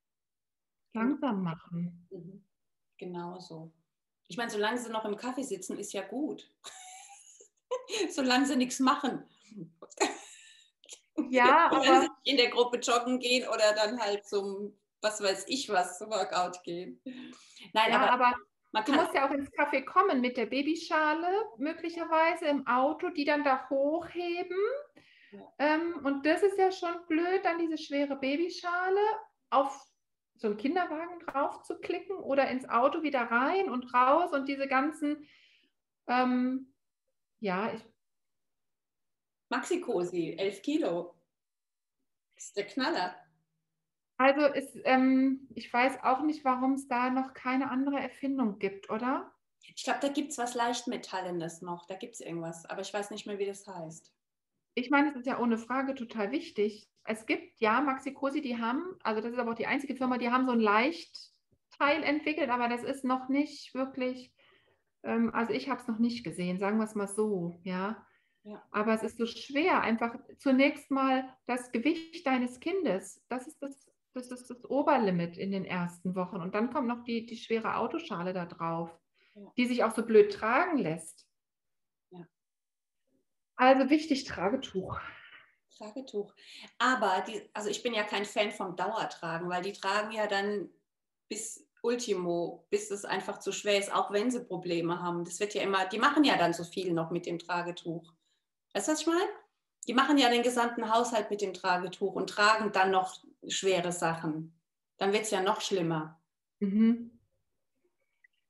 Langsam 0.95 1.43
machen. 1.43 2.07
Mhm. 2.11 2.45
Genau 2.97 3.39
so. 3.39 3.73
Ich 4.29 4.37
meine, 4.37 4.51
solange 4.51 4.79
sie 4.79 4.91
noch 4.91 5.05
im 5.05 5.17
Kaffee 5.17 5.43
sitzen, 5.43 5.79
ist 5.79 5.93
ja 5.93 6.03
gut. 6.03 6.51
solange 8.11 8.47
sie 8.47 8.57
nichts 8.57 8.81
machen. 8.81 9.25
Ja, 11.29 11.71
aber 11.71 11.83
sie 11.83 12.09
in 12.25 12.37
der 12.37 12.51
Gruppe 12.51 12.79
joggen 12.79 13.19
gehen 13.19 13.47
oder 13.49 13.75
dann 13.75 14.01
halt 14.01 14.27
zum, 14.27 14.77
was 15.03 15.23
weiß 15.23 15.45
ich 15.49 15.69
was, 15.69 15.99
zum 15.99 16.11
Workout 16.11 16.63
gehen. 16.63 17.01
Nein, 17.73 17.91
ja, 17.91 18.01
aber, 18.01 18.11
aber 18.11 18.37
man 18.75 18.85
du 18.85 18.93
kann. 18.93 19.01
musst 19.01 19.15
ja 19.15 19.27
auch 19.27 19.31
ins 19.31 19.51
Kaffee 19.53 19.83
kommen 19.83 20.21
mit 20.21 20.37
der 20.37 20.47
Babyschale, 20.47 21.29
möglicherweise 21.59 22.47
im 22.47 22.67
Auto, 22.67 23.09
die 23.09 23.25
dann 23.25 23.45
da 23.45 23.69
hochheben. 23.71 24.59
Ähm, 25.59 26.01
und 26.05 26.27
das 26.27 26.43
ist 26.43 26.59
ja 26.59 26.71
schon 26.71 26.95
blöd, 27.09 27.45
dann 27.45 27.59
diese 27.59 27.79
schwere 27.79 28.17
Babyschale 28.17 29.01
auf 29.51 29.81
so 30.37 30.49
einen 30.49 30.57
Kinderwagen 30.57 31.21
drauf 31.21 31.63
zu 31.63 31.79
klicken 31.79 32.17
oder 32.17 32.49
ins 32.49 32.69
Auto 32.69 33.03
wieder 33.03 33.23
rein 33.23 33.71
und 33.71 33.95
raus 33.95 34.33
und 34.33 34.49
diese 34.49 34.67
ganzen, 34.67 35.27
ähm, 36.09 36.75
ja, 37.41 37.73
ich, 37.73 37.83
Maxi-Cosi, 39.51 40.35
11 40.37 40.63
Kilo. 40.63 41.15
Das 42.35 42.47
ist 42.47 42.57
der 42.57 42.67
Knaller. 42.67 43.24
Also 44.17 44.47
ist, 44.47 44.77
ähm, 44.85 45.49
ich 45.55 45.73
weiß 45.73 46.03
auch 46.03 46.23
nicht, 46.23 46.45
warum 46.45 46.75
es 46.75 46.89
da 46.89 47.11
noch 47.11 47.35
keine 47.35 47.71
andere 47.71 47.99
Erfindung 47.99 48.59
gibt, 48.59 48.91
oder? 48.91 49.33
Ich 49.75 49.85
glaube, 49.85 50.01
da 50.03 50.09
gibt 50.09 50.31
es 50.31 50.39
was 50.39 50.55
Leichtmetallenes 50.55 51.63
noch. 51.63 51.87
Da 51.87 51.97
gibt 51.97 52.15
es 52.15 52.21
irgendwas. 52.21 52.67
Aber 52.67 52.83
ich 52.83 52.93
weiß 52.93 53.11
nicht 53.11 53.27
mehr, 53.27 53.39
wie 53.39 53.47
das 53.47 53.67
heißt. 53.67 54.13
Ich 54.75 54.91
meine, 54.91 55.11
es 55.11 55.17
ist 55.17 55.27
ja 55.27 55.39
ohne 55.39 55.59
Frage 55.59 55.95
total 55.95 56.33
wichtig. 56.33 56.89
Es 57.05 57.27
gibt 57.27 57.61
ja 57.61 57.81
Maxi 57.81 58.13
Cosi, 58.13 58.41
die 58.41 58.59
haben, 58.59 58.83
also 59.03 59.21
das 59.21 59.33
ist 59.33 59.39
aber 59.39 59.53
auch 59.53 59.57
die 59.57 59.67
einzige 59.67 59.95
Firma, 59.95 60.19
die 60.19 60.31
haben 60.31 60.47
so 60.47 60.53
ein 60.53 60.61
Leichtteil 60.61 62.03
entwickelt, 62.03 62.51
aber 62.51 62.69
das 62.69 62.83
ist 62.83 63.05
noch 63.05 63.29
nicht 63.29 63.75
wirklich, 63.75 64.33
ähm, 65.03 65.33
also 65.35 65.53
ich 65.53 65.69
habe 65.69 65.81
es 65.81 65.87
noch 65.87 65.99
nicht 65.99 66.25
gesehen, 66.25 66.59
sagen 66.59 66.79
wir 66.79 66.85
es 66.85 66.95
mal 66.95 67.07
so, 67.07 67.61
ja. 67.63 68.05
Ja. 68.43 68.63
Aber 68.73 68.95
es 68.95 69.03
ist 69.03 69.19
so 69.19 69.27
schwer, 69.27 69.81
einfach 69.83 70.17
zunächst 70.39 70.91
mal 70.91 71.29
das 71.47 71.73
Gewicht 71.73 72.27
deines 72.27 72.59
Kindes, 72.61 73.23
das 73.29 73.47
ist 73.47 73.63
das, 73.63 73.87
das 74.15 74.31
ist 74.31 74.49
das 74.49 74.65
Oberlimit 74.65 75.37
in 75.37 75.51
den 75.51 75.65
ersten 75.65 76.15
Wochen. 76.15 76.37
Und 76.37 76.55
dann 76.55 76.73
kommt 76.73 76.89
noch 76.89 77.03
die, 77.05 77.27
die 77.27 77.37
schwere 77.37 77.77
Autoschale 77.77 78.33
da 78.33 78.47
drauf, 78.47 78.91
Ja. 79.35 79.53
die 79.57 79.67
sich 79.67 79.83
auch 79.85 79.95
so 79.95 80.05
blöd 80.07 80.33
tragen 80.33 80.79
lässt. 80.79 81.27
Ja. 82.11 82.25
Also 83.57 83.91
wichtig, 83.91 84.25
Tragetuch. 84.25 85.01
Tragetuch. 85.77 86.33
Aber 86.79 87.25
die, 87.27 87.51
also 87.53 87.69
ich 87.69 87.83
bin 87.83 87.95
ja 87.95 88.05
kein 88.05 88.25
Fan 88.25 88.53
vom 88.53 88.77
Dauertragen, 88.77 89.49
weil 89.49 89.63
die 89.63 89.73
tragen 89.73 90.13
ja 90.13 90.27
dann 90.27 90.71
bis 91.29 91.69
Ultimo, 91.83 92.67
bis 92.71 92.91
es 92.91 93.05
einfach 93.05 93.41
zu 93.41 93.53
schwer 93.53 93.79
ist, 93.79 93.93
auch 93.93 94.11
wenn 94.11 94.31
sie 94.31 94.45
Probleme 94.45 95.03
haben. 95.03 95.25
Das 95.25 95.41
wird 95.41 95.55
ja 95.55 95.63
immer, 95.63 95.87
die 95.87 95.99
machen 95.99 96.25
ja 96.25 96.39
dann 96.39 96.53
so 96.55 96.65
viel 96.65 96.93
noch 96.93 97.11
mit 97.11 97.27
dem 97.27 97.39
Tragetuch. 97.39 98.15
Weißt 98.73 98.89
du, 98.89 98.93
was 98.93 99.01
ich 99.01 99.07
meine? 99.07 99.44
Die 99.87 99.95
machen 99.95 100.19
ja 100.19 100.31
den 100.31 100.43
gesamten 100.43 100.93
Haushalt 100.93 101.31
mit 101.31 101.41
dem 101.41 101.55
Tragetuch 101.55 102.15
und 102.15 102.31
tragen 102.31 102.73
dann 102.73 102.91
noch 102.91 103.19
schwere 103.47 103.93
Sachen. 103.93 104.59
Dann 104.97 105.13
wird 105.13 105.23
es 105.23 105.31
ja 105.31 105.43
noch 105.43 105.61
schlimmer. 105.61 106.21
Mhm. 106.61 107.15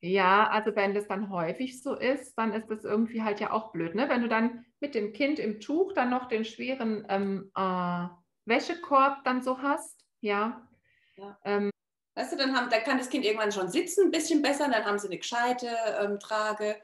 Ja, 0.01 0.49
also 0.51 0.77
wenn 0.77 0.95
das 0.95 1.09
dann 1.09 1.31
häufig 1.31 1.83
so 1.83 1.95
ist, 1.95 2.35
dann 2.37 2.53
ist 2.53 2.69
das 2.69 2.85
irgendwie 2.85 3.23
halt 3.23 3.41
ja 3.41 3.53
auch 3.53 3.73
blöd, 3.73 3.95
ne? 3.95 4.07
Wenn 4.09 4.21
du 4.21 4.29
dann 4.29 4.67
mit 4.81 4.95
dem 4.95 5.15
Kind 5.15 5.39
im 5.39 5.61
Tuch 5.61 5.95
dann 5.95 6.11
noch 6.11 6.29
den 6.29 6.45
schweren 6.45 7.07
ähm, 7.09 7.51
äh, 7.57 8.09
Wäschekorb 8.45 9.25
dann 9.25 9.43
so 9.43 9.63
hast, 9.63 10.05
ja. 10.21 10.69
Ja. 11.17 11.39
Ähm, 11.45 11.71
Weißt 12.17 12.33
du, 12.33 12.37
dann, 12.37 12.55
haben, 12.55 12.69
dann 12.69 12.83
kann 12.83 12.99
das 12.99 13.09
Kind 13.09 13.25
irgendwann 13.25 13.51
schon 13.51 13.71
sitzen, 13.71 14.05
ein 14.05 14.11
bisschen 14.11 14.43
besser, 14.43 14.69
dann 14.69 14.85
haben 14.85 14.99
sie 14.99 15.09
eine 15.09 15.19
gescheite 15.19 15.69
ähm, 15.99 16.21
Trage 16.21 16.77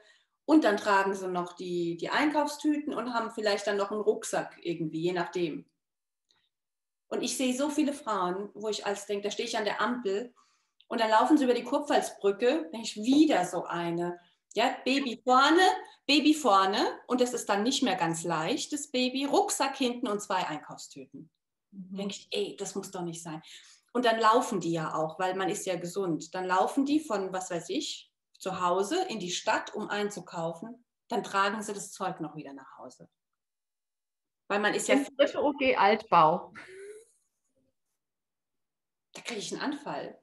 und 0.45 0.63
dann 0.63 0.77
tragen 0.77 1.13
sie 1.13 1.27
noch 1.27 1.53
die, 1.53 1.97
die 1.97 2.09
Einkaufstüten 2.09 2.93
und 2.93 3.13
haben 3.13 3.31
vielleicht 3.31 3.67
dann 3.67 3.77
noch 3.77 3.91
einen 3.91 4.01
Rucksack 4.01 4.57
irgendwie, 4.61 5.01
je 5.01 5.13
nachdem. 5.13 5.65
Und 7.07 7.21
ich 7.21 7.37
sehe 7.37 7.55
so 7.55 7.69
viele 7.69 7.93
Frauen, 7.93 8.49
wo 8.53 8.69
ich 8.69 8.85
als 8.85 9.05
denke, 9.05 9.27
da 9.27 9.31
stehe 9.31 9.47
ich 9.47 9.57
an 9.57 9.65
der 9.65 9.81
Ampel 9.81 10.33
und 10.87 10.99
dann 10.99 11.09
laufen 11.09 11.37
sie 11.37 11.43
über 11.43 11.53
die 11.53 11.63
Kurpfalzbrücke, 11.63 12.69
denke 12.71 12.85
ich, 12.85 12.95
wieder 12.95 13.45
so 13.45 13.65
eine. 13.65 14.19
Ja, 14.53 14.75
Baby 14.83 15.21
vorne, 15.23 15.61
Baby 16.05 16.33
vorne 16.33 16.99
und 17.07 17.21
das 17.21 17.33
ist 17.33 17.47
dann 17.47 17.63
nicht 17.63 17.83
mehr 17.83 17.95
ganz 17.95 18.23
leicht, 18.23 18.73
das 18.73 18.91
Baby, 18.91 19.25
Rucksack 19.25 19.77
hinten 19.77 20.07
und 20.07 20.21
zwei 20.21 20.45
Einkaufstüten. 20.47 21.29
Denke 21.71 22.15
ich, 22.15 22.27
ey, 22.31 22.57
das 22.57 22.75
muss 22.75 22.91
doch 22.91 23.03
nicht 23.03 23.23
sein. 23.23 23.41
Und 23.93 24.05
dann 24.05 24.19
laufen 24.19 24.59
die 24.59 24.73
ja 24.73 24.93
auch, 24.93 25.19
weil 25.19 25.35
man 25.35 25.49
ist 25.49 25.65
ja 25.65 25.77
gesund. 25.77 26.33
Dann 26.35 26.45
laufen 26.45 26.85
die 26.85 26.99
von, 26.99 27.31
was 27.31 27.49
weiß 27.49 27.69
ich, 27.69 28.10
zu 28.41 28.59
Hause 28.59 29.05
in 29.07 29.19
die 29.19 29.29
Stadt, 29.29 29.73
um 29.75 29.87
einzukaufen. 29.87 30.83
Dann 31.07 31.23
tragen 31.23 31.61
sie 31.61 31.73
das 31.73 31.91
Zeug 31.91 32.19
noch 32.19 32.35
wieder 32.35 32.53
nach 32.53 32.77
Hause. 32.77 33.07
Weil 34.47 34.59
man 34.59 34.73
ist 34.73 34.87
ja, 34.87 34.95
dritte 35.15 35.41
OG 35.41 35.77
Altbau. 35.77 36.51
da 39.13 39.21
kriege 39.21 39.39
ich 39.39 39.51
einen 39.53 39.61
Anfall. 39.61 40.19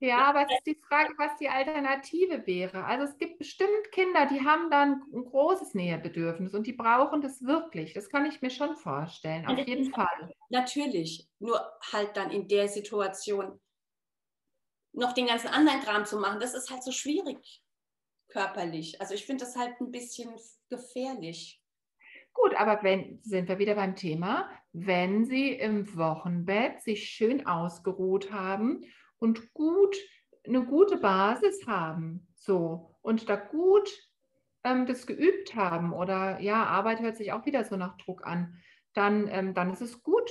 Ja, 0.00 0.24
aber 0.24 0.42
es 0.42 0.52
ist 0.52 0.66
die 0.66 0.82
Frage, 0.88 1.14
was 1.16 1.38
die 1.38 1.48
Alternative 1.48 2.44
wäre. 2.44 2.84
Also 2.84 3.04
es 3.04 3.16
gibt 3.18 3.38
bestimmt 3.38 3.92
Kinder, 3.92 4.26
die 4.26 4.40
haben 4.44 4.68
dann 4.68 5.04
ein 5.14 5.24
großes 5.24 5.74
Nähebedürfnis 5.74 6.54
und 6.54 6.66
die 6.66 6.72
brauchen 6.72 7.20
das 7.20 7.40
wirklich. 7.42 7.94
Das 7.94 8.10
kann 8.10 8.26
ich 8.26 8.42
mir 8.42 8.50
schon 8.50 8.74
vorstellen, 8.74 9.46
auf 9.46 9.58
jeden 9.58 9.92
Fall. 9.92 10.34
Natürlich, 10.48 11.28
nur 11.38 11.60
halt 11.92 12.16
dann 12.16 12.32
in 12.32 12.48
der 12.48 12.66
Situation 12.66 13.60
noch 14.92 15.12
den 15.12 15.26
ganzen 15.26 15.48
anderen 15.48 15.80
Kram 15.80 16.04
zu 16.04 16.18
machen, 16.18 16.40
das 16.40 16.54
ist 16.54 16.70
halt 16.70 16.82
so 16.82 16.92
schwierig 16.92 17.62
körperlich. 18.28 19.00
Also 19.00 19.14
ich 19.14 19.26
finde 19.26 19.44
das 19.44 19.56
halt 19.56 19.80
ein 19.80 19.90
bisschen 19.90 20.30
gefährlich. 20.68 21.60
Gut, 22.32 22.54
aber 22.54 22.82
wenn, 22.82 23.20
sind 23.22 23.48
wir 23.48 23.58
wieder 23.58 23.74
beim 23.74 23.94
Thema, 23.94 24.50
wenn 24.72 25.26
Sie 25.26 25.52
im 25.52 25.96
Wochenbett 25.96 26.80
sich 26.80 27.10
schön 27.10 27.46
ausgeruht 27.46 28.32
haben 28.32 28.80
und 29.18 29.52
gut, 29.52 29.96
eine 30.44 30.64
gute 30.64 30.96
Basis 30.96 31.66
haben, 31.66 32.26
so, 32.34 32.96
und 33.02 33.28
da 33.28 33.36
gut 33.36 33.90
ähm, 34.64 34.86
das 34.86 35.06
geübt 35.06 35.54
haben 35.54 35.92
oder 35.92 36.40
ja, 36.40 36.64
Arbeit 36.64 37.00
hört 37.00 37.16
sich 37.16 37.32
auch 37.32 37.44
wieder 37.46 37.64
so 37.64 37.76
nach 37.76 37.96
Druck 37.98 38.26
an, 38.26 38.58
dann, 38.94 39.28
ähm, 39.28 39.54
dann 39.54 39.72
ist 39.72 39.82
es 39.82 40.02
gut. 40.02 40.30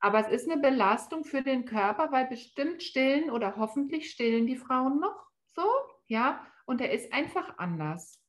Aber 0.00 0.20
es 0.20 0.28
ist 0.28 0.50
eine 0.50 0.60
Belastung 0.60 1.24
für 1.24 1.42
den 1.42 1.64
Körper, 1.64 2.12
weil 2.12 2.26
bestimmt 2.26 2.82
stillen 2.82 3.30
oder 3.30 3.56
hoffentlich 3.56 4.10
stillen 4.10 4.46
die 4.46 4.56
Frauen 4.56 5.00
noch 5.00 5.26
so, 5.54 5.64
ja, 6.06 6.46
und 6.66 6.80
er 6.80 6.92
ist 6.92 7.12
einfach 7.12 7.58
anders. 7.58 8.20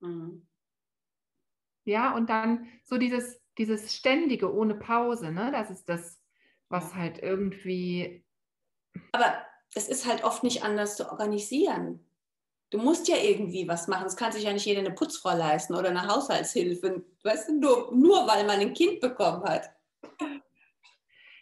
Mhm. 0.00 0.46
Ja, 1.84 2.14
und 2.14 2.28
dann 2.30 2.68
so 2.84 2.98
dieses, 2.98 3.40
dieses 3.58 3.94
ständige 3.94 4.52
ohne 4.52 4.74
Pause, 4.74 5.30
ne? 5.32 5.50
Das 5.52 5.70
ist 5.70 5.88
das, 5.88 6.20
was 6.68 6.92
Ja. 6.92 6.96
halt 6.96 7.18
irgendwie, 7.22 8.24
Aber 9.12 9.46
es 9.74 9.88
ist 9.88 10.06
halt 10.06 10.24
oft 10.24 10.42
nicht 10.44 10.64
anders 10.64 10.96
zu 10.96 11.10
organisieren. 11.10 12.06
Du 12.70 12.78
musst 12.78 13.08
ja 13.08 13.16
irgendwie 13.18 13.68
was 13.68 13.88
machen. 13.88 14.06
Es 14.06 14.16
kann 14.16 14.32
sich 14.32 14.44
ja 14.44 14.52
nicht 14.54 14.66
jeder 14.66 14.80
eine 14.80 14.92
Putzfrau 14.94 15.36
leisten 15.36 15.74
oder 15.76 15.90
eine 15.90 16.08
Haushaltshilfe. 16.08 17.04
Weißt 17.24 17.50
du, 17.50 17.60
nur, 17.60 17.94
nur 17.96 18.28
weil 18.28 18.46
man 18.46 18.60
ein 18.60 18.74
Kind 18.74 19.00
bekommen 19.00 19.44
hat. 19.44 19.70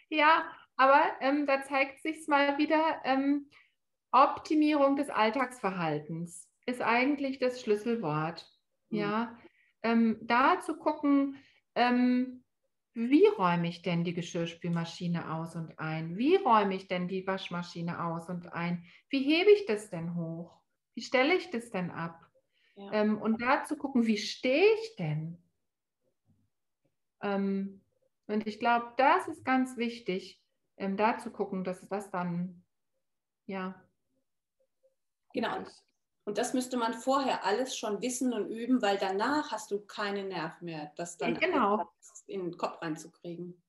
Ja, 0.09 0.45
aber 0.77 1.01
ähm, 1.21 1.45
da 1.45 1.63
zeigt 1.63 2.01
sich 2.01 2.27
mal 2.27 2.57
wieder, 2.57 3.01
ähm, 3.03 3.49
Optimierung 4.11 4.95
des 4.95 5.09
Alltagsverhaltens 5.09 6.49
ist 6.65 6.81
eigentlich 6.81 7.39
das 7.39 7.61
Schlüsselwort. 7.61 8.49
Mhm. 8.89 8.97
Ja, 8.97 9.37
ähm, 9.83 10.17
da 10.21 10.59
zu 10.61 10.77
gucken, 10.77 11.37
ähm, 11.75 12.43
wie 12.93 13.27
räume 13.27 13.67
ich 13.67 13.81
denn 13.81 14.05
die 14.05 14.13
Geschirrspülmaschine 14.13 15.33
aus 15.33 15.55
und 15.57 15.77
ein? 15.79 16.17
Wie 16.17 16.37
räume 16.37 16.75
ich 16.75 16.87
denn 16.87 17.09
die 17.09 17.27
Waschmaschine 17.27 18.01
aus 18.05 18.29
und 18.29 18.53
ein? 18.53 18.85
Wie 19.09 19.21
hebe 19.21 19.51
ich 19.51 19.65
das 19.65 19.89
denn 19.89 20.15
hoch? 20.15 20.61
Wie 20.93 21.01
stelle 21.01 21.35
ich 21.35 21.49
das 21.49 21.71
denn 21.71 21.91
ab? 21.91 22.25
Ja. 22.77 22.93
Ähm, 22.93 23.21
und 23.21 23.41
da 23.41 23.65
zu 23.65 23.75
gucken, 23.75 24.05
wie 24.05 24.17
stehe 24.17 24.73
ich 24.81 24.95
denn? 24.95 25.37
Ähm, 27.21 27.81
und 28.27 28.47
ich 28.47 28.59
glaube, 28.59 28.93
das 28.97 29.27
ist 29.27 29.45
ganz 29.45 29.77
wichtig, 29.77 30.41
ähm, 30.77 30.97
da 30.97 31.17
zu 31.17 31.31
gucken, 31.31 31.63
dass 31.63 31.87
das 31.87 32.09
dann, 32.11 32.63
ja. 33.45 33.81
Genau. 35.33 35.63
Und 36.25 36.37
das 36.39 36.53
müsste 36.53 36.77
man 36.77 36.93
vorher 36.93 37.45
alles 37.45 37.77
schon 37.77 38.01
wissen 38.01 38.33
und 38.33 38.49
üben, 38.49 38.81
weil 38.81 38.97
danach 38.97 39.51
hast 39.51 39.69
du 39.69 39.85
keine 39.85 40.23
Nerv 40.23 40.59
mehr, 40.61 40.91
das 40.95 41.17
dann 41.17 41.35
Genau. 41.35 41.75
alles 41.77 42.23
in 42.27 42.45
den 42.45 42.57
Kopf 42.57 42.81
reinzukriegen. 42.81 43.61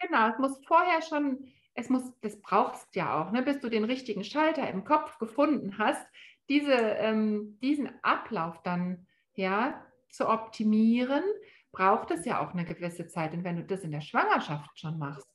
Genau, 0.00 0.28
es 0.28 0.38
muss 0.38 0.64
vorher 0.66 1.02
schon, 1.02 1.52
es 1.74 1.90
muss, 1.90 2.04
das 2.22 2.40
brauchst 2.40 2.94
ja 2.96 3.22
auch, 3.22 3.32
ne, 3.32 3.42
bis 3.42 3.60
du 3.60 3.68
den 3.68 3.84
richtigen 3.84 4.24
Schalter 4.24 4.68
im 4.68 4.84
Kopf 4.84 5.18
gefunden 5.18 5.76
hast, 5.78 6.04
diese, 6.48 6.72
ähm, 6.72 7.58
diesen 7.60 8.02
Ablauf 8.02 8.62
dann 8.62 9.06
ja, 9.34 9.86
zu 10.10 10.28
optimieren, 10.28 11.22
braucht 11.72 12.10
es 12.10 12.24
ja 12.24 12.40
auch 12.40 12.52
eine 12.52 12.64
gewisse 12.64 13.08
Zeit. 13.08 13.32
Und 13.32 13.44
wenn 13.44 13.56
du 13.56 13.64
das 13.64 13.80
in 13.80 13.92
der 13.92 14.00
Schwangerschaft 14.00 14.78
schon 14.78 14.98
machst, 14.98 15.28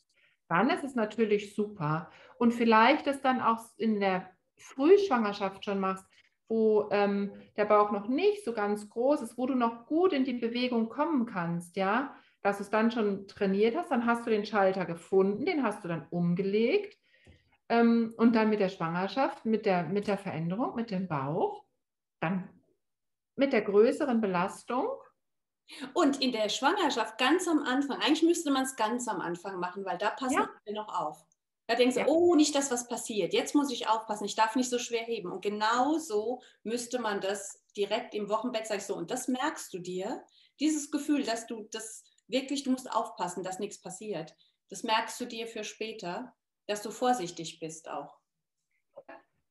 dann 0.47 0.69
ist 0.69 0.83
es 0.83 0.95
natürlich 0.95 1.55
super. 1.55 2.09
Und 2.37 2.53
vielleicht 2.53 3.07
es 3.07 3.21
dann 3.21 3.41
auch 3.41 3.59
in 3.77 3.99
der 3.99 4.29
Frühschwangerschaft 4.57 5.65
schon 5.65 5.79
machst, 5.79 6.05
wo 6.47 6.87
ähm, 6.91 7.33
der 7.57 7.65
Bauch 7.65 7.91
noch 7.91 8.07
nicht 8.07 8.45
so 8.45 8.53
ganz 8.53 8.89
groß 8.89 9.21
ist, 9.21 9.37
wo 9.37 9.45
du 9.45 9.55
noch 9.55 9.85
gut 9.85 10.13
in 10.13 10.23
die 10.23 10.33
Bewegung 10.33 10.87
kommen 10.87 11.25
kannst, 11.25 11.75
ja, 11.75 12.15
dass 12.41 12.57
du 12.57 12.63
es 12.63 12.69
dann 12.69 12.91
schon 12.91 13.27
trainiert 13.27 13.75
hast, 13.75 13.91
dann 13.91 14.05
hast 14.05 14.25
du 14.25 14.29
den 14.29 14.45
Schalter 14.45 14.85
gefunden, 14.85 15.45
den 15.45 15.63
hast 15.63 15.83
du 15.83 15.89
dann 15.89 16.07
umgelegt 16.09 16.97
ähm, 17.67 18.13
und 18.17 18.35
dann 18.35 18.49
mit 18.49 18.61
der 18.61 18.69
Schwangerschaft, 18.69 19.45
mit 19.45 19.65
der, 19.65 19.83
mit 19.83 20.07
der 20.07 20.17
Veränderung, 20.17 20.75
mit 20.75 20.91
dem 20.91 21.07
Bauch, 21.07 21.65
dann 22.21 22.47
mit 23.35 23.53
der 23.53 23.61
größeren 23.61 24.21
Belastung. 24.21 24.87
Und 25.93 26.21
in 26.21 26.31
der 26.31 26.49
Schwangerschaft 26.49 27.17
ganz 27.17 27.47
am 27.47 27.63
Anfang, 27.63 27.99
eigentlich 27.99 28.23
müsste 28.23 28.51
man 28.51 28.63
es 28.63 28.75
ganz 28.75 29.07
am 29.07 29.19
Anfang 29.19 29.59
machen, 29.59 29.85
weil 29.85 29.97
da 29.97 30.09
passen 30.09 30.33
ja. 30.33 30.49
wir 30.63 30.73
noch 30.73 30.87
auf. 30.87 31.25
Da 31.67 31.75
denkst 31.75 31.95
du, 31.95 32.01
ja. 32.01 32.07
oh, 32.07 32.35
nicht, 32.35 32.55
dass 32.55 32.71
was 32.71 32.87
passiert. 32.87 33.33
Jetzt 33.33 33.53
muss 33.53 33.71
ich 33.71 33.89
aufpassen, 33.89 34.23
ich 34.23 34.35
darf 34.35 34.55
nicht 34.55 34.69
so 34.69 34.79
schwer 34.79 35.03
heben. 35.03 35.31
Und 35.31 35.41
genau 35.41 35.97
so 35.97 36.41
müsste 36.63 36.99
man 36.99 37.19
das 37.19 37.61
direkt 37.75 38.13
im 38.13 38.29
Wochenbett 38.29 38.67
sagen. 38.67 38.81
So, 38.81 38.95
und 38.95 39.11
das 39.11 39.27
merkst 39.27 39.73
du 39.73 39.79
dir, 39.79 40.23
dieses 40.61 40.89
Gefühl, 40.89 41.23
dass 41.23 41.45
du 41.45 41.67
das 41.71 42.03
wirklich, 42.27 42.63
du 42.63 42.71
musst 42.71 42.89
aufpassen, 42.89 43.43
dass 43.43 43.59
nichts 43.59 43.81
passiert. 43.81 44.33
Das 44.69 44.83
merkst 44.83 45.19
du 45.19 45.25
dir 45.25 45.47
für 45.47 45.65
später, 45.65 46.33
dass 46.67 46.81
du 46.81 46.91
vorsichtig 46.91 47.59
bist 47.59 47.89
auch 47.89 48.17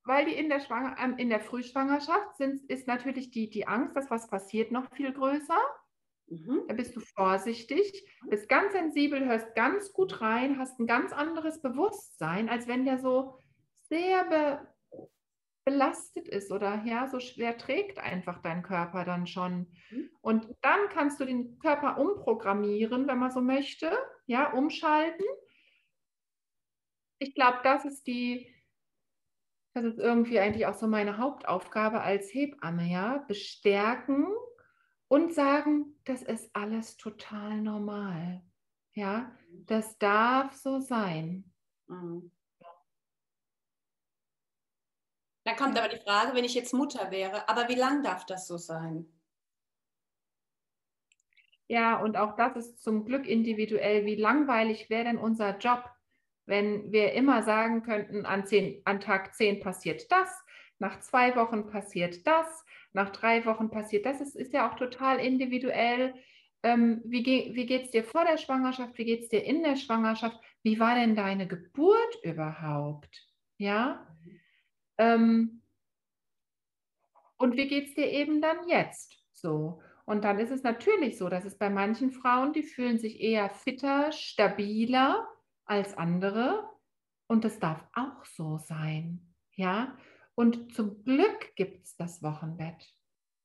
weil 0.06 0.24
die 0.24 0.34
in 0.34 0.48
der, 0.48 0.60
Schwanger, 0.60 0.96
ähm, 0.98 1.18
in 1.18 1.28
der 1.28 1.40
Frühschwangerschaft 1.40 2.36
sind, 2.38 2.62
ist 2.70 2.86
natürlich 2.86 3.30
die, 3.30 3.50
die 3.50 3.66
Angst, 3.66 3.96
dass 3.96 4.10
was 4.10 4.28
passiert, 4.28 4.70
noch 4.70 4.88
viel 4.94 5.12
größer. 5.12 5.58
Mhm. 6.28 6.64
Da 6.68 6.74
bist 6.74 6.96
du 6.96 7.00
vorsichtig, 7.00 8.04
bist 8.28 8.48
ganz 8.48 8.72
sensibel, 8.72 9.24
hörst 9.26 9.54
ganz 9.54 9.92
gut 9.92 10.20
rein, 10.20 10.58
hast 10.58 10.78
ein 10.80 10.86
ganz 10.86 11.12
anderes 11.12 11.62
Bewusstsein, 11.62 12.48
als 12.48 12.66
wenn 12.66 12.84
der 12.84 12.98
so 12.98 13.38
sehr 13.88 14.24
be 14.24 14.76
belastet 15.64 16.28
ist 16.28 16.52
oder 16.52 16.84
ja, 16.84 17.08
so 17.08 17.18
schwer 17.18 17.58
trägt 17.58 17.98
einfach 17.98 18.40
dein 18.40 18.62
Körper 18.62 19.04
dann 19.04 19.26
schon. 19.26 19.66
Mhm. 19.90 20.10
Und 20.20 20.56
dann 20.62 20.88
kannst 20.90 21.18
du 21.18 21.24
den 21.24 21.58
Körper 21.58 21.98
umprogrammieren, 21.98 23.08
wenn 23.08 23.18
man 23.18 23.32
so 23.32 23.40
möchte, 23.40 23.90
ja, 24.26 24.52
umschalten. 24.52 25.26
Ich 27.18 27.34
glaube, 27.34 27.58
das 27.64 27.84
ist 27.84 28.06
die, 28.06 28.54
das 29.74 29.84
ist 29.84 29.98
irgendwie 29.98 30.38
eigentlich 30.38 30.66
auch 30.66 30.74
so 30.74 30.86
meine 30.86 31.18
Hauptaufgabe 31.18 32.00
als 32.00 32.32
Hebamme, 32.32 32.88
ja, 32.88 33.24
bestärken 33.26 34.28
und 35.08 35.34
sagen, 35.34 35.98
das 36.04 36.22
ist 36.22 36.54
alles 36.54 36.96
total 36.96 37.60
normal. 37.60 38.42
Ja, 38.92 39.30
das 39.66 39.98
darf 39.98 40.54
so 40.54 40.78
sein. 40.78 41.52
Mhm. 41.86 42.30
Dann 45.44 45.56
kommt 45.56 45.78
aber 45.78 45.88
die 45.88 46.00
Frage, 46.00 46.34
wenn 46.34 46.44
ich 46.44 46.54
jetzt 46.54 46.74
Mutter 46.74 47.10
wäre, 47.12 47.48
aber 47.48 47.68
wie 47.68 47.76
lang 47.76 48.02
darf 48.02 48.26
das 48.26 48.48
so 48.48 48.56
sein? 48.56 49.06
Ja, 51.68 52.00
und 52.00 52.16
auch 52.16 52.36
das 52.36 52.56
ist 52.56 52.82
zum 52.82 53.04
Glück 53.04 53.26
individuell. 53.26 54.06
Wie 54.06 54.16
langweilig 54.16 54.90
wäre 54.90 55.04
denn 55.04 55.18
unser 55.18 55.56
Job? 55.58 55.88
Wenn 56.46 56.92
wir 56.92 57.12
immer 57.12 57.42
sagen 57.42 57.82
könnten, 57.82 58.24
an, 58.24 58.46
zehn, 58.46 58.82
an 58.84 59.00
Tag 59.00 59.34
10 59.34 59.60
passiert 59.60 60.10
das, 60.10 60.30
nach 60.78 61.00
zwei 61.00 61.36
Wochen 61.36 61.66
passiert 61.66 62.26
das, 62.26 62.64
nach 62.92 63.10
drei 63.10 63.44
Wochen 63.44 63.70
passiert 63.70 64.06
das, 64.06 64.20
ist, 64.20 64.36
ist 64.36 64.52
ja 64.52 64.70
auch 64.70 64.76
total 64.76 65.18
individuell. 65.18 66.14
Ähm, 66.62 67.02
wie 67.04 67.22
ge 67.22 67.54
wie 67.54 67.66
geht 67.66 67.84
es 67.84 67.90
dir 67.90 68.04
vor 68.04 68.24
der 68.24 68.38
Schwangerschaft? 68.38 68.96
Wie 68.98 69.04
geht 69.04 69.22
es 69.22 69.28
dir 69.28 69.44
in 69.44 69.62
der 69.62 69.76
Schwangerschaft? 69.76 70.38
Wie 70.62 70.80
war 70.80 70.94
denn 70.94 71.14
deine 71.14 71.46
Geburt 71.46 72.18
überhaupt? 72.22 73.28
Ja. 73.58 74.06
Ähm, 74.98 75.62
und 77.36 77.56
wie 77.56 77.68
geht 77.68 77.88
es 77.88 77.94
dir 77.94 78.10
eben 78.10 78.40
dann 78.40 78.68
jetzt? 78.68 79.22
So. 79.32 79.80
Und 80.06 80.24
dann 80.24 80.38
ist 80.38 80.50
es 80.50 80.62
natürlich 80.62 81.18
so, 81.18 81.28
dass 81.28 81.44
es 81.44 81.58
bei 81.58 81.68
manchen 81.68 82.10
Frauen, 82.12 82.52
die 82.52 82.62
fühlen 82.62 82.98
sich 82.98 83.20
eher 83.20 83.50
fitter, 83.50 84.12
stabiler 84.12 85.28
als 85.64 85.98
andere 85.98 86.68
und 87.26 87.44
das 87.44 87.58
darf 87.58 87.84
auch 87.92 88.24
so 88.24 88.58
sein, 88.58 89.34
ja. 89.54 89.96
Und 90.36 90.74
zum 90.74 91.02
Glück 91.02 91.54
gibt 91.56 91.84
es 91.84 91.96
das 91.96 92.22
Wochenbett, 92.22 92.86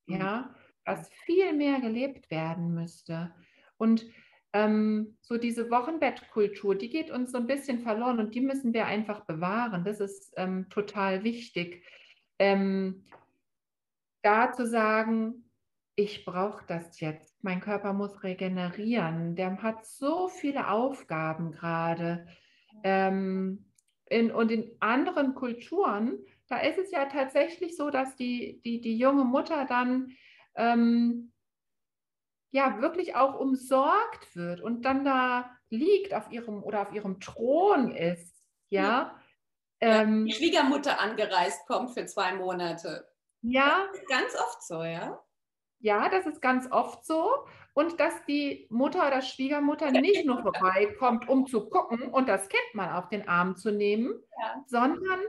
mhm. 0.06 0.18
ja, 0.18 0.56
was 0.86 1.10
viel 1.26 1.54
mehr 1.54 1.80
gelebt 1.80 2.30
werden 2.30 2.74
müsste. 2.74 3.34
Und 3.78 4.06
ähm, 4.54 5.18
so 5.22 5.38
diese 5.38 5.72
Wochenbettkultur, 5.72 6.76
die 6.76 6.90
geht 6.90 7.10
uns 7.10 7.32
so 7.32 7.38
ein 7.38 7.48
bisschen 7.48 7.80
verloren 7.80 8.20
und 8.20 8.36
die 8.36 8.42
müssen 8.42 8.74
wir 8.74 8.86
einfach 8.86 9.22
bewahren. 9.22 9.86
Das 9.86 10.02
ist 10.02 10.34
ähm, 10.36 10.70
total 10.70 11.24
wichtig. 11.24 11.84
Ähm, 12.38 13.06
da 14.22 14.52
zu 14.52 14.68
sagen, 14.68 15.50
ich 15.96 16.26
brauche 16.26 16.66
das 16.68 17.00
jetzt. 17.00 17.42
Mein 17.44 17.62
Körper 17.62 17.94
muss 17.94 18.24
regenerieren. 18.24 19.36
Der 19.36 19.62
hat 19.62 19.86
so 19.86 20.28
viele 20.28 20.70
Aufgaben 20.70 21.52
gerade. 21.52 22.28
Ähm, 22.84 23.66
in, 24.08 24.32
und 24.32 24.52
in 24.52 24.70
anderen 24.82 25.36
Kulturen, 25.36 26.20
da 26.52 26.60
ist 26.60 26.78
es 26.78 26.92
ja 26.92 27.06
tatsächlich 27.06 27.78
so, 27.78 27.90
dass 27.90 28.18
die, 28.18 28.62
die, 28.66 28.82
die 28.82 28.98
junge 28.98 29.24
Mutter 29.24 29.66
dann 29.66 30.12
ähm, 30.56 31.32
ja 32.52 32.82
wirklich 32.82 33.16
auch 33.16 33.40
umsorgt 33.40 34.36
wird 34.36 34.60
und 34.60 34.82
dann 34.82 35.06
da 35.06 35.50
liegt 35.70 36.14
auf 36.14 36.30
ihrem 36.30 36.62
oder 36.62 36.82
auf 36.82 36.94
ihrem 36.94 37.22
Thron 37.22 37.92
ist. 37.92 38.36
Ja. 38.68 38.82
ja. 38.82 40.02
Ähm, 40.02 40.26
die 40.26 40.34
Schwiegermutter 40.34 41.00
angereist 41.00 41.66
kommt 41.68 41.92
für 41.92 42.06
zwei 42.06 42.34
Monate. 42.34 43.08
Ja. 43.42 43.88
ganz 44.10 44.36
oft 44.36 44.62
so, 44.62 44.84
ja. 44.84 45.24
Ja, 45.80 46.10
das 46.10 46.26
ist 46.26 46.42
ganz 46.42 46.70
oft 46.70 47.06
so. 47.06 47.32
Und 47.74 48.02
dass 48.02 48.14
die 48.28 48.68
Mutter 48.70 49.08
oder 49.08 49.22
Schwiegermutter 49.22 49.90
nicht 49.90 50.26
nur 50.26 50.42
vorbeikommt, 50.42 51.30
um 51.30 51.48
zu 51.48 51.70
gucken 51.70 52.12
und 52.12 52.28
das 52.28 52.50
Kind 52.50 52.74
mal 52.74 53.00
auf 53.00 53.08
den 53.08 53.30
Arm 53.30 53.56
zu 53.56 53.72
nehmen, 53.72 54.22
ja. 54.42 54.64
sondern 54.68 55.22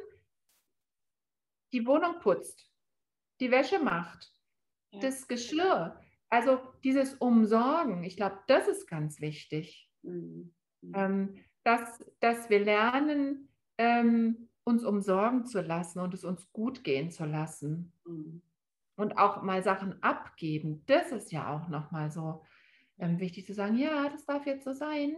die 1.73 1.87
Wohnung 1.87 2.21
putzt, 2.21 2.71
die 3.41 3.51
Wäsche 3.51 3.79
macht, 3.79 4.33
ja. 4.91 5.01
das 5.01 5.27
Geschirr. 5.29 6.01
Also 6.29 6.61
dieses 6.83 7.15
Umsorgen, 7.15 8.05
ich 8.05 8.17
glaube, 8.17 8.39
das 8.47 8.69
ist 8.69 8.87
ganz 8.87 9.21
wichtig. 9.21 9.91
Mhm. 10.03 10.53
Ähm, 10.95 11.45
dass, 11.65 12.05
dass 12.21 12.51
wir 12.51 12.61
lernen, 12.61 13.49
ähm, 13.79 14.49
uns 14.65 14.85
umsorgen 14.85 15.45
zu 15.45 15.61
lassen 15.61 16.01
und 16.01 16.15
es 16.15 16.25
uns 16.25 16.51
gut 16.53 16.83
gehen 16.85 17.11
zu 17.11 17.25
lassen. 17.25 17.93
Mhm 18.05 18.43
und 18.97 19.19
auch 19.19 19.43
mal 19.43 19.63
Sachen 19.63 20.03
abgeben, 20.03 20.85
das 20.87 21.13
ist 21.13 21.33
ja 21.33 21.55
auch 21.55 21.69
nochmal 21.69 22.11
so 22.11 22.45
ähm, 22.99 23.19
wichtig 23.19 23.47
zu 23.47 23.55
sagen, 23.55 23.77
ja, 23.77 24.09
das 24.09 24.25
darf 24.25 24.47
jetzt 24.47 24.65
so 24.65 24.73
sein. 24.73 25.17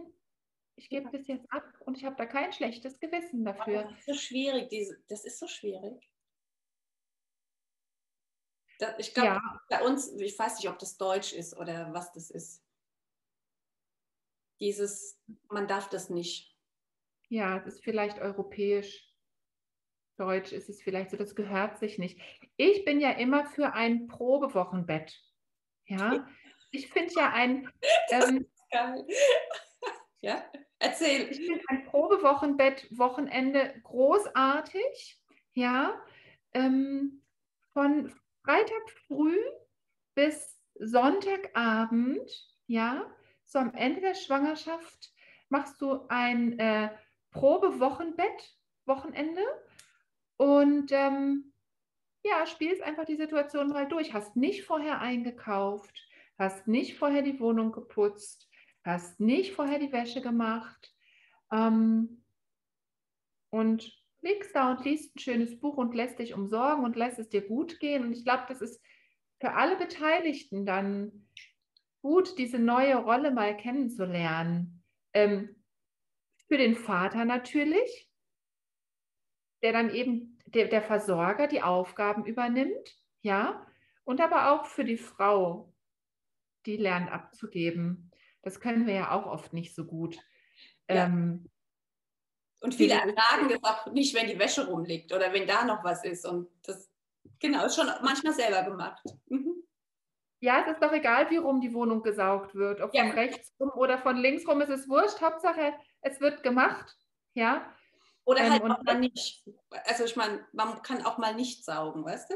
Ich 0.77 0.89
gebe 0.89 1.09
das 1.11 1.27
jetzt 1.27 1.45
ab 1.51 1.63
und 1.81 1.97
ich 1.97 2.03
habe 2.03 2.15
da 2.17 2.25
kein 2.25 2.51
schlechtes 2.51 2.99
Gewissen 2.99 3.45
dafür. 3.45 3.83
Das 3.83 3.99
ist 3.99 4.05
so 4.05 4.13
schwierig, 4.13 4.69
diese, 4.69 4.97
das 5.07 5.23
ist 5.23 5.39
so 5.39 5.47
schwierig. 5.47 6.09
Das, 8.79 8.93
ich 8.97 9.13
glaube, 9.13 9.29
ja. 9.29 9.61
bei 9.69 9.83
uns, 9.83 10.11
ich 10.13 10.37
weiß 10.37 10.57
nicht, 10.57 10.69
ob 10.69 10.79
das 10.79 10.97
Deutsch 10.97 11.33
ist 11.33 11.55
oder 11.55 11.93
was 11.93 12.11
das 12.11 12.29
ist. 12.29 12.63
Dieses, 14.59 15.19
man 15.49 15.67
darf 15.67 15.89
das 15.89 16.09
nicht. 16.09 16.55
Ja, 17.29 17.57
es 17.57 17.65
ist 17.65 17.83
vielleicht 17.83 18.19
europäisch. 18.19 19.11
Deutsch 20.17 20.53
ist 20.53 20.69
es 20.69 20.81
vielleicht 20.81 21.11
so, 21.11 21.17
das 21.17 21.35
gehört 21.35 21.77
sich 21.77 21.97
nicht. 21.97 22.19
Ich 22.55 22.85
bin 22.85 23.01
ja 23.01 23.11
immer 23.11 23.45
für 23.45 23.73
ein 23.73 24.07
Probewochenbett. 24.07 25.21
Ja, 25.87 26.25
ich 26.71 26.89
finde 26.89 27.13
ja 27.15 27.31
ein. 27.33 27.69
Ähm, 28.11 28.47
geil. 28.71 29.05
ja, 30.21 30.43
erzähl. 30.79 31.29
Ich 31.29 31.37
finde 31.37 31.63
ein 31.67 31.85
Probewochenbett 31.85 32.87
Wochenende 32.97 33.73
großartig. 33.83 35.19
Ja, 35.53 35.99
ähm, 36.53 37.21
von 37.73 38.13
Freitag 38.45 38.89
früh 39.07 39.39
bis 40.13 40.55
Sonntagabend. 40.75 42.29
Ja, 42.67 43.11
so 43.45 43.57
am 43.57 43.73
Ende 43.73 44.01
der 44.01 44.13
Schwangerschaft 44.13 45.11
machst 45.49 45.81
du 45.81 46.05
ein 46.09 46.59
äh, 46.59 46.89
Probewochenbett 47.31 48.55
Wochenende 48.85 49.41
und 50.37 50.91
ähm, 50.91 51.53
ja, 52.23 52.45
spielst 52.45 52.83
einfach 52.83 53.05
die 53.05 53.15
Situation 53.15 53.69
mal 53.69 53.87
durch. 53.87 54.13
Hast 54.13 54.35
nicht 54.35 54.63
vorher 54.63 55.01
eingekauft, 55.01 56.07
hast 56.37 56.67
nicht 56.67 56.99
vorher 56.99 57.23
die 57.23 57.39
Wohnung 57.39 57.71
geputzt, 57.71 58.47
hast 58.83 59.19
nicht 59.19 59.53
vorher 59.53 59.79
die 59.79 59.91
Wäsche 59.91 60.21
gemacht. 60.21 60.93
Ähm, 61.51 62.23
und 63.49 63.91
liegst 64.25 64.55
da 64.55 64.71
und 64.71 64.83
liest 64.83 65.15
ein 65.15 65.19
schönes 65.19 65.59
Buch 65.59 65.77
und 65.77 65.93
lässt 65.93 66.19
dich 66.19 66.33
umsorgen 66.33 66.83
und 66.83 66.95
lässt 66.95 67.19
es 67.19 67.29
dir 67.29 67.41
gut 67.41 67.79
gehen. 67.79 68.03
Und 68.03 68.13
ich 68.13 68.25
glaube, 68.25 68.43
das 68.49 68.59
ist 68.59 68.83
für 69.39 69.53
alle 69.53 69.77
Beteiligten 69.77 70.65
dann 70.65 71.27
gut, 72.01 72.37
diese 72.37 72.59
neue 72.59 72.95
Rolle 72.95 73.31
mal 73.31 73.55
kennenzulernen. 73.55 74.83
Ähm, 75.13 75.55
für 76.47 76.57
den 76.57 76.75
Vater 76.75 77.25
natürlich, 77.25 78.09
der 79.63 79.73
dann 79.73 79.93
eben 79.93 80.39
der, 80.47 80.67
der 80.67 80.81
Versorger 80.81 81.47
die 81.47 81.61
Aufgaben 81.61 82.25
übernimmt, 82.25 82.95
ja, 83.21 83.65
und 84.03 84.21
aber 84.21 84.51
auch 84.51 84.65
für 84.65 84.83
die 84.83 84.97
Frau, 84.97 85.73
die 86.65 86.77
lernt 86.77 87.11
abzugeben. 87.11 88.11
Das 88.41 88.59
können 88.59 88.85
wir 88.85 88.93
ja 88.93 89.11
auch 89.11 89.25
oft 89.25 89.53
nicht 89.53 89.73
so 89.75 89.85
gut. 89.85 90.17
Ja. 90.87 91.05
Ähm, 91.05 91.49
und 92.65 92.73
viele 92.73 92.95
ertragen 92.95 93.49
es 93.51 93.63
auch 93.63 93.85
nicht, 93.91 94.15
wenn 94.15 94.25
die 94.27 94.39
Wäsche 94.39 94.67
rumliegt 94.67 95.13
oder 95.13 95.31
wenn 95.31 95.45
da 95.45 95.63
noch 95.63 95.83
was 95.83 96.03
ist. 96.03 96.25
Und 96.25 96.49
das, 96.63 96.89
genau, 97.39 97.65
ist 97.65 97.75
schon 97.75 97.87
manchmal 98.01 98.33
selber 98.33 98.63
gemacht. 98.63 99.03
Mhm. 99.27 99.63
Ja, 100.39 100.61
es 100.61 100.73
ist 100.73 100.81
doch 100.81 100.91
egal, 100.91 101.29
wie 101.29 101.37
rum 101.37 101.61
die 101.61 101.73
Wohnung 101.75 102.01
gesaugt 102.01 102.55
wird. 102.55 102.81
Ob 102.81 102.93
ja. 102.93 103.03
von 103.03 103.11
rechts 103.11 103.53
rum 103.59 103.69
oder 103.75 103.99
von 103.99 104.17
links 104.17 104.47
rum, 104.47 104.61
ist 104.61 104.69
es 104.69 104.89
wurscht. 104.89 105.21
Hauptsache, 105.21 105.75
es 106.01 106.19
wird 106.19 106.41
gemacht. 106.41 106.97
Ja. 107.35 107.71
Oder 108.25 108.41
ähm, 108.41 108.51
halt 108.53 108.63
auch 108.63 108.83
mal 108.83 108.99
nicht. 108.99 109.47
Also 109.85 110.05
ich 110.05 110.15
meine, 110.15 110.43
man 110.51 110.81
kann 110.81 111.05
auch 111.05 111.19
mal 111.19 111.35
nicht 111.35 111.63
saugen, 111.63 112.03
weißt 112.03 112.31
du? 112.31 112.35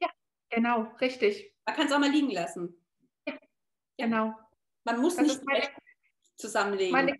Ja, 0.00 0.08
genau, 0.48 0.82
richtig. 1.00 1.52
Man 1.66 1.74
kann 1.74 1.86
es 1.88 1.92
auch 1.92 1.98
mal 1.98 2.10
liegen 2.10 2.30
lassen. 2.30 2.80
Ja, 3.26 3.34
genau. 3.98 4.32
Man 4.84 5.00
muss 5.00 5.16
das 5.16 5.26
nicht 5.42 5.72
zusammenlegen. 6.36 6.92
Meine 6.92 7.16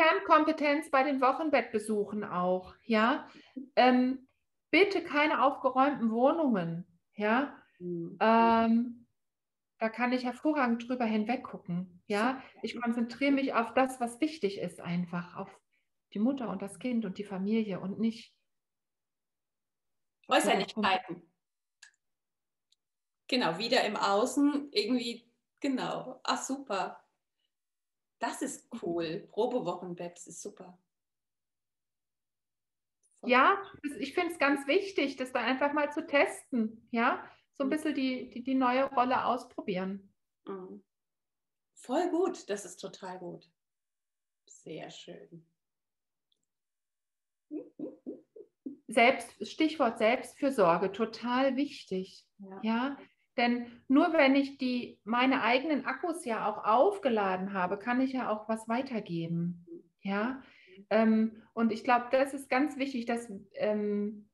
Kernkompetenz 0.00 0.90
bei 0.90 1.02
den 1.02 1.20
Wochenbettbesuchen 1.20 2.24
auch, 2.24 2.74
ja. 2.84 3.28
Ähm, 3.76 4.28
bitte 4.70 5.04
keine 5.04 5.42
aufgeräumten 5.42 6.10
Wohnungen, 6.10 6.86
ja. 7.14 7.54
Mhm. 7.78 8.16
Ähm, 8.18 9.06
da 9.78 9.88
kann 9.90 10.12
ich 10.12 10.24
hervorragend 10.24 10.88
drüber 10.88 11.04
hinweggucken. 11.04 12.02
Ja, 12.06 12.42
ich 12.62 12.80
konzentriere 12.80 13.32
mich 13.32 13.52
auf 13.52 13.74
das, 13.74 14.00
was 14.00 14.20
wichtig 14.20 14.58
ist, 14.58 14.80
einfach 14.80 15.36
auf 15.36 15.54
die 16.14 16.18
Mutter 16.18 16.48
und 16.48 16.62
das 16.62 16.78
Kind 16.78 17.04
und 17.04 17.18
die 17.18 17.24
Familie 17.24 17.80
und 17.80 17.98
nicht 17.98 18.34
Äußerlichkeiten. 20.28 21.30
Genau, 23.28 23.58
wieder 23.58 23.84
im 23.84 23.96
Außen 23.96 24.70
irgendwie, 24.72 25.30
genau. 25.60 26.20
Ach 26.24 26.42
super. 26.42 27.02
Das 28.20 28.42
ist 28.42 28.68
cool. 28.82 29.26
Probewochenbett, 29.32 30.16
das 30.16 30.28
ist 30.28 30.42
super. 30.42 30.78
Ja, 33.26 33.60
ich 33.98 34.14
finde 34.14 34.32
es 34.32 34.38
ganz 34.38 34.66
wichtig, 34.66 35.16
das 35.16 35.32
da 35.32 35.40
einfach 35.40 35.72
mal 35.72 35.92
zu 35.92 36.06
testen. 36.06 36.88
Ja, 36.90 37.28
so 37.52 37.64
ein 37.64 37.66
mhm. 37.66 37.70
bisschen 37.70 37.94
die, 37.94 38.30
die, 38.30 38.42
die 38.42 38.54
neue 38.54 38.84
Rolle 38.84 39.24
ausprobieren. 39.24 40.14
Mhm. 40.46 40.82
Voll 41.74 42.10
gut, 42.10 42.48
das 42.48 42.64
ist 42.64 42.76
total 42.76 43.18
gut. 43.18 43.50
Sehr 44.46 44.90
schön. 44.90 45.46
Selbst, 48.86 49.46
Stichwort 49.46 49.98
Selbstfürsorge, 49.98 50.92
total 50.92 51.56
wichtig. 51.56 52.26
Ja. 52.38 52.60
ja. 52.62 52.98
Denn 53.40 53.82
nur 53.88 54.12
wenn 54.12 54.34
ich 54.34 54.58
die, 54.58 55.00
meine 55.04 55.42
eigenen 55.42 55.86
Akkus 55.86 56.26
ja 56.26 56.46
auch 56.46 56.62
aufgeladen 56.62 57.54
habe, 57.54 57.78
kann 57.78 58.02
ich 58.02 58.12
ja 58.12 58.28
auch 58.28 58.50
was 58.50 58.68
weitergeben. 58.68 59.66
Ja. 60.02 60.42
Ähm, 60.90 61.42
und 61.54 61.72
ich 61.72 61.82
glaube, 61.82 62.08
das 62.10 62.34
ist 62.34 62.50
ganz 62.50 62.76
wichtig, 62.76 63.06
dass 63.06 63.32
ähm, 63.54 64.28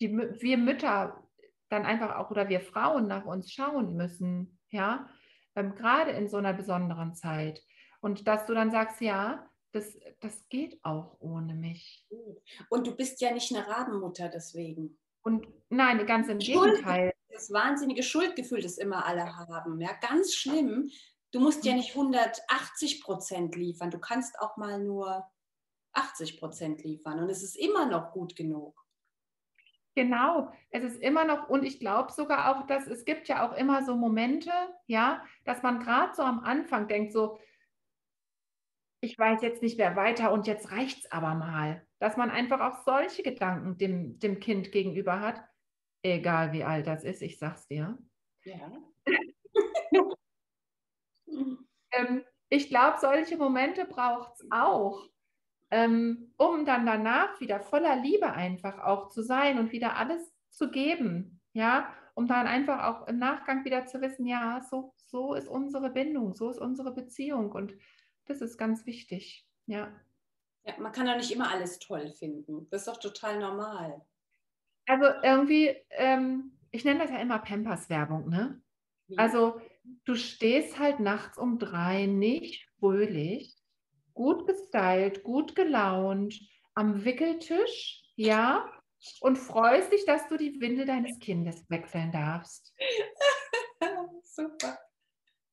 die, 0.00 0.10
wir 0.10 0.58
Mütter 0.58 1.22
dann 1.68 1.86
einfach 1.86 2.16
auch 2.16 2.32
oder 2.32 2.48
wir 2.48 2.60
Frauen 2.60 3.06
nach 3.06 3.26
uns 3.26 3.52
schauen 3.52 3.94
müssen, 3.94 4.58
ja, 4.70 5.08
ähm, 5.54 5.76
gerade 5.76 6.10
in 6.10 6.28
so 6.28 6.38
einer 6.38 6.52
besonderen 6.52 7.14
Zeit. 7.14 7.62
Und 8.00 8.26
dass 8.26 8.44
du 8.46 8.54
dann 8.54 8.72
sagst, 8.72 9.00
ja, 9.00 9.48
das, 9.70 9.96
das 10.18 10.48
geht 10.48 10.84
auch 10.84 11.16
ohne 11.20 11.54
mich. 11.54 12.08
Und 12.70 12.88
du 12.88 12.96
bist 12.96 13.20
ja 13.20 13.32
nicht 13.32 13.54
eine 13.54 13.68
Rabenmutter 13.68 14.28
deswegen. 14.28 14.98
Und 15.22 15.46
nein, 15.68 16.04
ganz 16.06 16.28
im 16.28 16.38
Gegenteil. 16.38 17.11
Das 17.42 17.52
wahnsinnige 17.52 18.04
Schuldgefühl, 18.04 18.62
das 18.62 18.78
immer 18.78 19.04
alle 19.04 19.36
haben. 19.36 19.80
Ja, 19.80 19.92
ganz 19.94 20.32
schlimm. 20.32 20.90
Du 21.32 21.40
musst 21.40 21.64
ja 21.64 21.74
nicht 21.74 21.96
180 21.96 23.02
Prozent 23.02 23.56
liefern. 23.56 23.90
Du 23.90 23.98
kannst 23.98 24.38
auch 24.38 24.56
mal 24.56 24.78
nur 24.78 25.26
80 25.92 26.38
Prozent 26.38 26.84
liefern. 26.84 27.18
Und 27.18 27.30
es 27.30 27.42
ist 27.42 27.56
immer 27.56 27.86
noch 27.86 28.12
gut 28.12 28.36
genug. 28.36 28.80
Genau, 29.96 30.52
es 30.70 30.84
ist 30.84 31.02
immer 31.02 31.24
noch, 31.24 31.48
und 31.48 31.64
ich 31.64 31.80
glaube 31.80 32.12
sogar 32.12 32.54
auch, 32.54 32.66
dass 32.68 32.86
es 32.86 33.04
gibt 33.04 33.26
ja 33.26 33.44
auch 33.44 33.54
immer 33.54 33.84
so 33.84 33.96
Momente, 33.96 34.52
ja, 34.86 35.22
dass 35.44 35.64
man 35.64 35.80
gerade 35.80 36.14
so 36.14 36.22
am 36.22 36.44
Anfang 36.44 36.86
denkt, 36.86 37.12
so, 37.12 37.40
ich 39.00 39.18
weiß 39.18 39.42
jetzt 39.42 39.62
nicht 39.62 39.78
mehr 39.78 39.96
weiter 39.96 40.32
und 40.32 40.46
jetzt 40.46 40.70
reicht 40.70 41.00
es 41.00 41.10
aber 41.10 41.34
mal. 41.34 41.84
Dass 41.98 42.16
man 42.16 42.30
einfach 42.30 42.60
auch 42.60 42.84
solche 42.84 43.24
Gedanken 43.24 43.76
dem, 43.78 44.20
dem 44.20 44.38
Kind 44.38 44.70
gegenüber 44.70 45.18
hat, 45.18 45.42
egal 46.02 46.52
wie 46.52 46.64
alt 46.64 46.86
das 46.86 47.04
ist, 47.04 47.22
ich 47.22 47.38
sag's 47.38 47.66
dir. 47.66 47.98
Ja. 48.44 48.72
ähm, 51.92 52.24
ich 52.48 52.68
glaube, 52.68 52.98
solche 53.00 53.36
Momente 53.36 53.84
braucht 53.84 54.34
es 54.34 54.46
auch 54.50 55.08
ähm, 55.72 56.34
um 56.36 56.66
dann 56.66 56.84
danach 56.84 57.40
wieder 57.40 57.58
voller 57.58 57.96
Liebe 57.96 58.30
einfach 58.30 58.78
auch 58.78 59.08
zu 59.08 59.22
sein 59.22 59.58
und 59.58 59.72
wieder 59.72 59.96
alles 59.96 60.30
zu 60.50 60.70
geben, 60.70 61.40
ja, 61.54 61.90
um 62.14 62.28
dann 62.28 62.46
einfach 62.46 62.84
auch 62.84 63.08
im 63.08 63.18
Nachgang 63.18 63.64
wieder 63.64 63.86
zu 63.86 64.02
wissen, 64.02 64.26
ja, 64.26 64.60
so, 64.60 64.92
so 64.98 65.32
ist 65.32 65.48
unsere 65.48 65.88
Bindung, 65.88 66.34
so 66.34 66.50
ist 66.50 66.58
unsere 66.58 66.92
Beziehung 66.92 67.50
und 67.52 67.74
das 68.26 68.42
ist 68.42 68.58
ganz 68.58 68.84
wichtig, 68.84 69.48
ja. 69.64 69.90
Ja, 70.64 70.74
man 70.78 70.92
kann 70.92 71.06
ja 71.06 71.16
nicht 71.16 71.32
immer 71.32 71.50
alles 71.50 71.78
toll 71.78 72.12
finden. 72.12 72.68
Das 72.70 72.82
ist 72.82 72.88
doch 72.88 73.00
total 73.00 73.40
normal. 73.40 74.04
Also 74.86 75.06
irgendwie, 75.22 75.74
ähm, 75.90 76.58
ich 76.70 76.84
nenne 76.84 77.00
das 77.00 77.10
ja 77.10 77.18
immer 77.18 77.38
Pampers-Werbung, 77.38 78.28
ne? 78.28 78.60
Also 79.16 79.60
du 80.04 80.14
stehst 80.14 80.78
halt 80.78 81.00
nachts 81.00 81.36
um 81.36 81.58
drei 81.58 82.06
nicht 82.06 82.66
fröhlich 82.78 83.54
gut 84.14 84.46
gestylt, 84.46 85.22
gut 85.22 85.54
gelaunt, 85.54 86.38
am 86.74 87.04
Wickeltisch, 87.04 88.02
ja, 88.16 88.70
und 89.20 89.36
freust 89.36 89.92
dich, 89.92 90.04
dass 90.04 90.28
du 90.28 90.36
die 90.36 90.60
Windel 90.60 90.86
deines 90.86 91.18
Kindes 91.18 91.64
wechseln 91.68 92.12
darfst. 92.12 92.74
Super. 94.22 94.78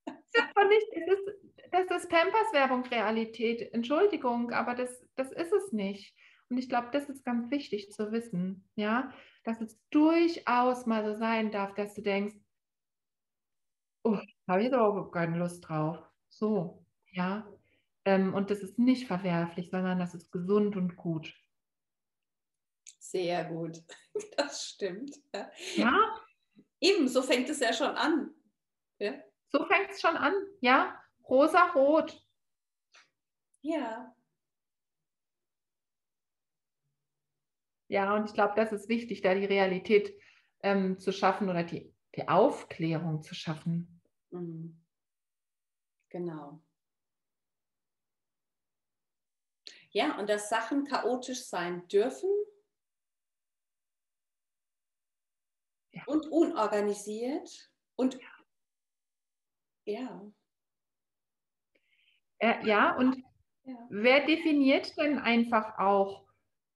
Das, 0.06 0.68
nicht, 0.68 0.88
das, 1.08 1.20
ist, 1.20 1.90
das 1.90 2.04
ist 2.04 2.10
Pampers-Werbung 2.10 2.84
Realität. 2.86 3.74
Entschuldigung, 3.74 4.52
aber 4.52 4.76
das, 4.76 4.90
das 5.16 5.32
ist 5.32 5.52
es 5.52 5.72
nicht. 5.72 6.14
Und 6.50 6.58
ich 6.58 6.68
glaube, 6.68 6.89
das 6.91 7.10
ist 7.10 7.24
ganz 7.24 7.52
wichtig 7.52 7.91
zu 7.91 8.12
wissen, 8.12 8.68
ja, 8.76 9.14
dass 9.43 9.62
es 9.62 9.80
durchaus 9.91 10.86
mal 10.86 11.06
so 11.06 11.16
sein 11.16 11.52
darf, 11.52 11.74
dass 11.76 11.93
du 11.93 12.02
denkst, 12.02 12.36
oh, 14.04 14.18
habe 14.47 14.60
ich 14.60 14.66
jetzt 14.66 14.74
aber 14.74 15.12
keine 15.12 15.38
Lust 15.38 15.68
drauf. 15.68 16.00
So, 16.30 16.86
ja. 17.12 17.47
Ähm, 18.06 18.34
und 18.34 18.50
das 18.50 18.60
ist 18.60 18.80
nicht 18.80 19.08
verwerflich, 19.08 19.70
sondern 19.70 20.00
das 20.00 20.16
ist 20.16 20.32
gesund 20.32 20.76
und 20.76 20.95
gut. 20.95 21.34
Sehr 23.00 23.45
gut, 23.45 23.84
das 24.38 24.66
stimmt. 24.66 25.16
Ja. 25.76 25.95
Eben, 26.82 27.08
so 27.08 27.22
fängt 27.22 27.50
es 27.50 27.60
ja 27.60 27.74
schon 27.74 27.95
an. 27.95 28.34
Ja? 29.00 29.14
So 29.50 29.66
fängt 29.66 29.91
es 29.91 30.02
schon 30.02 30.16
an, 30.16 30.34
ja. 30.62 31.00
Rosa-rot. 31.28 32.26
Ja. 33.62 34.16
Ja, 37.90 38.16
und 38.16 38.26
ich 38.26 38.34
glaube, 38.34 38.54
das 38.56 38.72
ist 38.72 38.88
wichtig, 38.88 39.22
da 39.22 39.34
die 39.34 39.46
Realität 39.46 40.16
ähm, 40.62 41.00
zu 41.00 41.12
schaffen 41.12 41.50
oder 41.50 41.64
die, 41.64 41.92
die 42.16 42.28
Aufklärung 42.28 43.24
zu 43.24 43.34
schaffen. 43.34 44.02
Mhm. 44.30 44.80
Genau. 46.10 46.62
Ja, 49.92 50.20
und 50.20 50.30
dass 50.30 50.50
Sachen 50.50 50.86
chaotisch 50.86 51.46
sein 51.46 51.88
dürfen 51.88 52.30
ja. 55.92 56.04
und 56.06 56.28
unorganisiert 56.28 57.72
und 57.96 58.20
ja. 59.86 60.32
Äh, 62.38 62.68
ja, 62.68 62.96
und 62.96 63.18
ja. 63.64 63.88
wer 63.90 64.26
definiert 64.28 64.96
denn 64.98 65.18
einfach 65.18 65.80
auch, 65.80 66.28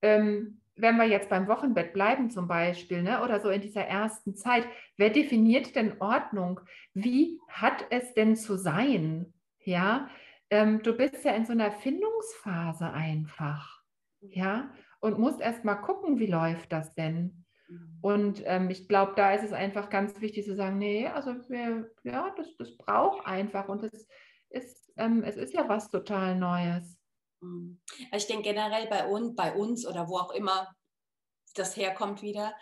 ähm, 0.02 0.60
wenn 0.76 0.96
wir 0.96 1.04
jetzt 1.04 1.28
beim 1.28 1.46
Wochenbett 1.46 1.92
bleiben 1.92 2.30
zum 2.30 2.48
Beispiel, 2.48 3.02
ne, 3.02 3.22
oder 3.22 3.40
so 3.40 3.48
in 3.50 3.60
dieser 3.60 3.82
ersten 3.82 4.34
Zeit, 4.34 4.66
wer 4.96 5.10
definiert 5.10 5.76
denn 5.76 6.00
Ordnung? 6.00 6.60
Wie 6.94 7.40
hat 7.48 7.86
es 7.90 8.14
denn 8.14 8.36
zu 8.36 8.56
sein? 8.56 9.32
Ja, 9.60 10.08
ähm, 10.50 10.82
du 10.82 10.96
bist 10.96 11.24
ja 11.24 11.32
in 11.32 11.46
so 11.46 11.52
einer 11.52 11.70
Findungsphase 11.70 12.90
einfach. 12.90 13.82
Ja, 14.20 14.70
und 15.00 15.18
musst 15.18 15.40
erst 15.40 15.64
mal 15.64 15.74
gucken, 15.76 16.18
wie 16.18 16.26
läuft 16.26 16.72
das 16.72 16.94
denn? 16.94 17.44
Mhm. 17.68 17.98
Und 18.00 18.42
ähm, 18.44 18.70
ich 18.70 18.88
glaube, 18.88 19.12
da 19.16 19.32
ist 19.32 19.44
es 19.44 19.52
einfach 19.52 19.90
ganz 19.90 20.20
wichtig 20.20 20.44
zu 20.44 20.54
sagen, 20.54 20.78
nee, 20.78 21.06
also 21.06 21.34
wir, 21.48 21.90
ja, 22.02 22.34
das, 22.36 22.56
das 22.56 22.76
braucht 22.76 23.26
einfach 23.26 23.68
und 23.68 23.82
es 23.84 24.08
ist, 24.50 24.92
ähm, 24.96 25.22
es 25.24 25.36
ist 25.36 25.52
ja 25.52 25.68
was 25.68 25.90
total 25.90 26.36
Neues. 26.36 26.98
Mhm. 27.44 27.80
Also 28.10 28.24
ich 28.24 28.26
denke 28.26 28.50
generell 28.50 28.86
bei 28.86 29.06
uns, 29.06 29.34
bei 29.34 29.54
uns 29.54 29.86
oder 29.86 30.08
wo 30.08 30.18
auch 30.18 30.32
immer 30.32 30.74
das 31.54 31.76
herkommt 31.76 32.22
wieder, 32.22 32.54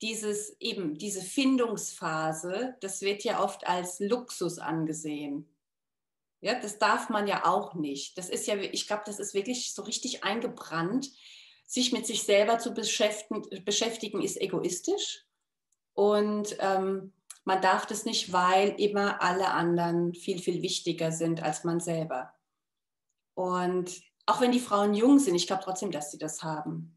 dieses 0.00 0.56
eben, 0.60 0.96
diese 0.96 1.22
Findungsphase, 1.22 2.76
das 2.80 3.00
wird 3.00 3.24
ja 3.24 3.42
oft 3.42 3.66
als 3.66 3.98
Luxus 3.98 4.58
angesehen. 4.58 5.52
Ja, 6.40 6.54
das 6.60 6.78
darf 6.78 7.08
man 7.08 7.26
ja 7.26 7.46
auch 7.46 7.74
nicht. 7.74 8.16
Das 8.16 8.28
ist 8.28 8.46
ja, 8.46 8.56
ich 8.56 8.86
glaube, 8.86 9.02
das 9.06 9.18
ist 9.18 9.34
wirklich 9.34 9.74
so 9.74 9.82
richtig 9.82 10.22
eingebrannt. 10.22 11.10
Sich 11.66 11.92
mit 11.92 12.06
sich 12.06 12.22
selber 12.22 12.60
zu 12.60 12.74
beschäftigen, 12.74 13.64
beschäftigen 13.64 14.22
ist 14.22 14.40
egoistisch. 14.40 15.24
Und 15.94 16.56
ähm, 16.60 17.12
man 17.44 17.60
darf 17.60 17.86
das 17.86 18.04
nicht, 18.04 18.32
weil 18.32 18.80
immer 18.80 19.20
alle 19.20 19.50
anderen 19.50 20.14
viel, 20.14 20.38
viel 20.38 20.62
wichtiger 20.62 21.10
sind 21.10 21.42
als 21.42 21.64
man 21.64 21.80
selber. 21.80 22.32
Und 23.34 24.00
auch 24.28 24.42
wenn 24.42 24.52
die 24.52 24.60
Frauen 24.60 24.92
jung 24.92 25.18
sind, 25.18 25.34
ich 25.34 25.46
glaube 25.46 25.62
trotzdem, 25.64 25.90
dass 25.90 26.10
sie 26.10 26.18
das 26.18 26.42
haben. 26.42 26.94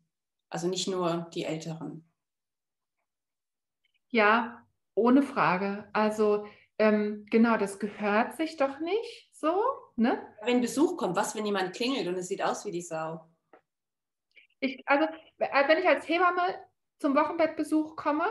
Also 0.49 0.67
nicht 0.67 0.87
nur 0.89 1.29
die 1.33 1.45
Älteren. 1.45 2.05
Ja, 4.09 4.67
ohne 4.95 5.23
Frage. 5.23 5.89
Also 5.93 6.45
ähm, 6.77 7.25
genau, 7.29 7.55
das 7.55 7.79
gehört 7.79 8.35
sich 8.35 8.57
doch 8.57 8.79
nicht 8.79 9.29
so. 9.31 9.63
Ne? 9.95 10.21
Wenn 10.43 10.59
Besuch 10.59 10.97
kommt, 10.97 11.15
was, 11.15 11.33
wenn 11.33 11.45
jemand 11.45 11.73
klingelt 11.73 12.07
und 12.07 12.15
es 12.15 12.27
sieht 12.27 12.43
aus 12.43 12.65
wie 12.65 12.71
die 12.71 12.81
Sau? 12.81 13.25
Ich, 14.59 14.83
also, 14.85 15.05
äh, 15.37 15.67
wenn 15.69 15.77
ich 15.77 15.87
als 15.87 16.09
Hebamme 16.09 16.41
zum 16.99 17.15
Wochenbettbesuch 17.15 17.95
komme 17.95 18.25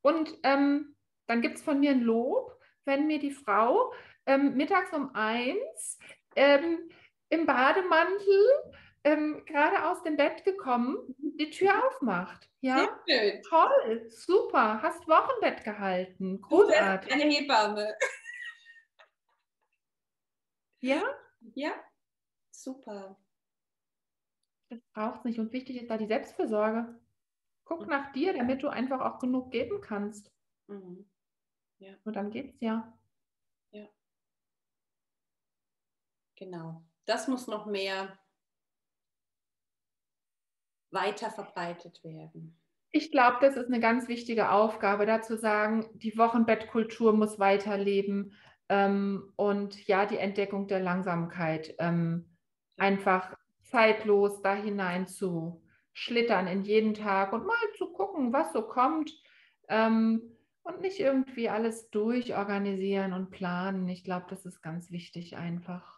und 0.00 0.34
ähm, 0.44 0.96
dann 1.26 1.42
gibt 1.42 1.56
es 1.56 1.62
von 1.62 1.78
mir 1.78 1.90
ein 1.90 2.00
Lob, 2.00 2.58
wenn 2.86 3.06
mir 3.06 3.18
die 3.18 3.32
Frau 3.32 3.92
ähm, 4.24 4.56
mittags 4.56 4.94
um 4.94 5.14
eins 5.14 5.98
ähm, 6.36 6.88
im 7.28 7.46
Bademantel 7.46 8.72
ähm, 9.04 9.44
gerade 9.46 9.84
aus 9.88 10.02
dem 10.02 10.16
Bett 10.16 10.44
gekommen, 10.44 11.14
die 11.18 11.50
Tür 11.50 11.86
aufmacht. 11.86 12.50
Ja, 12.60 12.88
toll, 13.48 14.06
super, 14.10 14.82
hast 14.82 15.06
Wochenbett 15.06 15.62
gehalten, 15.64 16.40
großartig. 16.40 17.12
eine 17.12 17.24
Hebamme. 17.24 17.94
Ja, 20.80 21.02
Ja, 21.54 21.72
super. 22.50 23.16
das 24.68 24.80
braucht 24.92 25.18
es 25.18 25.24
nicht. 25.24 25.38
Und 25.38 25.52
wichtig 25.52 25.76
ist 25.80 25.90
da 25.90 25.96
die 25.96 26.06
Selbstfürsorge. 26.06 26.98
Guck 27.64 27.86
nach 27.88 28.12
dir, 28.12 28.32
damit 28.34 28.62
du 28.62 28.68
einfach 28.68 29.00
auch 29.00 29.18
genug 29.18 29.50
geben 29.50 29.80
kannst. 29.80 30.32
Mhm. 30.66 31.08
Und 32.04 32.16
dann 32.16 32.30
geht's 32.30 32.60
ja. 32.60 32.92
Genau. 36.36 36.84
Das 37.06 37.28
muss 37.28 37.46
noch 37.46 37.66
mehr 37.66 38.18
weiter 40.90 41.30
verbreitet 41.30 42.02
werden. 42.04 42.58
Ich 42.90 43.10
glaube, 43.10 43.38
das 43.40 43.56
ist 43.56 43.66
eine 43.66 43.80
ganz 43.80 44.08
wichtige 44.08 44.50
Aufgabe, 44.50 45.06
da 45.06 45.20
zu 45.20 45.36
sagen, 45.36 45.86
die 45.94 46.16
Wochenbettkultur 46.16 47.12
muss 47.12 47.38
weiterleben 47.38 48.32
ähm, 48.68 49.32
und 49.36 49.86
ja, 49.86 50.06
die 50.06 50.18
Entdeckung 50.18 50.66
der 50.66 50.80
Langsamkeit. 50.80 51.74
Ähm, 51.78 52.36
einfach 52.76 53.36
zeitlos 53.62 54.42
da 54.42 54.54
hinein 54.54 55.06
zu 55.06 55.62
schlittern 55.92 56.46
in 56.46 56.62
jeden 56.62 56.94
Tag 56.94 57.32
und 57.32 57.46
mal 57.46 57.56
zu 57.76 57.92
gucken, 57.92 58.32
was 58.32 58.52
so 58.52 58.62
kommt 58.62 59.12
ähm, 59.68 60.22
und 60.62 60.80
nicht 60.80 61.00
irgendwie 61.00 61.48
alles 61.48 61.90
durchorganisieren 61.90 63.12
und 63.12 63.30
planen. 63.30 63.88
Ich 63.88 64.04
glaube, 64.04 64.26
das 64.28 64.44
ist 64.46 64.62
ganz 64.62 64.90
wichtig 64.90 65.36
einfach. 65.36 65.95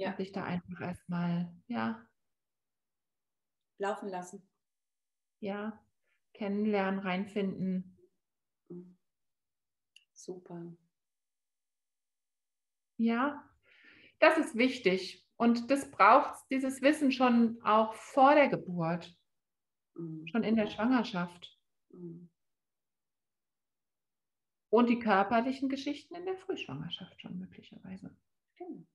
Ja. 0.00 0.10
Und 0.10 0.16
sich 0.16 0.32
da 0.32 0.44
einfach 0.44 0.80
erstmal, 0.80 1.54
ja, 1.66 2.06
Laufen 3.78 4.08
lassen. 4.08 4.48
ja, 5.40 5.82
kennenlernen, 6.34 7.00
reinfinden. 7.00 7.98
Super. 10.12 10.76
Ja, 12.98 13.48
das 14.18 14.36
ist 14.38 14.54
wichtig. 14.54 15.26
Und 15.36 15.70
das 15.70 15.90
braucht 15.90 16.34
dieses 16.50 16.82
Wissen 16.82 17.12
schon 17.12 17.60
auch 17.62 17.94
vor 17.94 18.34
der 18.34 18.48
Geburt, 18.48 19.16
Mhm. 19.94 20.26
schon 20.28 20.44
in 20.44 20.56
der 20.56 20.66
Schwangerschaft. 20.66 21.58
Mhm. 21.90 22.30
Und 24.70 24.88
die 24.88 24.98
körperlichen 24.98 25.68
Geschichten 25.68 26.14
in 26.14 26.26
der 26.26 26.36
Frühschwangerschaft 26.36 27.20
schon 27.20 27.38
möglicherweise. 27.38 28.14
Genau. 28.56 28.86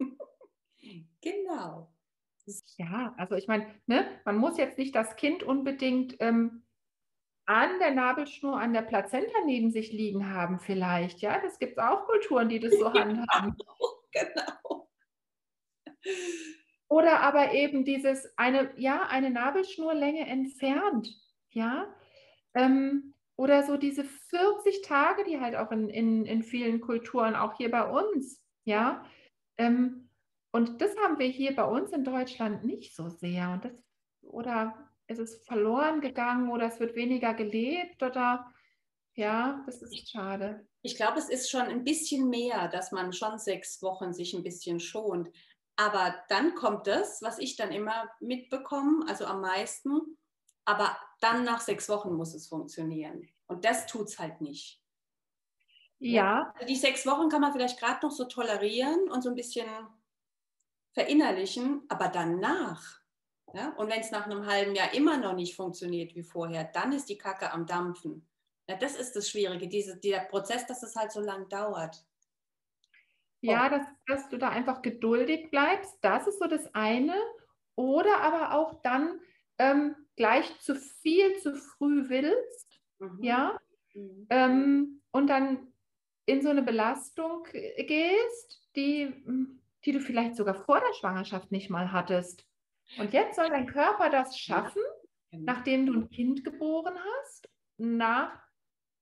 genau. 1.20 1.92
Ja, 2.76 3.14
also 3.18 3.34
ich 3.34 3.46
meine, 3.46 3.66
ne, 3.86 4.06
man 4.24 4.38
muss 4.38 4.56
jetzt 4.56 4.78
nicht 4.78 4.94
das 4.94 5.16
Kind 5.16 5.42
unbedingt 5.42 6.16
ähm, 6.20 6.62
an 7.48 7.78
der 7.78 7.92
Nabelschnur, 7.92 8.60
an 8.60 8.72
der 8.74 8.82
Plazenta 8.82 9.38
neben 9.44 9.70
sich 9.70 9.92
liegen 9.92 10.32
haben, 10.34 10.60
vielleicht. 10.60 11.20
Ja, 11.20 11.40
das 11.40 11.58
gibt 11.58 11.72
es 11.72 11.78
auch 11.78 12.06
Kulturen, 12.06 12.48
die 12.48 12.60
das 12.60 12.72
so 12.78 12.92
handhaben. 12.92 13.56
Genau. 14.10 14.88
Oder 16.88 17.20
aber 17.20 17.52
eben 17.52 17.84
dieses 17.84 18.32
eine, 18.38 18.70
ja, 18.76 19.06
eine 19.06 19.28
Nabelschnurlänge 19.28 20.26
entfernt, 20.26 21.14
ja. 21.50 21.94
Ähm, 22.54 23.14
oder 23.36 23.64
so 23.64 23.76
diese 23.76 24.04
40 24.04 24.80
Tage, 24.82 25.24
die 25.24 25.40
halt 25.40 25.56
auch 25.56 25.70
in, 25.70 25.90
in, 25.90 26.24
in 26.24 26.42
vielen 26.42 26.80
Kulturen, 26.80 27.36
auch 27.36 27.54
hier 27.58 27.70
bei 27.70 27.84
uns, 27.84 28.42
ja. 28.64 29.04
Ähm, 29.58 30.08
und 30.52 30.80
das 30.80 30.96
haben 30.96 31.18
wir 31.18 31.28
hier 31.28 31.54
bei 31.54 31.64
uns 31.64 31.92
in 31.92 32.04
Deutschland 32.04 32.64
nicht 32.64 32.94
so 32.94 33.10
sehr. 33.10 33.50
Und 33.50 33.64
das, 33.64 33.72
oder 34.22 34.90
es 35.06 35.18
ist 35.18 35.46
verloren 35.46 36.00
gegangen 36.00 36.50
oder 36.50 36.66
es 36.66 36.80
wird 36.80 36.94
weniger 36.94 37.34
gelebt 37.34 38.02
oder 38.02 38.52
ja, 39.14 39.62
das 39.66 39.82
ist 39.82 40.10
schade. 40.10 40.66
Ich 40.82 40.96
glaube, 40.96 41.18
es 41.18 41.28
ist 41.28 41.50
schon 41.50 41.62
ein 41.62 41.82
bisschen 41.82 42.28
mehr, 42.28 42.68
dass 42.68 42.92
man 42.92 43.12
schon 43.12 43.38
sechs 43.38 43.82
Wochen 43.82 44.12
sich 44.12 44.32
ein 44.32 44.44
bisschen 44.44 44.78
schont. 44.78 45.28
Aber 45.74 46.14
dann 46.28 46.54
kommt 46.54 46.86
das, 46.86 47.20
was 47.20 47.38
ich 47.38 47.56
dann 47.56 47.72
immer 47.72 48.08
mitbekomme, 48.20 49.06
also 49.08 49.26
am 49.26 49.40
meisten. 49.40 50.18
Aber 50.64 50.96
dann 51.20 51.44
nach 51.44 51.60
sechs 51.60 51.88
Wochen 51.88 52.14
muss 52.14 52.34
es 52.34 52.48
funktionieren. 52.48 53.28
Und 53.46 53.64
das 53.64 53.86
tut 53.86 54.06
es 54.06 54.18
halt 54.18 54.40
nicht. 54.40 54.80
Ja, 56.00 56.54
Also 56.54 56.66
die 56.66 56.76
sechs 56.76 57.06
Wochen 57.06 57.30
kann 57.30 57.40
man 57.40 57.52
vielleicht 57.52 57.78
gerade 57.80 58.04
noch 58.06 58.12
so 58.12 58.24
tolerieren 58.26 59.10
und 59.10 59.22
so 59.22 59.30
ein 59.30 59.34
bisschen 59.34 59.66
verinnerlichen, 60.92 61.84
aber 61.88 62.08
danach. 62.08 63.00
Ja? 63.54 63.70
Und 63.76 63.88
wenn 63.90 64.00
es 64.00 64.10
nach 64.10 64.26
einem 64.26 64.46
halben 64.46 64.74
Jahr 64.74 64.92
immer 64.94 65.16
noch 65.16 65.34
nicht 65.34 65.56
funktioniert 65.56 66.14
wie 66.14 66.22
vorher, 66.22 66.64
dann 66.64 66.92
ist 66.92 67.08
die 67.08 67.18
Kacke 67.18 67.52
am 67.52 67.66
Dampfen. 67.66 68.28
Ja, 68.68 68.76
das 68.76 68.96
ist 68.96 69.16
das 69.16 69.30
Schwierige, 69.30 69.68
diese, 69.68 69.98
dieser 69.98 70.20
Prozess, 70.20 70.66
dass 70.66 70.82
es 70.82 70.94
halt 70.96 71.12
so 71.12 71.20
lang 71.20 71.48
dauert. 71.48 72.04
Ja, 73.40 73.68
dass, 73.68 73.86
dass 74.06 74.28
du 74.28 74.36
da 74.36 74.48
einfach 74.48 74.82
geduldig 74.82 75.50
bleibst, 75.50 75.96
das 76.02 76.26
ist 76.26 76.40
so 76.40 76.46
das 76.48 76.74
eine. 76.74 77.14
Oder 77.76 78.20
aber 78.20 78.54
auch 78.54 78.82
dann 78.82 79.20
ähm, 79.58 79.94
gleich 80.16 80.58
zu 80.60 80.74
viel 80.74 81.36
zu 81.38 81.54
früh 81.54 82.08
willst, 82.08 82.80
Mhm. 83.00 83.22
ja, 83.22 83.58
Mhm. 83.94 84.28
ähm, 84.30 85.02
und 85.12 85.28
dann 85.28 85.67
in 86.28 86.42
so 86.42 86.50
eine 86.50 86.62
Belastung 86.62 87.44
gehst, 87.52 88.68
die, 88.76 89.06
mm, 89.06 89.60
die 89.84 89.92
du 89.92 90.00
vielleicht 90.00 90.36
sogar 90.36 90.54
vor 90.54 90.78
der 90.78 90.92
Schwangerschaft 90.94 91.50
nicht 91.50 91.70
mal 91.70 91.90
hattest. 91.90 92.46
Und 92.98 93.12
jetzt 93.12 93.36
soll 93.36 93.48
dein 93.48 93.66
Körper 93.66 94.10
das 94.10 94.38
schaffen, 94.38 94.82
Genau. 95.30 95.44
nachdem 95.52 95.86
du 95.86 95.92
ein 95.94 96.10
Kind 96.10 96.44
geboren 96.44 96.94
hast, 96.96 97.48
nach 97.76 98.32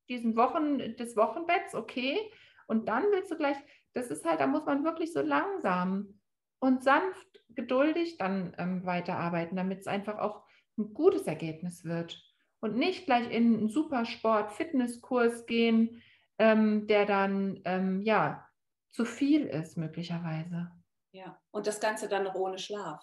diesen 0.09 0.37
Wochen 0.37 0.79
des 0.97 1.16
Wochenbetts, 1.16 1.74
okay. 1.74 2.18
Und 2.66 2.89
dann 2.89 3.05
willst 3.12 3.31
du 3.31 3.37
gleich, 3.37 3.57
das 3.93 4.09
ist 4.11 4.24
halt, 4.24 4.41
da 4.41 4.47
muss 4.47 4.64
man 4.66 4.85
wirklich 4.85 5.12
so 5.12 5.20
langsam 5.20 6.20
und 6.59 6.83
sanft, 6.83 7.27
geduldig 7.51 8.18
dann 8.18 8.55
ähm, 8.59 8.85
weiterarbeiten, 8.85 9.57
damit 9.57 9.81
es 9.81 9.87
einfach 9.87 10.18
auch 10.18 10.45
ein 10.79 10.93
gutes 10.95 11.27
Ergebnis 11.27 11.85
wird. 11.85 12.22
Und 12.61 12.77
nicht 12.77 13.07
gleich 13.07 13.31
in 13.31 13.57
einen 13.57 13.68
Supersport-Fitnesskurs 13.68 15.47
gehen, 15.47 16.03
ähm, 16.39 16.87
der 16.87 17.07
dann 17.07 17.61
ähm, 17.64 18.03
ja 18.03 18.49
zu 18.91 19.05
viel 19.05 19.47
ist, 19.47 19.76
möglicherweise. 19.76 20.70
Ja, 21.12 21.41
und 21.51 21.66
das 21.66 21.80
Ganze 21.80 22.09
dann 22.09 22.24
noch 22.24 22.34
ohne 22.34 22.59
Schlaf. 22.59 23.03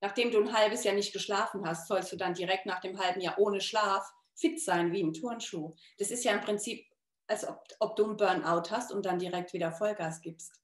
Nachdem 0.00 0.30
du 0.30 0.40
ein 0.40 0.52
halbes 0.52 0.84
Jahr 0.84 0.94
nicht 0.94 1.12
geschlafen 1.12 1.66
hast, 1.66 1.88
sollst 1.88 2.12
du 2.12 2.16
dann 2.16 2.34
direkt 2.34 2.66
nach 2.66 2.80
dem 2.80 2.98
halben 2.98 3.20
Jahr 3.20 3.38
ohne 3.38 3.60
Schlaf 3.60 4.12
fit 4.34 4.60
sein 4.60 4.92
wie 4.92 5.00
im 5.00 5.12
Turnschuh. 5.14 5.74
Das 5.98 6.10
ist 6.10 6.24
ja 6.24 6.32
im 6.32 6.40
Prinzip, 6.40 6.84
als 7.26 7.46
ob, 7.48 7.62
ob 7.80 7.96
du 7.96 8.04
einen 8.04 8.16
Burnout 8.16 8.70
hast 8.70 8.92
und 8.92 9.06
dann 9.06 9.18
direkt 9.18 9.52
wieder 9.54 9.72
Vollgas 9.72 10.20
gibst. 10.20 10.60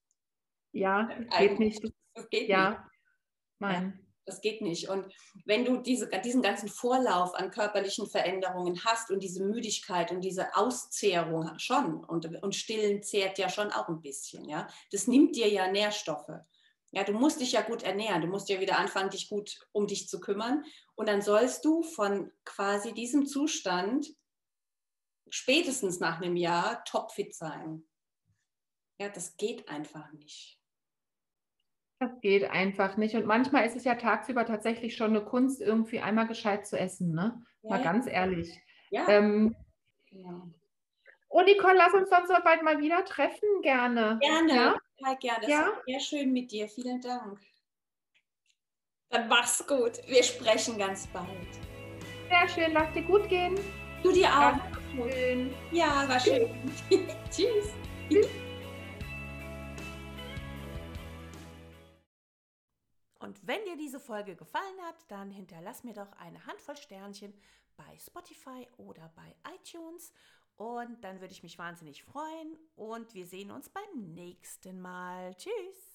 Ja, 0.73 1.03
das 1.07 1.17
geht 1.17 1.33
Eigentlich- 1.33 1.81
nicht. 1.81 1.93
Das, 2.13 2.29
geht 2.29 2.41
nicht. 2.41 2.49
ja, 2.49 2.87
nein. 3.59 4.10
Das 4.25 4.41
geht 4.41 4.61
nicht. 4.61 4.87
Und 4.87 5.11
wenn 5.45 5.65
du 5.65 5.77
diese, 5.77 6.07
diesen 6.07 6.41
ganzen 6.41 6.69
Vorlauf 6.69 7.33
an 7.33 7.49
körperlichen 7.49 8.07
Veränderungen 8.07 8.83
hast 8.85 9.09
und 9.09 9.21
diese 9.23 9.43
Müdigkeit 9.43 10.11
und 10.11 10.21
diese 10.21 10.55
Auszehrung 10.55 11.57
schon, 11.57 12.03
und, 12.03 12.25
und 12.43 12.55
Stillen 12.55 13.01
zehrt 13.01 13.39
ja 13.39 13.49
schon 13.49 13.71
auch 13.71 13.89
ein 13.89 14.01
bisschen, 14.01 14.47
ja, 14.47 14.67
das 14.91 15.07
nimmt 15.07 15.35
dir 15.35 15.49
ja 15.49 15.71
Nährstoffe. 15.71 16.31
Ja, 16.91 17.05
du 17.05 17.13
musst 17.13 17.39
dich 17.39 17.53
ja 17.53 17.61
gut 17.61 17.83
ernähren, 17.83 18.21
du 18.21 18.27
musst 18.27 18.49
ja 18.49 18.59
wieder 18.59 18.77
anfangen, 18.77 19.09
dich 19.09 19.29
gut 19.29 19.65
um 19.71 19.87
dich 19.87 20.09
zu 20.09 20.19
kümmern. 20.19 20.65
Und 20.95 21.07
dann 21.07 21.21
sollst 21.21 21.63
du 21.63 21.83
von 21.83 22.31
quasi 22.43 22.93
diesem 22.93 23.25
Zustand 23.25 24.07
spätestens 25.29 25.99
nach 25.99 26.21
einem 26.21 26.35
Jahr 26.35 26.83
topfit 26.83 27.33
sein. 27.33 27.87
Ja, 28.99 29.09
das 29.09 29.37
geht 29.37 29.67
einfach 29.69 30.11
nicht. 30.11 30.60
Das 32.01 32.19
geht 32.19 32.49
einfach 32.49 32.97
nicht. 32.97 33.13
Und 33.13 33.27
manchmal 33.27 33.63
ist 33.63 33.75
es 33.75 33.83
ja 33.83 33.93
tagsüber 33.93 34.43
tatsächlich 34.43 34.95
schon 34.95 35.11
eine 35.11 35.23
Kunst, 35.23 35.61
irgendwie 35.61 35.99
einmal 35.99 36.25
gescheit 36.25 36.65
zu 36.65 36.75
essen, 36.75 37.13
ne? 37.13 37.39
Ja, 37.61 37.69
mal 37.69 37.77
ja. 37.77 37.83
ganz 37.83 38.07
ehrlich. 38.07 38.59
Ja. 38.89 39.07
Ähm, 39.07 39.55
genau. 40.09 40.47
Und 41.27 41.45
Nicole, 41.45 41.75
lass 41.77 41.93
uns 41.93 42.09
dann 42.09 42.25
so 42.25 42.33
bald 42.43 42.63
mal 42.63 42.79
wieder 42.79 43.05
treffen, 43.05 43.61
gerne. 43.61 44.17
Gerne, 44.19 44.55
ja? 44.55 44.75
total 44.97 45.17
gerne. 45.17 45.47
Ja? 45.47 45.71
sehr 45.85 45.99
schön 45.99 46.33
mit 46.33 46.51
dir. 46.51 46.67
Vielen 46.67 47.01
Dank. 47.01 47.39
Dann 49.11 49.27
mach's 49.27 49.63
gut. 49.67 49.99
Wir 50.07 50.23
sprechen 50.23 50.79
ganz 50.79 51.05
bald. 51.05 51.27
Sehr 52.29 52.49
schön. 52.49 52.73
Lass 52.73 52.91
dir 52.93 53.03
gut 53.03 53.29
gehen. 53.29 53.59
Du 54.01 54.11
dir 54.11 54.27
auch. 54.27 54.55
schön. 54.95 55.53
Ja, 55.71 56.09
war 56.09 56.19
schön. 56.19 56.49
Tschüss. 57.29 57.75
Tschüss. 58.09 58.27
Und 63.21 63.45
wenn 63.47 63.63
dir 63.65 63.77
diese 63.77 63.99
Folge 63.99 64.35
gefallen 64.35 64.81
hat, 64.81 64.95
dann 65.07 65.29
hinterlass 65.29 65.83
mir 65.83 65.93
doch 65.93 66.11
eine 66.13 66.43
Handvoll 66.47 66.75
Sternchen 66.75 67.33
bei 67.77 67.97
Spotify 67.99 68.67
oder 68.77 69.11
bei 69.15 69.35
iTunes. 69.55 70.11
Und 70.55 71.03
dann 71.03 71.21
würde 71.21 71.33
ich 71.33 71.43
mich 71.43 71.59
wahnsinnig 71.59 72.03
freuen. 72.03 72.57
Und 72.75 73.13
wir 73.13 73.27
sehen 73.27 73.51
uns 73.51 73.69
beim 73.69 74.13
nächsten 74.13 74.81
Mal. 74.81 75.35
Tschüss. 75.35 75.90